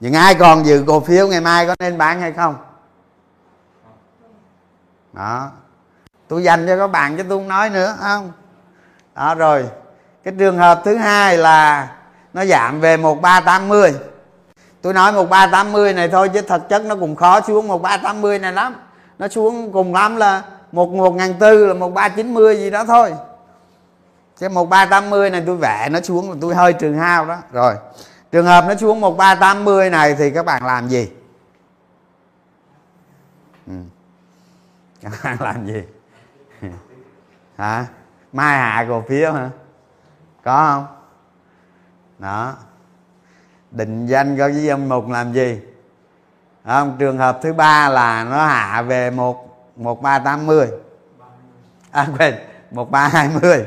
Những 0.01 0.15
ai 0.15 0.35
còn 0.35 0.67
giữ 0.67 0.85
cổ 0.87 1.01
phiếu 1.01 1.29
ngày 1.29 1.41
mai 1.41 1.67
có 1.67 1.75
nên 1.79 1.99
bán 1.99 2.21
hay 2.21 2.33
không? 2.33 2.57
Đó. 5.13 5.51
Tôi 6.29 6.43
dành 6.43 6.67
cho 6.67 6.77
các 6.77 6.87
bạn 6.87 7.17
chứ 7.17 7.23
tôi 7.29 7.39
không 7.39 7.49
nói 7.49 7.71
nữa 7.71 7.97
không? 8.01 8.33
Đó, 9.19 9.35
rồi. 9.35 9.69
Cái 10.25 10.35
trường 10.39 10.59
hợp 10.59 10.81
thứ 10.85 10.97
hai 10.97 11.39
là 11.39 11.89
nó 12.35 12.45
giảm 12.45 12.81
về 12.81 12.97
một 12.97 13.23
ba 13.23 13.41
tám 13.41 13.69
mươi. 13.69 13.95
Tôi 14.83 14.95
nói 14.95 15.13
một 15.13 15.31
ba 15.31 15.47
tám 15.47 15.73
mươi 15.73 15.93
này 15.93 16.09
thôi 16.09 16.29
chứ 16.29 16.41
thật 16.43 16.69
chất 16.69 16.85
nó 16.85 16.97
cũng 16.97 17.17
khó 17.17 17.41
xuống 17.41 17.69
một 17.69 17.83
ba 17.83 17.97
tám 17.97 18.21
mươi 18.21 18.39
này 18.39 18.53
lắm. 18.53 18.75
Nó 19.19 19.29
xuống 19.29 19.73
cùng 19.73 19.95
lắm 19.95 20.17
là 20.17 20.43
một 20.73 20.89
một 20.89 21.15
ngàn 21.15 21.35
tư, 21.39 21.67
là 21.67 21.75
một 21.75 21.95
ba 21.95 22.09
chín 22.09 22.35
mươi 22.35 22.57
gì 22.57 22.71
đó 22.71 22.85
thôi. 22.85 23.15
Chứ 24.41 24.49
một 24.49 24.69
ba 24.69 24.87
tám 24.87 25.11
mươi 25.11 25.31
này 25.31 25.43
tôi 25.47 25.57
vẽ 25.57 25.89
nó 25.91 26.01
xuống 26.01 26.31
là 26.31 26.37
tôi 26.41 26.55
hơi 26.55 26.73
trường 26.73 26.99
hao 26.99 27.27
đó. 27.27 27.39
Rồi. 27.53 27.75
Trường 28.33 28.47
hợp 28.47 28.65
nó 28.69 28.75
xuống 28.75 29.01
một 29.01 29.17
ba 29.17 29.35
tám 29.35 29.65
mươi 29.65 29.91
này 29.91 30.15
thì 30.19 30.31
các 30.31 30.45
bạn 30.45 30.65
làm 30.67 30.89
gì? 30.89 31.09
Ừ. 33.67 33.73
các 35.03 35.13
bạn 35.25 35.37
làm 35.41 35.67
gì? 35.67 35.83
Hả? 37.57 37.87
Mai 38.33 38.59
hạ 38.59 38.87
cổ 38.89 39.05
phiếu 39.09 39.33
hả? 39.33 39.51
Có 40.45 40.67
không? 40.67 40.87
Đó. 42.19 42.55
Định 43.71 44.07
danh 44.07 44.39
có 44.39 44.49
với 44.49 44.63
danh 44.63 44.89
mục 44.89 45.09
làm 45.09 45.33
gì? 45.33 45.61
Không? 46.65 46.97
trường 46.99 47.19
hợp 47.19 47.39
thứ 47.43 47.53
ba 47.53 47.89
là 47.89 48.25
nó 48.25 48.47
hạ 48.47 48.83
về 48.83 49.11
một 49.11 49.49
một 49.77 50.03
ba 50.03 50.19
tám 50.19 50.47
mươi. 50.47 50.69
À 51.91 52.09
quên, 52.19 52.35
một 52.71 52.91
ba 52.91 53.09
hai 53.09 53.31
mươi. 53.43 53.67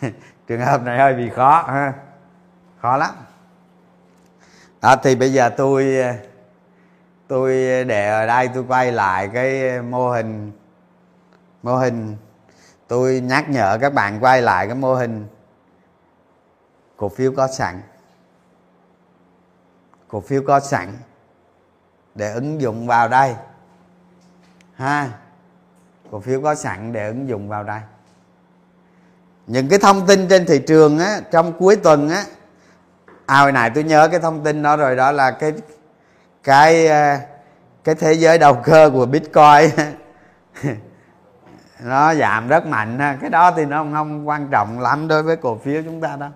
Trường 0.46 0.60
hợp 0.60 0.82
này 0.82 0.98
hơi 0.98 1.14
bị 1.14 1.30
khó, 1.30 1.64
ha. 1.68 1.92
Khó 2.80 2.96
lắm. 2.96 3.10
Đó, 4.82 4.96
thì 4.96 5.14
bây 5.14 5.32
giờ 5.32 5.48
tôi 5.48 5.96
tôi 7.28 7.52
để 7.84 8.08
ở 8.08 8.26
đây 8.26 8.48
tôi 8.54 8.64
quay 8.68 8.92
lại 8.92 9.30
cái 9.34 9.82
mô 9.82 10.10
hình 10.10 10.52
mô 11.62 11.76
hình 11.76 12.16
tôi 12.94 13.20
nhắc 13.20 13.50
nhở 13.50 13.78
các 13.80 13.94
bạn 13.94 14.20
quay 14.20 14.42
lại 14.42 14.66
cái 14.66 14.74
mô 14.74 14.94
hình 14.94 15.26
cổ 16.96 17.08
phiếu 17.08 17.32
có 17.36 17.48
sẵn. 17.48 17.82
Cổ 20.08 20.20
phiếu 20.20 20.42
có 20.46 20.60
sẵn 20.60 20.92
để 22.14 22.32
ứng 22.32 22.60
dụng 22.60 22.86
vào 22.86 23.08
đây. 23.08 23.34
Ha, 24.74 25.10
cổ 26.10 26.20
phiếu 26.20 26.42
có 26.42 26.54
sẵn 26.54 26.92
để 26.92 27.06
ứng 27.08 27.28
dụng 27.28 27.48
vào 27.48 27.64
đây. 27.64 27.80
Những 29.46 29.68
cái 29.68 29.78
thông 29.78 30.06
tin 30.06 30.28
trên 30.28 30.46
thị 30.46 30.62
trường 30.66 30.98
á, 30.98 31.20
trong 31.30 31.52
cuối 31.58 31.76
tuần 31.76 32.08
á 32.08 32.24
à 33.26 33.40
hồi 33.40 33.52
nãy 33.52 33.70
tôi 33.74 33.84
nhớ 33.84 34.08
cái 34.08 34.20
thông 34.20 34.44
tin 34.44 34.62
đó 34.62 34.76
rồi, 34.76 34.96
đó 34.96 35.12
là 35.12 35.30
cái 35.30 35.52
cái 36.44 36.86
à, 36.86 37.20
cái 37.84 37.94
thế 37.94 38.12
giới 38.12 38.38
đầu 38.38 38.54
cơ 38.64 38.90
của 38.94 39.06
bitcoin. 39.06 39.70
nó 41.84 42.14
giảm 42.14 42.48
rất 42.48 42.66
mạnh 42.66 42.98
ha. 42.98 43.16
Cái 43.20 43.30
đó 43.30 43.50
thì 43.50 43.64
nó 43.64 43.78
không, 43.78 43.92
không 43.94 44.28
quan 44.28 44.48
trọng 44.48 44.80
lắm 44.80 45.08
đối 45.08 45.22
với 45.22 45.36
cổ 45.36 45.58
phiếu 45.64 45.82
chúng 45.82 46.00
ta 46.00 46.16
đó 46.16 46.26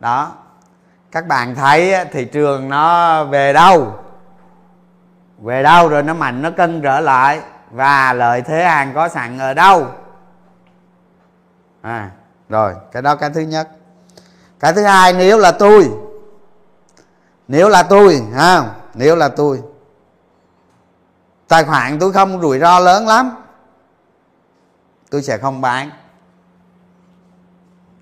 đó. 0.00 0.32
Các 1.12 1.26
bạn 1.26 1.54
thấy 1.54 2.04
thị 2.12 2.24
trường 2.24 2.68
nó 2.68 3.24
về 3.24 3.52
đâu? 3.52 3.94
Về 5.38 5.62
đâu 5.62 5.88
rồi 5.88 6.02
nó 6.02 6.14
mạnh 6.14 6.42
nó 6.42 6.50
cân 6.50 6.82
trở 6.82 7.00
lại? 7.00 7.40
Và 7.70 8.12
lợi 8.12 8.42
thế 8.42 8.64
hàng 8.64 8.94
có 8.94 9.08
sẵn 9.08 9.38
ở 9.38 9.54
đâu? 9.54 9.86
À 11.82 12.10
rồi 12.48 12.74
cái 12.92 13.02
đó 13.02 13.16
cái 13.16 13.30
thứ 13.30 13.40
nhất. 13.40 13.68
Cái 14.60 14.72
thứ 14.72 14.82
hai 14.82 15.12
nếu 15.12 15.38
là 15.38 15.52
tôi 15.52 15.90
nếu 17.48 17.68
là 17.68 17.82
tôi 17.82 18.22
ha 18.34 18.62
nếu 18.94 19.16
là 19.16 19.28
tôi 19.28 19.62
tài 21.48 21.64
khoản 21.64 21.98
tôi 21.98 22.12
không 22.12 22.40
rủi 22.40 22.58
ro 22.58 22.78
lớn 22.78 23.06
lắm 23.06 23.36
tôi 25.16 25.22
sẽ 25.22 25.38
không 25.38 25.60
bán. 25.60 25.90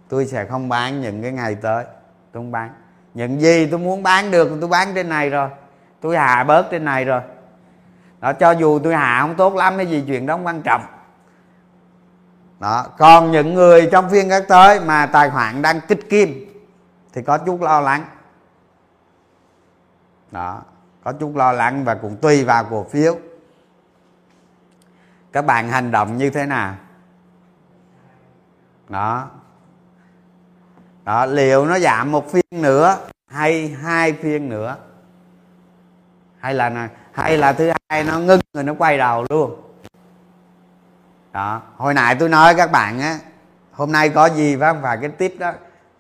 Tôi 0.09 0.27
sẽ 0.27 0.45
không 0.45 0.69
bán 0.69 1.01
những 1.01 1.23
cái 1.23 1.33
ngày 1.33 1.55
tới. 1.55 1.85
Tôi 2.33 2.43
không 2.43 2.53
bán. 2.53 2.75
Những 3.15 3.41
gì 3.41 3.67
tôi 3.67 3.79
muốn 3.79 4.03
bán 4.03 4.31
được, 4.31 4.59
tôi 4.61 4.69
bán 4.69 4.95
trên 4.95 5.09
này 5.09 5.31
rồi. 5.31 5.49
Tôi 6.01 6.19
hạ 6.19 6.45
bớt 6.45 6.67
trên 6.71 6.85
này 6.85 7.05
rồi. 7.05 7.21
Đó, 8.21 8.33
cho 8.33 8.51
dù 8.51 8.79
tôi 8.79 8.95
hạ 8.95 9.19
không 9.21 9.37
tốt 9.37 9.55
lắm, 9.55 9.77
cái 9.77 9.87
gì 9.87 10.05
chuyện 10.07 10.27
đó 10.27 10.35
không 10.35 10.47
quan 10.47 10.63
trọng. 10.63 10.83
Đó, 12.61 12.87
còn 12.99 13.31
những 13.33 13.55
người 13.55 13.89
trong 13.93 14.11
phiên 14.11 14.29
các 14.29 14.45
tới 14.49 14.81
mà 14.81 15.07
tài 15.07 15.31
khoản 15.31 15.63
đang 15.63 15.81
kích 15.81 16.11
kim, 16.11 16.53
thì 17.13 17.23
có 17.23 17.39
chút 17.39 17.63
lo 17.63 17.81
lắng. 17.81 18.05
Đó, 20.31 20.63
có 21.05 21.13
chút 21.13 21.37
lo 21.37 21.53
lắng 21.53 21.85
và 21.85 21.95
cũng 21.95 22.17
tùy 22.17 22.45
vào 22.45 22.65
cổ 22.65 22.85
phiếu. 22.85 23.17
Các 25.33 25.47
bạn 25.47 25.69
hành 25.69 25.91
động 25.91 26.17
như 26.17 26.31
thế 26.31 26.47
nào? 26.47 26.75
Đó. 28.89 29.31
Đó 31.05 31.27
liệu 31.27 31.67
nó 31.67 31.79
giảm 31.79 32.13
một 32.13 32.33
phiên 32.33 32.45
nữa 32.63 32.99
hay 33.27 33.69
hai 33.83 34.13
phiên 34.13 34.49
nữa? 34.49 34.77
Hay 36.39 36.55
là 36.55 36.89
hay 37.13 37.39
là 37.39 37.53
thứ 37.53 37.71
hai 37.89 38.05
nó 38.05 38.19
ngưng 38.19 38.41
rồi 38.55 38.65
nó 38.65 38.75
quay 38.75 38.99
đầu 38.99 39.25
luôn? 39.31 39.61
Đó. 41.33 41.63
Hồi 41.77 41.95
nãy 41.95 42.15
tôi 42.15 42.29
nói 42.29 42.55
các 42.55 42.73
bạn 42.73 43.01
á 43.01 43.19
hôm 43.73 43.93
nay 43.93 44.09
có 44.09 44.27
gì 44.27 44.57
phải 44.57 44.73
không? 44.73 44.83
Phải 44.83 44.99
cái 45.01 45.09
tiếp 45.09 45.35
đó 45.39 45.53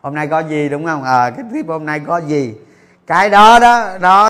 hôm 0.03 0.15
nay 0.15 0.27
có 0.27 0.39
gì 0.41 0.69
đúng 0.69 0.87
không? 0.87 1.03
Ờ 1.03 1.25
à, 1.25 1.31
cái 1.31 1.45
tiếp 1.53 1.65
hôm 1.69 1.87
nay 1.87 2.01
có 2.07 2.19
gì? 2.19 2.55
Cái 3.07 3.31
đó 3.31 3.59
đó 3.59 3.99
đó 3.99 4.23